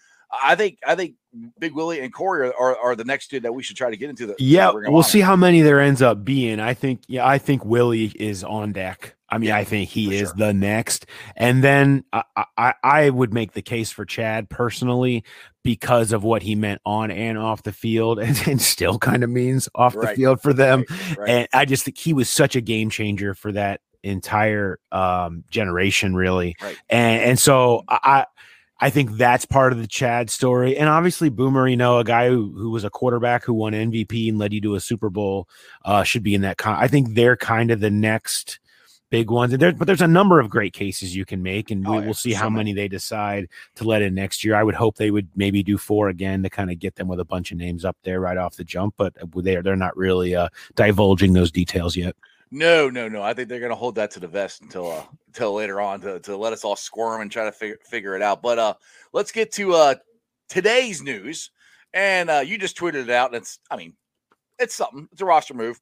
[0.43, 1.15] I think I think
[1.59, 3.97] Big Willie and Corey are, are, are, the next two that we should try to
[3.97, 4.35] get into the.
[4.39, 6.59] Yeah, we'll see how many there ends up being.
[6.59, 9.15] I think yeah, I think Willie is on deck.
[9.29, 10.35] I mean, yeah, I think he is sure.
[10.37, 12.23] the next, and then I,
[12.57, 15.23] I I would make the case for Chad personally
[15.63, 19.29] because of what he meant on and off the field, and, and still kind of
[19.29, 20.09] means off right.
[20.09, 20.85] the field for them.
[20.89, 21.17] Right.
[21.17, 21.29] Right.
[21.29, 26.15] And I just think he was such a game changer for that entire um, generation,
[26.15, 26.55] really.
[26.89, 28.25] And and so I I
[28.89, 30.77] think that's part of the Chad story.
[30.77, 34.29] And obviously, Boomer, you know, a guy who, who was a quarterback who won MVP
[34.29, 35.47] and led you to a Super Bowl,
[35.85, 36.57] uh, should be in that.
[36.57, 38.59] Con- I think they're kind of the next
[39.13, 39.53] big ones.
[39.53, 41.99] And there, but there's a number of great cases you can make, and we, oh,
[41.99, 42.07] yeah.
[42.07, 44.55] will see how many they decide to let in next year.
[44.55, 47.19] I would hope they would maybe do four again to kind of get them with
[47.19, 50.35] a bunch of names up there right off the jump, but they're they're not really
[50.35, 52.15] uh, divulging those details yet.
[52.55, 53.23] No, no, no.
[53.23, 55.99] I think they're going to hold that to the vest until uh, until later on
[56.01, 58.43] to, to let us all squirm and try to figure figure it out.
[58.43, 58.75] But uh,
[59.11, 59.95] let's get to uh,
[60.49, 61.49] today's news.
[61.95, 63.29] And uh, you just tweeted it out.
[63.29, 63.95] And it's, I mean,
[64.59, 65.07] it's something.
[65.11, 65.81] It's a roster move.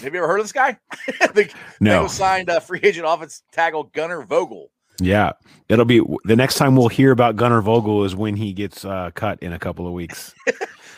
[0.00, 0.78] Have you ever heard of this guy?
[1.34, 2.06] the, no.
[2.06, 4.70] signed uh, free agent offense tackle Gunnar Vogel.
[5.00, 5.32] Yeah,
[5.68, 9.10] it'll be the next time we'll hear about Gunnar Vogel is when he gets uh,
[9.14, 10.34] cut in a couple of weeks.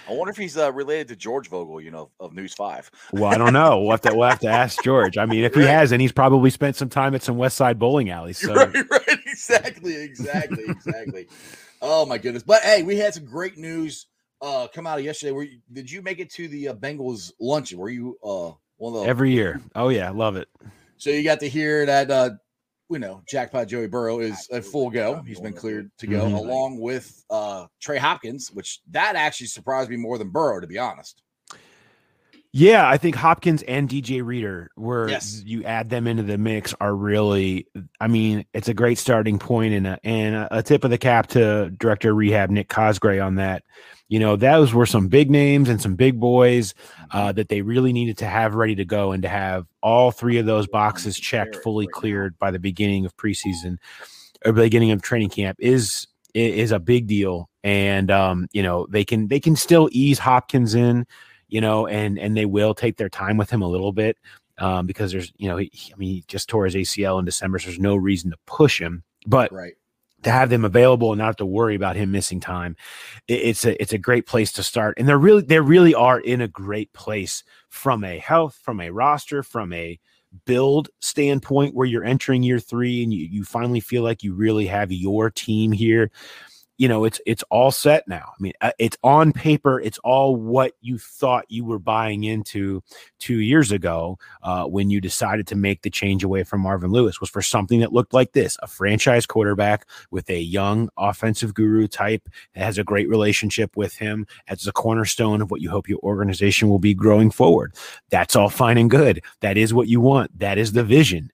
[0.07, 2.91] I wonder if he's uh, related to George Vogel, you know, of News Five.
[3.13, 3.81] well, I don't know.
[3.81, 5.17] We'll have to we'll have to ask George.
[5.17, 7.79] I mean, if he has, and he's probably spent some time at some West Side
[7.79, 8.39] bowling alleys.
[8.39, 8.55] So.
[8.55, 11.27] Right, right, exactly, exactly, exactly.
[11.81, 12.43] oh my goodness!
[12.43, 14.07] But hey, we had some great news
[14.43, 15.33] uh, come out of yesterday.
[15.33, 17.79] Were you, did you make it to the uh, Bengals luncheon?
[17.79, 19.61] Were you uh, one of the every year?
[19.75, 20.49] Oh yeah, love it.
[20.99, 22.31] So you got to hear that uh,
[22.89, 25.23] we know jackpot Joey Burrow is a full go.
[25.27, 26.35] He's been cleared to go, mm-hmm.
[26.35, 30.79] along with uh, Trey Hopkins, which that actually surprised me more than Burrow, to be
[30.79, 31.23] honest.
[32.57, 35.43] Yeah, I think Hopkins and DJ Reader, where yes.
[35.45, 37.67] you add them into the mix, are really.
[38.01, 41.27] I mean, it's a great starting point and a, and a tip of the cap
[41.29, 43.65] to director of rehab Nick Cosgray on that
[44.09, 46.75] you know, those were some big names and some big boys
[47.13, 50.39] uh, that they really needed to have ready to go and to have all three
[50.39, 53.79] of those boxes checked, fully cleared by the beginning of preseason
[54.45, 57.49] or beginning of training camp is is a big deal.
[57.63, 61.07] And um, you know, they can they can still ease Hopkins in,
[61.49, 64.19] you know, and and they will take their time with him a little bit
[64.59, 67.59] um, because there's you know, he, I mean, he just tore his ACL in December,
[67.59, 69.03] so there's no reason to push him.
[69.27, 69.75] But right
[70.25, 72.77] to have them available and not have to worry about him missing time
[73.29, 74.99] it's a it's a great place to start.
[74.99, 78.91] And they're really they really are in a great place from a health from a
[78.91, 79.99] roster from a
[80.47, 84.67] build standpoint where you're entering year three and you, you finally feel like you really
[84.67, 86.11] have your team here
[86.79, 88.33] you know it's it's all set now.
[88.39, 92.83] I mean uh, it's on paper it's all what you thought you were buying into
[93.19, 97.21] two years ago uh, when you decided to make the change away from marvin lewis
[97.21, 101.87] was for something that looked like this a franchise quarterback with a young offensive guru
[101.87, 105.89] type that has a great relationship with him as a cornerstone of what you hope
[105.89, 107.75] your organization will be growing forward.
[108.11, 109.23] That's all fine and good.
[109.41, 110.39] That is what you want.
[110.39, 111.31] That is the vision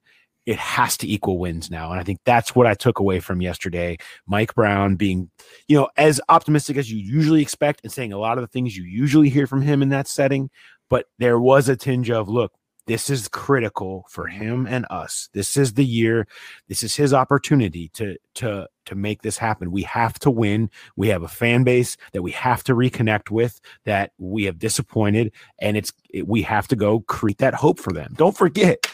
[0.46, 1.90] it has to equal wins now.
[1.90, 3.98] And I think that's what I took away from yesterday.
[4.26, 5.30] Mike Brown being,
[5.68, 8.76] you know, as optimistic as you usually expect and saying a lot of the things
[8.76, 10.50] you usually hear from him in that setting.
[10.88, 12.52] But there was a tinge of, look,
[12.90, 15.28] this is critical for him and us.
[15.32, 16.26] This is the year.
[16.66, 19.70] This is his opportunity to to to make this happen.
[19.70, 20.70] We have to win.
[20.96, 25.30] We have a fan base that we have to reconnect with that we have disappointed
[25.60, 28.12] and it's it, we have to go create that hope for them.
[28.16, 28.84] Don't forget.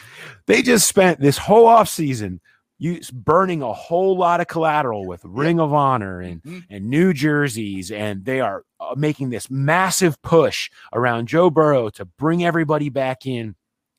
[0.45, 2.39] They just spent this whole off season
[2.77, 6.59] you burning a whole lot of collateral with Ring of Honor and mm-hmm.
[6.69, 12.05] and New Jerseys, and they are uh, making this massive push around Joe Burrow to
[12.05, 13.55] bring everybody back in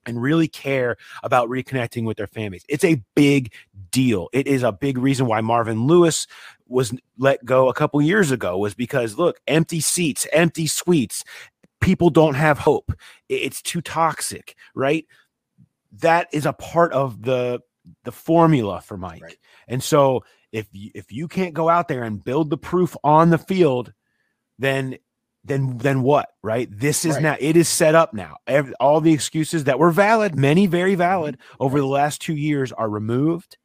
[0.08, 2.64] and really care about reconnecting with their families.
[2.68, 3.52] It's a big
[3.90, 4.28] deal.
[4.32, 6.26] It is a big reason why Marvin Lewis
[6.66, 11.24] was let go a couple years ago was because look, empty seats, empty suites,
[11.80, 12.92] people don't have hope.
[13.28, 15.06] It's too toxic, right?
[16.00, 17.60] That is a part of the
[18.04, 19.22] the formula for Mike.
[19.22, 19.38] Right.
[19.66, 23.30] And so if you, if you can't go out there and build the proof on
[23.30, 23.92] the field,
[24.58, 24.98] then
[25.44, 26.68] then then what right?
[26.70, 27.22] This is right.
[27.22, 28.36] now it is set up now.
[28.46, 31.62] Every, all the excuses that were valid many very valid mm-hmm.
[31.62, 33.56] over the last two years are removed.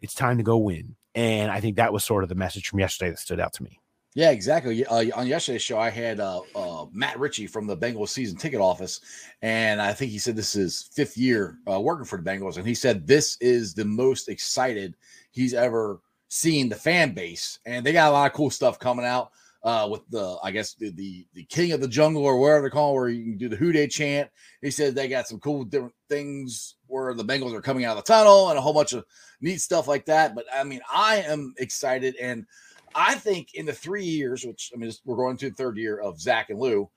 [0.00, 0.96] It's time to go win.
[1.14, 3.62] And i think that was sort of the message from yesterday that stood out to
[3.62, 3.78] me.
[4.14, 4.84] Yeah exactly.
[4.84, 8.60] Uh, on yesterday's show i had uh, uh, matt ritchie from the bengals season ticket
[8.60, 9.00] office
[9.42, 12.66] and i think he said this is fifth year uh, working for the bengals and
[12.66, 14.94] he said this is the most excited
[15.32, 16.00] he's ever
[16.32, 17.58] seen the fan base.
[17.66, 19.32] And they got a lot of cool stuff coming out
[19.64, 22.70] uh, with the I guess the, the, the king of the jungle or whatever they
[22.70, 24.30] call where you can do the Who Dey chant.
[24.60, 28.04] He said they got some cool different things where the Bengals are coming out of
[28.04, 29.04] the tunnel and a whole bunch of
[29.40, 30.34] neat stuff like that.
[30.34, 32.44] But I mean, I am excited, and
[32.94, 35.98] I think in the three years, which I mean, we're going to the third year
[35.98, 36.90] of Zac and Lou,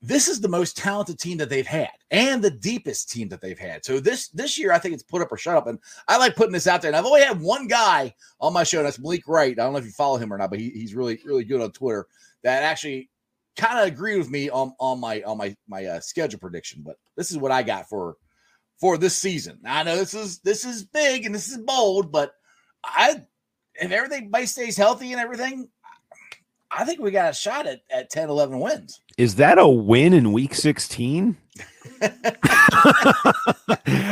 [0.00, 3.58] this is the most talented team that they've had and the deepest team that they've
[3.58, 3.84] had.
[3.84, 5.66] So this this year, I think it's put up or shut up.
[5.66, 6.90] And I like putting this out there.
[6.90, 9.58] And I've only had one guy on my show, and that's Malik Wright.
[9.58, 11.60] I don't know if you follow him or not, but he, he's really really good
[11.60, 12.06] on Twitter.
[12.44, 13.10] That actually
[13.56, 16.82] kind of agreed with me on on my on my my uh, schedule prediction.
[16.84, 18.16] But this is what I got for
[18.78, 19.58] for this season.
[19.64, 22.34] I know this is this is big and this is bold, but
[22.84, 23.24] I
[23.74, 25.68] if everything stays healthy and everything,
[26.70, 29.00] I think we got a shot at, at 10, 11 wins.
[29.16, 31.36] Is that a win in week 16?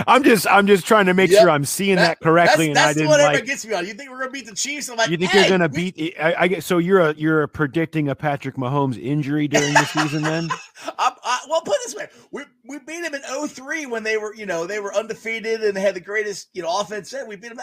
[0.09, 1.43] I'm just I'm just trying to make yep.
[1.43, 2.73] sure I'm seeing that, that correctly.
[2.73, 3.87] That's, that's and I didn't like, gets me on.
[3.87, 4.89] You think we're gonna beat the Chiefs?
[4.89, 6.15] I'm like, you think hey, you're gonna beat?
[6.19, 10.23] I, I, so you're a you're predicting a Patrick Mahomes injury during the season.
[10.23, 10.49] Then,
[10.99, 14.35] I, I, well, put this way: we we beat him in 03 when they were
[14.35, 17.15] you know they were undefeated and had the greatest you know offense.
[17.29, 17.61] We beat him.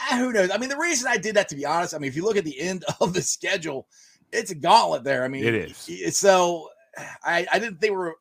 [0.00, 0.50] Ah, who knows?
[0.50, 2.36] I mean, the reason I did that, to be honest, I mean, if you look
[2.36, 3.86] at the end of the schedule,
[4.32, 5.24] it's a gauntlet there.
[5.24, 6.16] I mean, it is.
[6.16, 6.68] So
[7.24, 8.16] I, I didn't think we were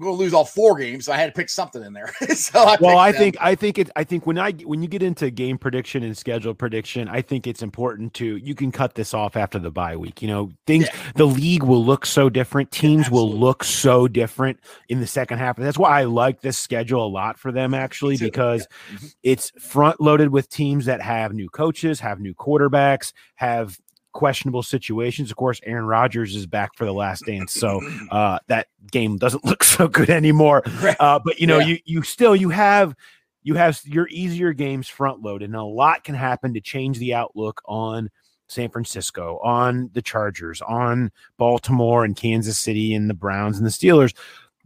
[0.00, 2.12] going to lose all four games, so I had to pick something in there.
[2.34, 3.20] so I well, I them.
[3.20, 3.90] think I think it.
[3.94, 7.46] I think when I when you get into game prediction and schedule prediction, I think
[7.46, 10.20] it's important to you can cut this off after the bye week.
[10.20, 11.12] You know, things yeah.
[11.14, 12.70] the league will look so different.
[12.70, 14.58] Teams yeah, will look so different
[14.88, 17.74] in the second half, and that's why I like this schedule a lot for them
[17.74, 18.96] actually because yeah.
[18.96, 19.06] mm-hmm.
[19.22, 23.78] it's front loaded with teams that have new coaches, have new quarterbacks, have
[24.12, 25.30] questionable situations.
[25.30, 27.80] Of course, Aaron Rodgers is back for the last dance, so
[28.10, 30.62] uh, that game doesn't look so good anymore.
[31.00, 31.66] Uh, but you know, yeah.
[31.66, 32.94] you you still you have
[33.42, 37.14] you have your easier games front loaded, and a lot can happen to change the
[37.14, 38.10] outlook on
[38.48, 43.70] San Francisco, on the Chargers, on Baltimore and Kansas City and the Browns and the
[43.70, 44.14] Steelers.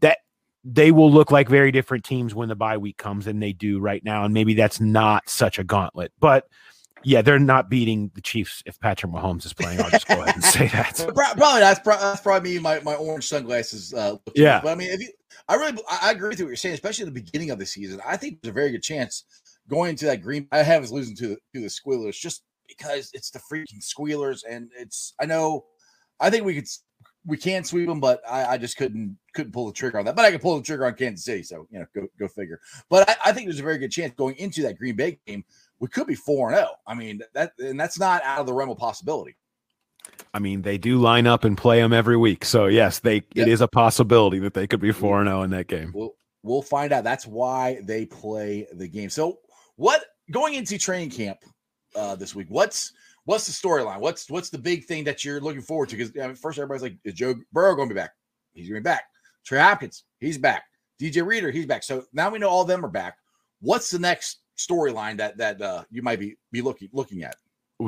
[0.01, 0.19] That
[0.65, 3.81] they will look like very different teams when the bye week comes than they do
[3.81, 6.47] right now, and maybe that's not such a gauntlet, but
[7.05, 9.81] yeah, they're not beating the Chiefs if Patrick Mahomes is playing.
[9.81, 10.97] I'll just go ahead and say that.
[11.15, 12.59] Probably that's, that's probably me.
[12.59, 13.95] My, my orange sunglasses.
[13.95, 15.09] Uh, yeah, but I mean, if you,
[15.49, 18.01] I really, I agree with what you're saying, especially at the beginning of the season.
[18.07, 19.25] I think there's a very good chance
[19.69, 20.49] going into that green.
[20.53, 24.45] I have us losing to the, to the Squealers just because it's the freaking Squealers,
[24.49, 25.15] and it's.
[25.21, 25.65] I know.
[26.21, 26.69] I think we could
[27.25, 30.17] we can sweep them, but I, I, just couldn't couldn't pull the trigger on that.
[30.17, 32.61] But I could pull the trigger on Kansas City, so you know, go go figure.
[32.89, 35.45] But I, I think there's a very good chance going into that Green Bay game
[35.83, 36.69] we could be 4 0.
[36.87, 39.37] I mean, that and that's not out of the realm of possibility.
[40.33, 42.45] I mean, they do line up and play them every week.
[42.45, 43.25] So, yes, they yep.
[43.35, 45.91] it is a possibility that they could be 4 0 in that game.
[45.93, 46.15] We'll,
[46.45, 47.03] we'll find out.
[47.03, 49.11] That's why they play the game.
[49.11, 49.41] So,
[49.75, 51.39] what going into training camp
[51.97, 52.93] uh, this week, what's
[53.25, 53.99] what's the storyline?
[53.99, 55.97] What's what's the big thing that you're looking forward to?
[55.97, 58.13] Because I mean, first everybody's like, is Joe Burrow going to be back?
[58.53, 59.03] He's going to be back.
[59.45, 60.63] Trey Hopkins, he's back.
[61.01, 61.83] DJ Reader, he's back.
[61.83, 63.17] So now we know all of them are back.
[63.61, 67.37] What's the next storyline that that uh, you might be be looking looking at?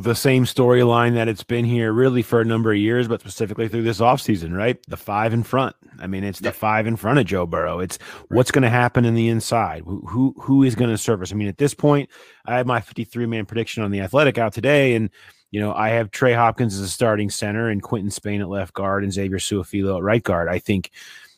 [0.01, 3.69] the same storyline that it's been here really for a number of years, but specifically
[3.69, 4.79] through this offseason, right?
[4.89, 5.77] The five in front.
[6.01, 7.81] I mean, it's the five in front of Joe Burrow.
[7.81, 9.83] It's what's going to happen in the inside.
[9.85, 11.33] Who who, who is going to service?
[11.33, 12.11] I mean, at this point,
[12.47, 15.11] I have my 53 man prediction on the athletic out today, and
[15.51, 18.75] you know, I have Trey Hopkins as a starting center and Quinton Spain at left
[18.75, 20.49] guard and Xavier Su'a-Filo at right guard.
[20.49, 20.91] I think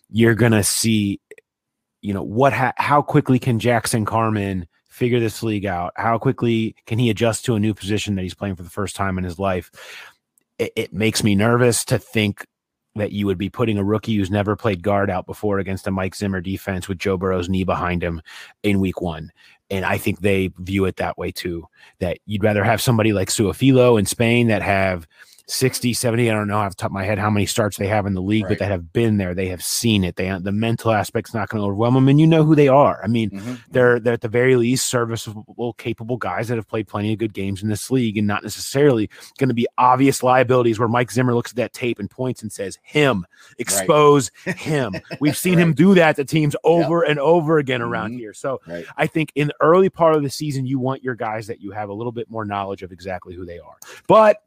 [0.08, 1.20] you're going to see,
[2.00, 4.66] you know, what ha- how quickly can Jackson Carman
[4.97, 5.93] figure this league out?
[5.97, 8.97] How quickly can he adjust to a new position that he's playing for the first
[8.97, 9.70] time in his life?
[10.59, 12.47] It, it, makes me nervous to think
[12.94, 15.90] that you would be putting a rookie who's never played guard out before against a
[15.90, 18.23] Mike Zimmer defense with Joe Burrow's knee behind him
[18.62, 19.31] in week one.
[19.68, 21.66] And I think they view it that way too,
[21.98, 25.06] that you'd rather have somebody like Su'a-Filo in Spain that have–
[25.48, 26.28] 60, 70.
[26.28, 28.14] I don't know off the top of my head how many starts they have in
[28.14, 28.51] the league, right.
[28.51, 29.32] but that have been there.
[29.32, 30.16] They have seen it.
[30.16, 33.01] They the mental aspect's not going to overwhelm them, and you know who they are.
[33.02, 33.55] I mean, mm-hmm.
[33.70, 37.32] they're they're at the very least serviceable, capable guys that have played plenty of good
[37.32, 39.09] games in this league, and not necessarily
[39.39, 42.51] going to be obvious liabilities where Mike Zimmer looks at that tape and points and
[42.51, 43.24] says, "Him,
[43.59, 44.56] expose right.
[44.59, 45.62] him." We've seen right.
[45.62, 47.10] him do that to teams over yep.
[47.10, 48.18] and over again around mm-hmm.
[48.18, 48.35] here.
[48.35, 48.60] So
[48.97, 51.70] I think in the early part of the season, you want your guys that you
[51.70, 53.77] have a little bit more knowledge of exactly who they are,
[54.09, 54.43] but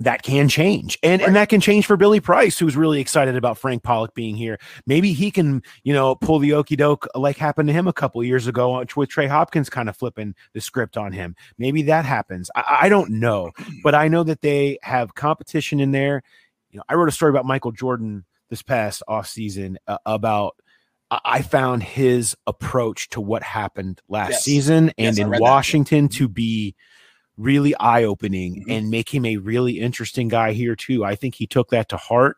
[0.00, 0.98] that can change.
[1.02, 1.26] And right.
[1.26, 4.58] and that can change for Billy Price, who's really excited about Frank Pollack being here.
[4.86, 8.24] Maybe he can, you know, pull the okey doke like happened to him a couple
[8.24, 11.36] years ago uh, with Trey Hopkins kind of flipping the script on him.
[11.58, 12.50] Maybe that happens.
[12.56, 13.52] I, I don't know,
[13.84, 16.22] but I know that they have competition in there.
[16.70, 20.56] You know, I wrote a story about Michael Jordan this past off season uh, about
[21.10, 24.44] I found his approach to what happened last yes.
[24.44, 26.12] season and yes, in Washington that.
[26.14, 26.76] to be
[27.40, 28.70] really eye opening mm-hmm.
[28.70, 31.04] and make him a really interesting guy here too.
[31.04, 32.36] I think he took that to heart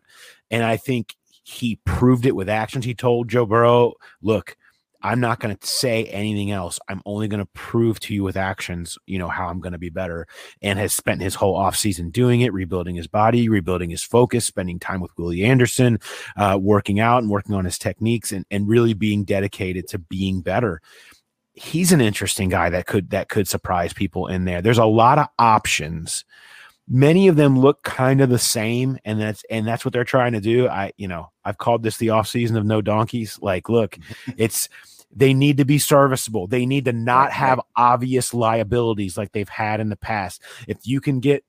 [0.50, 2.84] and I think he proved it with actions.
[2.84, 4.56] He told Joe Burrow, look,
[5.04, 6.78] I'm not going to say anything else.
[6.88, 9.78] I'm only going to prove to you with actions, you know, how I'm going to
[9.78, 10.28] be better.
[10.62, 14.78] And has spent his whole offseason doing it, rebuilding his body, rebuilding his focus, spending
[14.78, 15.98] time with Willie Anderson,
[16.36, 20.40] uh, working out and working on his techniques and, and really being dedicated to being
[20.40, 20.80] better
[21.54, 24.62] he's an interesting guy that could that could surprise people in there.
[24.62, 26.24] There's a lot of options.
[26.88, 30.32] Many of them look kind of the same, and that's and that's what they're trying
[30.32, 30.68] to do.
[30.68, 33.38] I, you know, I've called this the off season of no donkeys.
[33.40, 33.98] Like, look,
[34.36, 34.68] it's
[35.14, 36.46] they need to be serviceable.
[36.46, 40.42] They need to not have obvious liabilities like they've had in the past.
[40.66, 41.44] If you can get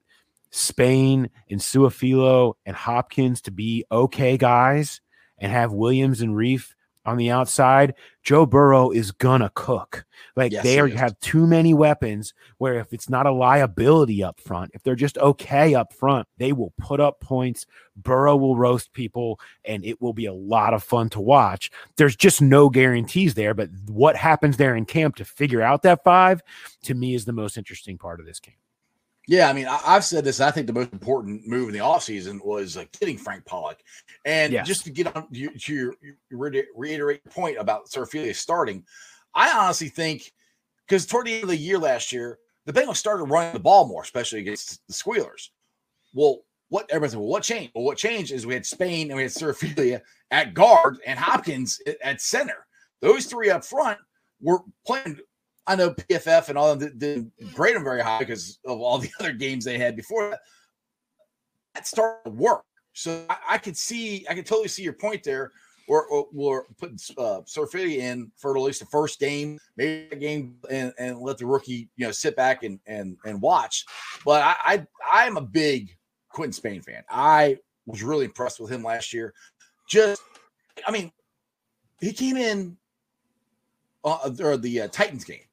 [0.51, 5.01] Spain and Su'a-Filo and Hopkins to be okay guys
[5.39, 6.73] and have Williams and Reiff
[7.05, 10.05] on the outside, Joe Burrow is gonna cook.
[10.35, 14.39] Like yes, they are, have too many weapons where if it's not a liability up
[14.39, 17.65] front, if they're just okay up front, they will put up points.
[17.95, 21.69] Burrow will roast people, and it will be a lot of fun to watch.
[21.97, 26.03] There's just no guarantees there, but what happens there in camp to figure out that
[26.03, 26.41] five
[26.83, 28.55] to me is the most interesting part of this game.
[29.27, 30.41] Yeah, I mean, I, have said this.
[30.41, 33.81] I think the most important move in the offseason was uh, getting Frank Pollack.
[34.25, 34.67] And yes.
[34.67, 35.93] just to get on to, to your,
[36.29, 38.83] reiterate your point about Su'a-Filo starting,
[39.33, 40.33] I honestly think
[40.87, 43.87] because toward the end of the year last year, the Bengals started running the ball
[43.87, 45.51] more, especially against the Squealers.
[46.13, 47.71] Well, what everybody said, well, what changed?
[47.75, 50.01] Well, what changed is we had Spain and we had Su'a-Filo
[50.31, 52.65] at guard and Hopkins at center.
[53.01, 53.99] Those three up front
[54.41, 55.19] were playing
[55.65, 58.97] I know PFF and all of them didn't grade them very high because of all
[58.97, 60.39] the other games they had before that.
[61.73, 62.63] That started to work.
[62.93, 65.51] So I, I could see, I could totally see your point there.
[65.89, 70.55] Or, or putting uh, Su'a-Filo in for at least the first game, maybe a game,
[70.71, 73.83] and, and let the rookie, you know, sit back and and and watch.
[74.23, 75.93] But I I, am a big
[76.29, 77.03] Quinton Spain fan.
[77.09, 79.33] I was really impressed with him last year.
[79.89, 80.21] Just,
[80.87, 81.11] I mean,
[81.99, 82.77] he came in
[84.05, 85.43] uh, or the uh, Titans game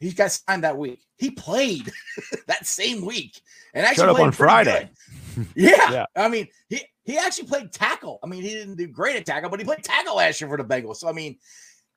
[0.00, 1.00] he got signed that week.
[1.16, 1.90] He played
[2.46, 3.40] that same week
[3.74, 4.90] and actually Showed up on Friday.
[5.54, 5.92] Yeah.
[5.92, 6.06] yeah.
[6.16, 8.18] I mean, he he actually played tackle.
[8.24, 10.56] I mean, he didn't do great at tackle, but he played tackle last year for
[10.56, 10.96] the Bengals.
[10.96, 11.36] So I mean,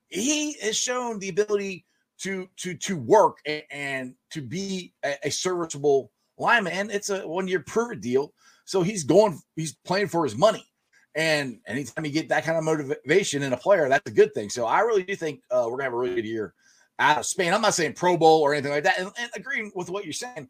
[0.10, 1.86] he has shown the ability
[2.20, 6.74] to to to work and, and to be a, a, serviceable lineman.
[6.74, 8.34] And it's a one year prove it deal.
[8.66, 10.66] So he's going, he's playing for his money.
[11.16, 14.50] And anytime you get that kind of motivation in a player, that's a good thing.
[14.50, 16.54] So I really do think uh, we're gonna have a really good year
[17.00, 17.54] out of Spain.
[17.54, 19.00] I'm not saying Pro Bowl or anything like that.
[19.00, 20.50] And, and agreeing with what you're saying,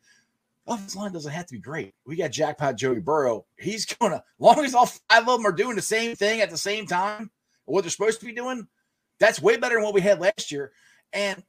[0.68, 1.94] offensive line doesn't have to be great.
[2.06, 3.46] We got jackpot Joey Burrow.
[3.58, 6.58] He's to, long as all five of them are doing the same thing at the
[6.58, 7.30] same time,
[7.66, 8.68] what they're supposed to be doing,
[9.20, 10.72] that's way better than what we had last year.
[11.14, 11.44] And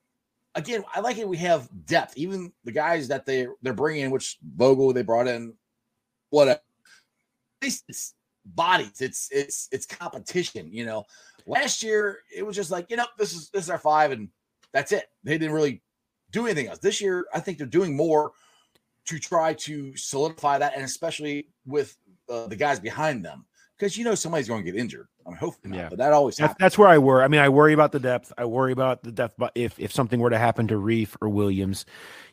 [0.55, 1.29] again, I like it.
[1.29, 2.17] We have depth.
[2.17, 5.55] Even the guys that they they're bringing in, which Vogel they brought in,
[6.31, 6.61] whatever.
[7.63, 8.15] At least it's
[8.45, 9.01] bodies.
[9.01, 10.73] It's it's it's competition.
[10.73, 11.05] You know,
[11.47, 14.29] last year it was just like you know this is this is our five and
[14.73, 15.07] that's it.
[15.25, 15.83] They didn't really
[16.31, 16.79] do anything else.
[16.79, 18.33] This year, I think they're doing more
[19.07, 21.97] to try to solidify that, and especially with
[22.29, 23.45] uh, the guys behind them,
[23.79, 25.09] because you know somebody's going to get injured.
[25.27, 25.83] I mean, hoping yeah.
[25.83, 27.25] Not, but that always that's, that's, where I worry.
[27.25, 28.33] I mean, I worry about the depth.
[28.39, 29.35] I worry about the depth.
[29.37, 31.85] But if if something were to happen to Reiff or Williams,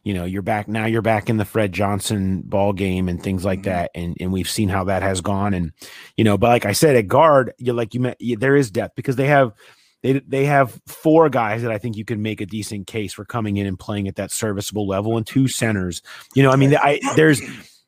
[0.04, 0.86] you know, you're back now.
[0.86, 3.70] You're back in the Fred Johnson ball game and things like mm-hmm.
[3.70, 5.54] that, and and we've seen how that has gone.
[5.54, 5.72] And
[6.16, 8.96] you know, but like I said, at guard, you like you met, there is depth
[8.96, 9.54] because they have
[10.04, 13.26] they they have four guys that I think you can make a decent case for
[13.26, 16.02] coming in and playing at that serviceable level, and two centers.
[16.36, 17.42] You know, I mean, I there's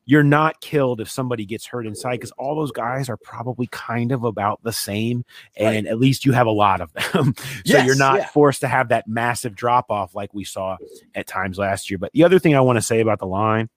[0.05, 4.11] you're not killed if somebody gets hurt inside because all those guys are probably kind
[4.11, 5.23] of about the same,
[5.55, 5.91] and right.
[5.91, 8.27] at least you have a lot of them, so yes, you're not yeah.
[8.27, 10.77] forced to have that massive drop off like we saw
[11.13, 11.99] at times last year.
[11.99, 13.69] But the other thing I want to say about the line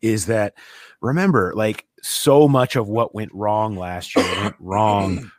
[0.00, 0.54] is that
[1.02, 5.30] remember, like so much of what went wrong last year went wrong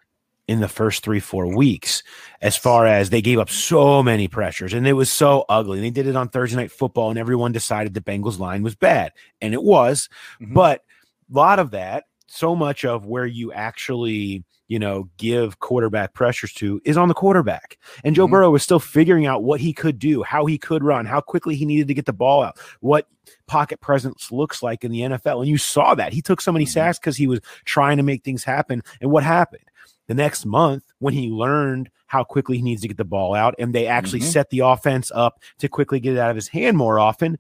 [0.50, 2.02] in the first three, four weeks,
[2.42, 5.80] as far as they gave up so many pressures and it was so ugly.
[5.80, 9.12] They did it on Thursday night football and everyone decided the Bengals line was bad.
[9.42, 10.10] And it was,
[10.42, 10.56] mm-hmm.
[10.56, 10.84] but
[11.32, 16.52] a lot of that, so much of where you actually, you know, give quarterback pressures
[16.54, 17.78] to is on the quarterback.
[18.04, 18.32] And Joe mm-hmm.
[18.32, 21.56] Burrow was still figuring out what he could do, how he could run, how quickly
[21.56, 23.08] he needed to get the ball out, what
[23.46, 25.42] pocket presence looks like in the NFL.
[25.42, 26.12] And you saw that.
[26.12, 26.72] He took so many mm-hmm.
[26.72, 28.82] sacks because he was trying to make things happen.
[29.00, 29.69] And what happened?
[30.10, 33.54] The next month when he learned how quickly he needs to get the ball out
[33.60, 34.30] and they actually mm-hmm.
[34.30, 37.38] set the offense up to quickly get it out of his hand more often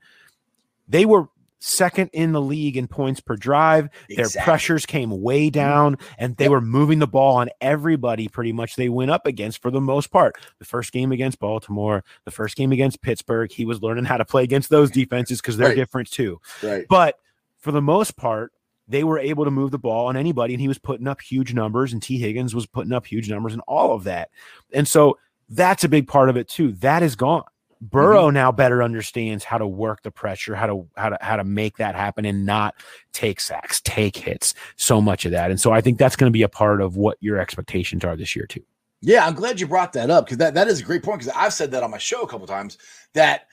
[0.87, 1.27] they were
[1.57, 4.15] second in the league in points per drive exactly.
[4.15, 5.59] their pressures came way mm-hmm.
[5.59, 6.51] down and they yep.
[6.51, 10.11] were moving the ball on everybody pretty much they went up against for the most
[10.11, 14.15] part the first game against baltimore the first game against pittsburgh he was learning how
[14.15, 15.75] to play against those defenses because they're right.
[15.75, 17.15] different too right but
[17.57, 18.53] for the most part
[18.89, 21.53] they were able to move the ball on anybody, and he was putting up huge
[21.53, 24.29] numbers, and Tee Higgins was putting up huge numbers, and all of that.
[24.73, 25.17] And so
[25.47, 26.73] that's a big part of it too.
[26.73, 27.43] That is gone.
[27.81, 28.33] Burrow mm-hmm.
[28.33, 31.77] now better understands how to work the pressure, how to how to how to make
[31.77, 32.75] that happen and not
[33.13, 35.49] take sacks, take hits, so much of that.
[35.49, 38.17] And so I think that's going to be a part of what your expectations are
[38.17, 38.63] this year too.
[39.01, 41.33] Yeah, I'm glad you brought that up because that, that is a great point because
[41.33, 42.77] I've said that on my show a couple times
[43.13, 43.47] that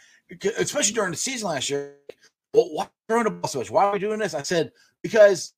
[0.58, 1.94] especially during the season last year,
[2.52, 3.70] well, why throwing the ball so much?
[3.70, 4.34] Why are we doing this?
[4.34, 4.72] I said
[5.06, 5.52] because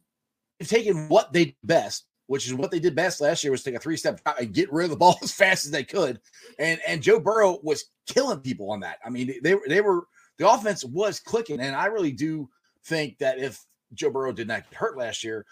[0.59, 3.75] they've taken what they best, which is what they did best last year, was take
[3.75, 6.20] a three step and get rid of the ball as fast as they could.
[6.59, 8.99] And and Joe Burrow was killing people on that.
[9.05, 10.07] I mean, they they were
[10.39, 12.49] the offense was clicking, and I really do
[12.85, 13.65] think that if
[13.95, 15.47] Joe Burrow did not get hurt last year,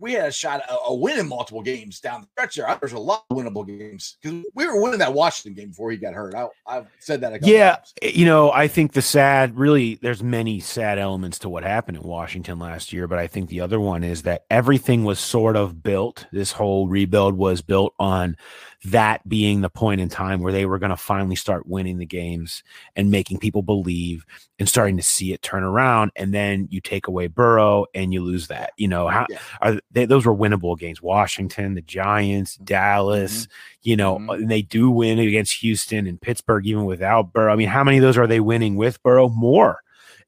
[0.00, 2.78] we had a shot a, a win in multiple games down the stretch there.
[2.80, 5.96] There's a lot of winnable games because we were winning that Washington game before he
[5.96, 6.34] got hurt.
[6.34, 7.44] I, I've said that.
[7.44, 7.94] yeah, times.
[8.02, 11.98] Eh, you know, I think the sad, really, there's many sad elements to what happened
[11.98, 15.56] in Washington last year, but I think the other one is that everything was sort
[15.56, 16.26] of built.
[16.32, 18.36] This whole rebuild was built on
[18.84, 22.06] that being the point in time where they were going to finally start winning the
[22.06, 22.62] games
[22.94, 24.24] and making people believe
[24.58, 26.12] and starting to see it turn around.
[26.14, 28.70] And then you take away Burrow and you lose that.
[28.76, 29.38] You know, how yeah.
[29.60, 31.02] are they, those were winnable games?
[31.02, 32.64] Washington, the Giants, mm-hmm.
[32.64, 33.52] Dallas, mm-hmm.
[33.82, 34.30] you know, mm-hmm.
[34.30, 37.52] and they do win against Houston and Pittsburgh, even without Burrow.
[37.52, 39.28] I mean, how many of those are they winning with Burrow?
[39.28, 39.80] More.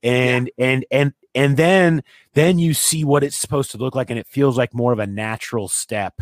[0.02, 0.66] And, yeah.
[0.66, 2.02] and, and, and then,
[2.34, 4.98] then you see what it's supposed to look like, and it feels like more of
[4.98, 6.20] a natural step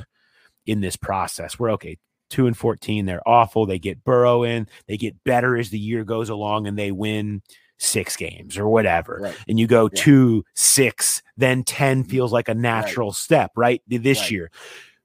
[0.66, 1.58] in this process.
[1.58, 1.96] Where okay,
[2.28, 3.06] two and 14.
[3.06, 3.66] They're awful.
[3.66, 7.42] They get Burrow in, they get better as the year goes along, and they win
[7.78, 9.20] six games or whatever.
[9.22, 9.36] Right.
[9.48, 10.02] And you go yeah.
[10.02, 12.10] two, six, then 10 mm-hmm.
[12.10, 13.16] feels like a natural right.
[13.16, 13.82] step, right?
[13.88, 14.30] This right.
[14.30, 14.50] year.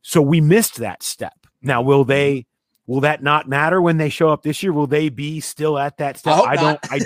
[0.02, 1.34] So we missed that step.
[1.62, 2.10] Now, will mm-hmm.
[2.10, 2.46] they?
[2.86, 4.74] Will that not matter when they show up this year?
[4.74, 6.34] Will they be still at that step?
[6.34, 6.80] I, I don't.
[6.92, 7.00] I,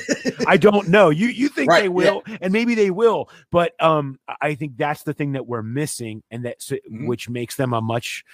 [0.48, 1.12] I don't know.
[1.12, 2.38] You you think they will, yeah.
[2.42, 6.46] and maybe they will, but um, I think that's the thing that we're missing, and
[6.46, 7.06] that mm-hmm.
[7.06, 8.26] which makes them a much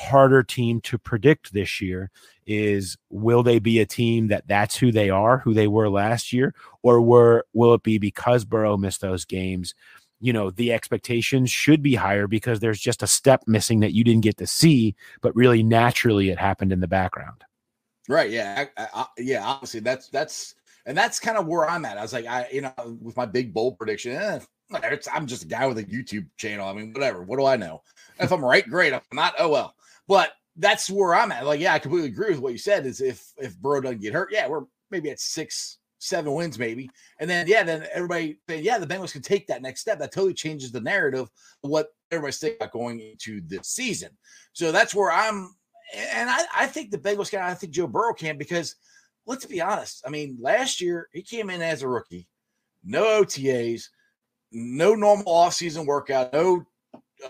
[0.00, 2.10] harder team to predict this year
[2.46, 6.32] is will they be a team that that's who they are, who they were last
[6.32, 9.74] year, or were will it be because Burrow missed those games?
[10.20, 14.04] You know, the expectations should be higher because there's just a step missing that you
[14.04, 17.44] didn't get to see, but really naturally it happened in the background.
[18.08, 18.30] Right.
[18.30, 18.66] Yeah.
[18.76, 19.44] I, I, yeah.
[19.44, 20.54] Obviously, that's that's
[20.86, 21.98] and that's kind of where I'm at.
[21.98, 24.40] I was like, I you know, with my big bold prediction, eh,
[25.12, 26.68] I'm just a guy with a YouTube channel.
[26.68, 27.22] I mean, whatever.
[27.22, 27.82] What do I know?
[28.18, 28.92] If I'm right, great.
[28.92, 29.74] If I'm not, oh well.
[30.10, 31.46] But that's where I'm at.
[31.46, 32.84] Like, yeah, I completely agree with what you said.
[32.84, 36.90] Is if if Burrow doesn't get hurt, yeah, we're maybe at six, seven wins, maybe.
[37.20, 40.00] And then yeah, then everybody saying, yeah, the Bengals can take that next step.
[40.00, 41.30] That totally changes the narrative
[41.62, 44.10] of what everybody's thinking about going into this season.
[44.52, 45.54] So that's where I'm
[45.94, 48.74] and I, I think the Bengals can, I think Joe Burrow can because
[49.26, 50.02] let's be honest.
[50.04, 52.26] I mean, last year he came in as a rookie,
[52.82, 53.84] no OTAs,
[54.50, 56.64] no normal offseason workout, no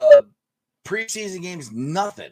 [0.01, 0.23] uh,
[0.86, 2.31] preseason games, nothing.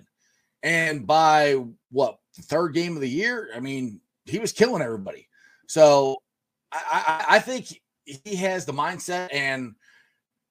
[0.63, 5.29] And by what third game of the year, I mean, he was killing everybody.
[5.69, 6.19] So
[6.73, 9.75] I, I, I think he has the mindset and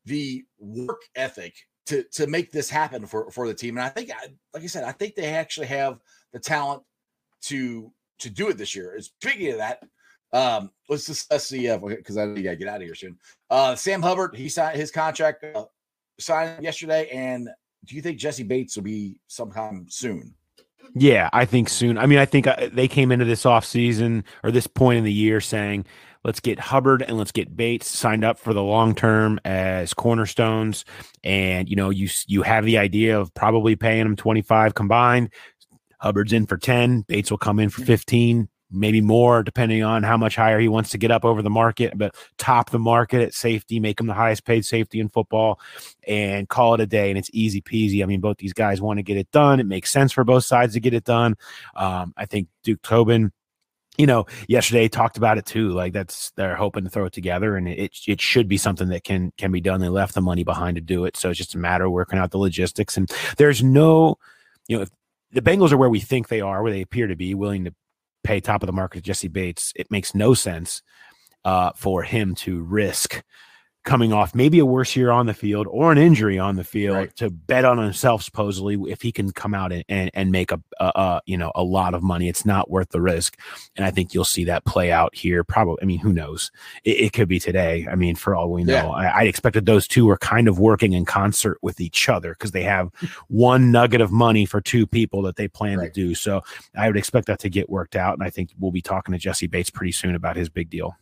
[0.05, 1.53] the work ethic
[1.87, 3.77] to to make this happen for for the team.
[3.77, 4.11] And I think,
[4.53, 5.99] like I said, I think they actually have
[6.33, 6.83] the talent
[7.43, 8.99] to to do it this year.
[8.99, 9.83] Speaking of that,
[10.33, 13.17] um, let's discuss the because uh, I know you gotta get out of here soon.
[13.49, 15.65] Uh, Sam Hubbard, he signed his contract uh,
[16.19, 17.49] signed yesterday, and
[17.87, 20.33] do you think Jessie Bates will be sometime soon?
[20.93, 21.97] Yeah, I think soon.
[21.97, 25.03] I mean, I think uh, they came into this off season or this point in
[25.03, 25.85] the year saying,
[26.23, 30.85] let's get Hubbard and let's get Bates signed up for the long term as cornerstones.
[31.23, 35.31] And you know, you you have the idea of probably paying them 25 combined.
[35.99, 40.17] Hubbard's in for 10, Bates will come in for 15 maybe more depending on how
[40.17, 43.33] much higher he wants to get up over the market, but top the market at
[43.33, 45.59] safety, make him the highest paid safety in football
[46.05, 47.09] and call it a day.
[47.09, 48.03] And it's easy peasy.
[48.03, 49.59] I mean, both these guys want to get it done.
[49.59, 51.35] It makes sense for both sides to get it done.
[51.75, 53.31] Um, I think Duke Tobin
[53.97, 55.71] you know, yesterday talked about it too.
[55.71, 59.03] Like that's they're hoping to throw it together, and it it should be something that
[59.03, 59.81] can can be done.
[59.81, 62.19] They left the money behind to do it, so it's just a matter of working
[62.19, 62.95] out the logistics.
[62.95, 64.17] And there's no,
[64.67, 64.89] you know, if
[65.31, 67.73] the Bengals are where we think they are, where they appear to be, willing to
[68.27, 70.81] pay top of the market Jessie Bates, it makes no sense
[71.45, 73.23] uh, for him to risk
[73.87, 76.97] coming off maybe a worse year on the field or an injury on the field
[76.97, 77.15] right.
[77.15, 80.61] to bet on himself supposedly if he can come out and, and, and make a,
[80.77, 82.27] a, a, you know a lot of money.
[82.27, 83.39] It's not worth the risk.
[83.77, 86.51] And i think you'll see that play out here probably i mean who knows?
[86.83, 87.87] It, it could be today.
[87.89, 88.89] I mean for all we know yeah.
[88.89, 92.51] I, I, expected those two were kind of working in concert with each other because
[92.51, 92.91] they have
[93.29, 95.93] one nugget of money for two people that they plan right.
[95.93, 96.13] to do.
[96.13, 96.41] So
[96.75, 98.15] i would expect that to get worked out.
[98.15, 100.97] And i think we'll be talking to jessie bates pretty soon about his big deal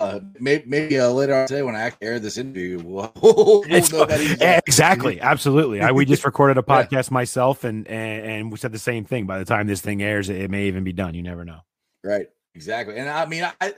[0.00, 3.62] uh, maybe, maybe uh, later on today when I actually air this interview, we'll, we'll
[3.68, 5.80] exactly, absolutely.
[5.80, 7.14] I we just recorded a podcast yeah.
[7.14, 9.26] myself, and, and and we said the same thing.
[9.26, 11.14] By the time this thing airs, it, it may even be done.
[11.14, 11.60] You never know.
[12.02, 12.26] Right.
[12.54, 12.96] Exactly.
[12.96, 13.72] And I mean, I, I,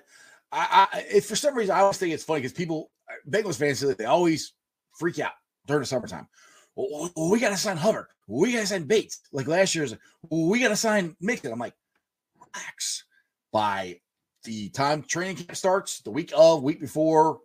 [0.52, 2.90] I if for some reason I always think it's funny because people,
[3.28, 4.52] Bengals fans, they always
[4.98, 5.32] freak out
[5.66, 6.28] during the summertime.
[6.74, 8.06] Well, we got to sign Hubbard.
[8.28, 9.20] We got to sign Bates.
[9.32, 9.94] Like last year's,
[10.30, 11.52] we got to sign Mixon.
[11.52, 11.74] I'm like,
[12.34, 13.04] relax.
[13.52, 14.00] By
[14.46, 17.40] the time training camp starts, the week of, week before,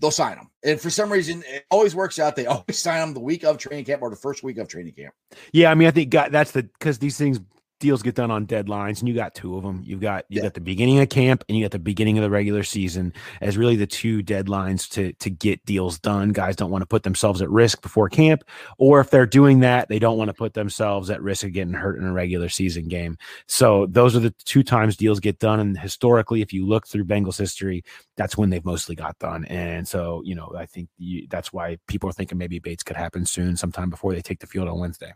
[0.00, 0.50] they'll sign them.
[0.62, 2.36] And for some reason, it always works out.
[2.36, 4.92] They always sign them the week of training camp or the first week of training
[4.92, 5.14] camp.
[5.52, 7.40] Yeah, I mean, I think that's the because these things
[7.82, 9.82] deals get done on deadlines, and you got two of them.
[9.84, 10.44] You've got you yeah.
[10.44, 13.58] got the beginning of camp and you got the beginning of the regular season as
[13.58, 16.30] really the two deadlines to to get deals done.
[16.30, 18.44] Guys don't want to put themselves at risk before camp,
[18.78, 21.74] or if they're doing that, they don't want to put themselves at risk of getting
[21.74, 23.18] hurt in a regular season game.
[23.46, 25.60] So those are the two times deals get done.
[25.60, 27.84] And historically, if you look through Bengals history,
[28.16, 29.44] that's when they've mostly got done.
[29.46, 32.96] And so you know, I think you, that's why people are thinking maybe Bates could
[32.96, 35.12] happen soon, sometime before they take the field on Wednesday.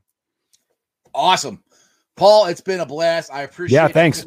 [1.15, 1.63] Awesome.
[2.17, 3.31] Paul, it's been a blast.
[3.33, 3.77] I appreciate.
[3.77, 4.25] Yeah, thanks.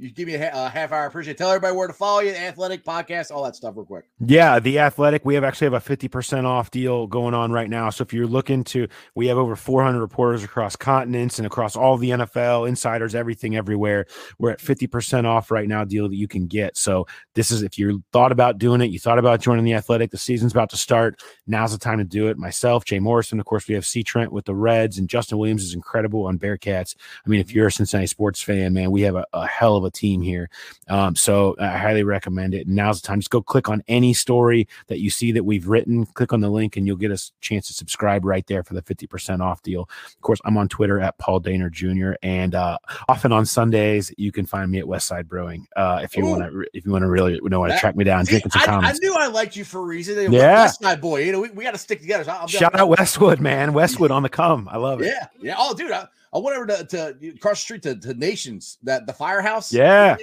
[0.00, 1.06] You give me a, a, half hour.
[1.06, 1.32] Appreciate.
[1.32, 1.38] It.
[1.38, 4.04] Tell everybody where to follow you, the Athletic Podcast, all that stuff, real quick.
[4.20, 5.24] Yeah, the Athletic.
[5.24, 7.90] We have actually have a fifty percent off deal going on right now.
[7.90, 11.74] So if you're looking to, we have over four hundred reporters across continents and across
[11.74, 14.06] all the NFL insiders, everything, everywhere.
[14.38, 15.84] We're at fifty percent off right now.
[15.84, 16.76] Deal that you can get.
[16.76, 20.12] So this is if you thought about doing it, you thought about joining the Athletic.
[20.12, 21.20] The season's about to start.
[21.48, 22.38] Now's the time to do it.
[22.38, 25.64] Myself, Jay Morrison, of course, we have C Trent with the Reds, and Justin Williams
[25.64, 26.94] is incredible on Bearcats.
[27.26, 29.84] I mean, if you're a Cincinnati sports fan, man, we have a, a hell of
[29.84, 30.50] a team here.
[30.88, 32.66] Um, so I highly recommend it.
[32.66, 33.20] Now's the time.
[33.20, 36.06] Just go click on any story that you see that we've written.
[36.06, 38.82] Click on the link, and you'll get a chance to subscribe right there for the
[38.82, 39.88] 50% off deal.
[40.06, 42.16] Of course, I'm on Twitter at Paul Dehner Jr.
[42.22, 42.78] And uh,
[43.08, 45.66] often on Sundays, you can find me at Westside Brewing.
[45.76, 48.04] Uh, if you want to, if you want to really know how to track me
[48.04, 49.00] down, see, drinking some I, comments.
[49.02, 50.32] I knew I liked you for a reason.
[50.32, 51.22] Yeah, Westside boy.
[51.24, 52.24] You know, we, we got to stick together.
[52.24, 53.72] So Shout out Westwood, man.
[53.72, 54.68] Westwood on the come.
[54.70, 55.06] I love it.
[55.06, 55.54] Yeah, yeah.
[55.58, 59.06] Oh, dude, I, I went over to, to across the street to, to Nations, that
[59.06, 59.72] the firehouse.
[59.72, 60.16] Yeah.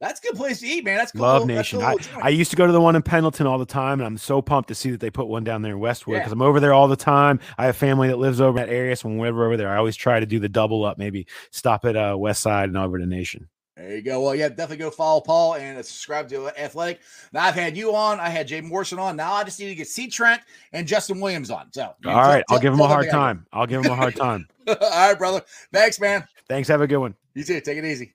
[0.00, 0.96] That's a good place to eat, man.
[0.96, 1.20] That's cool.
[1.20, 1.80] Love Nation.
[1.80, 4.18] I, I, used to go to the one in Pendleton all the time, and I'm
[4.18, 6.32] so pumped to see that they put one down there in Westwood because yeah.
[6.32, 7.38] I'm over there all the time.
[7.56, 9.94] I have family that lives over that area, so when we're over there, I always
[9.94, 13.06] try to do the double up, maybe stop at uh, West Side and over to
[13.06, 13.48] Nation.
[13.76, 14.20] There you go.
[14.20, 17.00] Well, yeah, definitely go follow Paul and subscribe to Athletic.
[17.32, 18.20] Now I've had you on.
[18.20, 19.16] I had Jay Morrison on.
[19.16, 20.42] Now I just need to get C Trent
[20.74, 21.72] and Justin Williams on.
[21.72, 23.46] So, all right, I'll give him a hard time.
[23.52, 24.46] I'll give him a hard time.
[24.66, 25.42] all right, brother.
[25.72, 26.26] Thanks, man.
[26.48, 26.68] Thanks.
[26.68, 27.14] Have a good one.
[27.34, 27.60] You too.
[27.60, 28.14] Take it easy.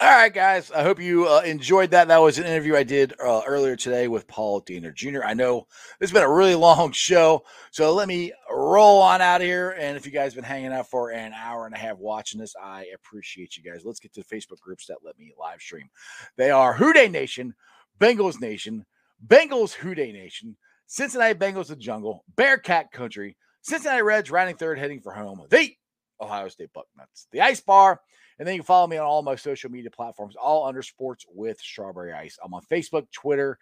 [0.00, 0.70] All right, guys.
[0.70, 2.06] I hope you uh, enjoyed that.
[2.06, 5.24] That was an interview I did uh, earlier today with Paul Dehner Jr.
[5.24, 5.66] I know
[6.00, 7.42] has been a really long show,
[7.72, 9.70] so let me roll on out of here.
[9.70, 12.38] And if you guys have been hanging out for an hour and a half watching
[12.38, 13.84] this, I appreciate you guys.
[13.84, 15.88] Let's get to the Facebook groups that let me live stream.
[16.36, 17.56] They are Who Dey Nation,
[17.98, 18.86] Bengals Nation,
[19.26, 20.56] Bengals Who Dey Nation,
[20.86, 25.42] Cincinnati Bengals the Jungle, Bearcat Country, Cincinnati Reds riding third, heading for home.
[25.50, 25.72] The
[26.20, 28.00] Ohio State Bucknuts, the Ice Bar.
[28.38, 31.26] And then you can follow me on all my social media platforms, all under sports
[31.32, 32.38] with strawberry ice.
[32.42, 33.58] I'm on Facebook, Twitter,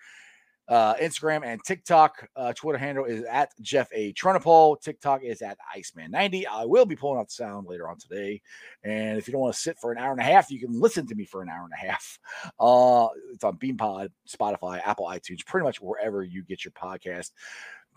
[0.69, 2.29] uh, Instagram, and TikTok.
[2.35, 4.13] Uh, Twitter handle is at Jeff A.
[4.15, 4.81] Trunapole.
[4.81, 6.45] TikTok is at Iceman90.
[6.51, 8.43] I will be pulling out the sound later on today.
[8.83, 10.79] And if you don't want to sit for an hour and a half, you can
[10.79, 12.19] listen to me for an hour and a half.
[12.59, 17.33] Uh, it's on BeanPod, Spotify, Apple iTunes, pretty much wherever you get your podcast.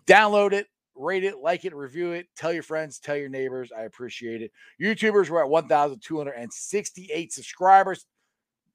[0.06, 0.68] Download it,
[0.99, 3.71] rate it, like it, review it, tell your friends, tell your neighbors.
[3.76, 4.51] I appreciate it.
[4.81, 8.05] YouTubers, we're at 1,268 subscribers.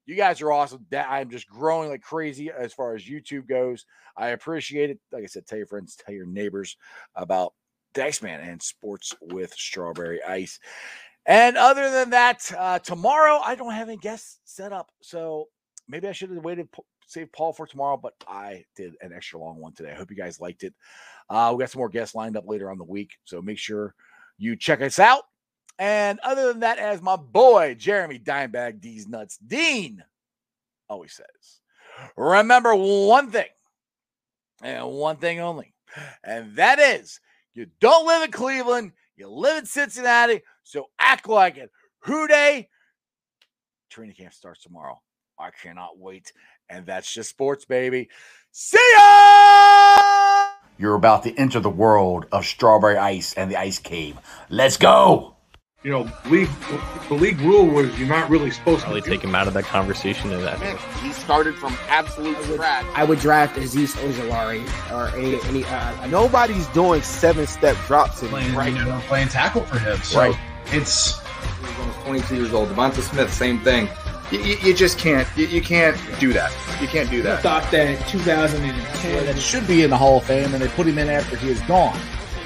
[0.05, 0.85] You guys are awesome.
[0.93, 3.85] I'm just growing like crazy as far as YouTube goes.
[4.17, 4.99] I appreciate it.
[5.11, 6.77] Like I said, tell your friends, tell your neighbors
[7.15, 7.53] about
[7.93, 10.59] Dexman and sports with strawberry ice.
[11.25, 14.91] And other than that, uh, tomorrow I don't have any guests set up.
[15.01, 15.47] So
[15.87, 16.67] maybe I should have waited,
[17.05, 19.91] save Paul for tomorrow, but I did an extra long one today.
[19.91, 20.73] I hope you guys liked it.
[21.29, 23.95] Uh, we got some more guests lined up later on the week, so make sure
[24.37, 25.23] you check us out.
[25.77, 30.03] And other than that, as my boy Jeremy Dimebag D's Nuts Dean
[30.89, 31.61] always says,
[32.15, 33.49] remember one thing
[34.61, 35.73] and one thing only,
[36.23, 37.19] and that is
[37.53, 41.71] you don't live in Cleveland, you live in Cincinnati, so act like it.
[41.99, 42.69] Who Dey
[43.89, 45.01] training camp starts tomorrow.
[45.39, 46.31] I cannot wait.
[46.69, 48.09] And that's just sports, baby.
[48.51, 50.45] See ya!
[50.77, 54.17] You're about to enter the world of strawberry ice and the ice cave.
[54.49, 55.35] Let's go!
[55.83, 56.49] You know, league,
[57.09, 59.65] the league rule was you're not really supposed Probably to take him out of that
[59.65, 60.57] conversation and that.
[61.03, 62.85] He started from absolute scratch.
[62.95, 65.63] I would draft Azeez Ojulari or any any.
[65.63, 68.73] Uh, Nobody's doing seven step drops in playing, Right.
[68.73, 69.97] you know, playing tackle for him.
[70.01, 70.35] So Right.
[70.71, 71.19] it's
[71.59, 72.69] He's almost 22 years old.
[72.69, 73.87] Devonta Smith, same thing.
[74.31, 75.27] You, you, you just can't.
[75.37, 76.51] You, you can't do that.
[76.81, 77.43] You can't do I that.
[77.43, 80.97] thought that 2010 that should be in the Hall of Fame, and they put him
[80.97, 81.99] in after he is gone.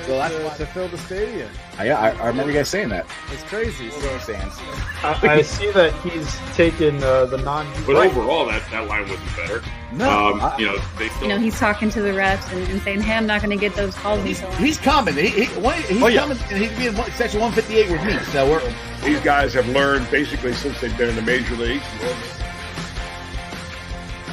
[0.10, 0.58] So that's why.
[0.58, 1.50] to fill the stadium.
[1.78, 3.06] I, I, I remember you guys saying that.
[3.32, 3.92] It's crazy.
[3.92, 4.56] Still stands.
[5.04, 7.68] I, I see that he's taken uh, the non.
[7.86, 9.62] But overall, that, that line wasn't better.
[9.94, 11.22] No, Um, I- you know, they still.
[11.22, 13.56] You know, he's talking to the refs and, and saying, "Hey, I'm not going to
[13.56, 15.14] get those calls." he's, until he's coming.
[15.14, 16.22] He, he, when- he's Oh, yeah.
[16.22, 18.18] coming, and he's being section 158 with me.
[18.32, 18.74] So we're
[19.06, 21.86] These guys have learned basically since they've been in the major leagues.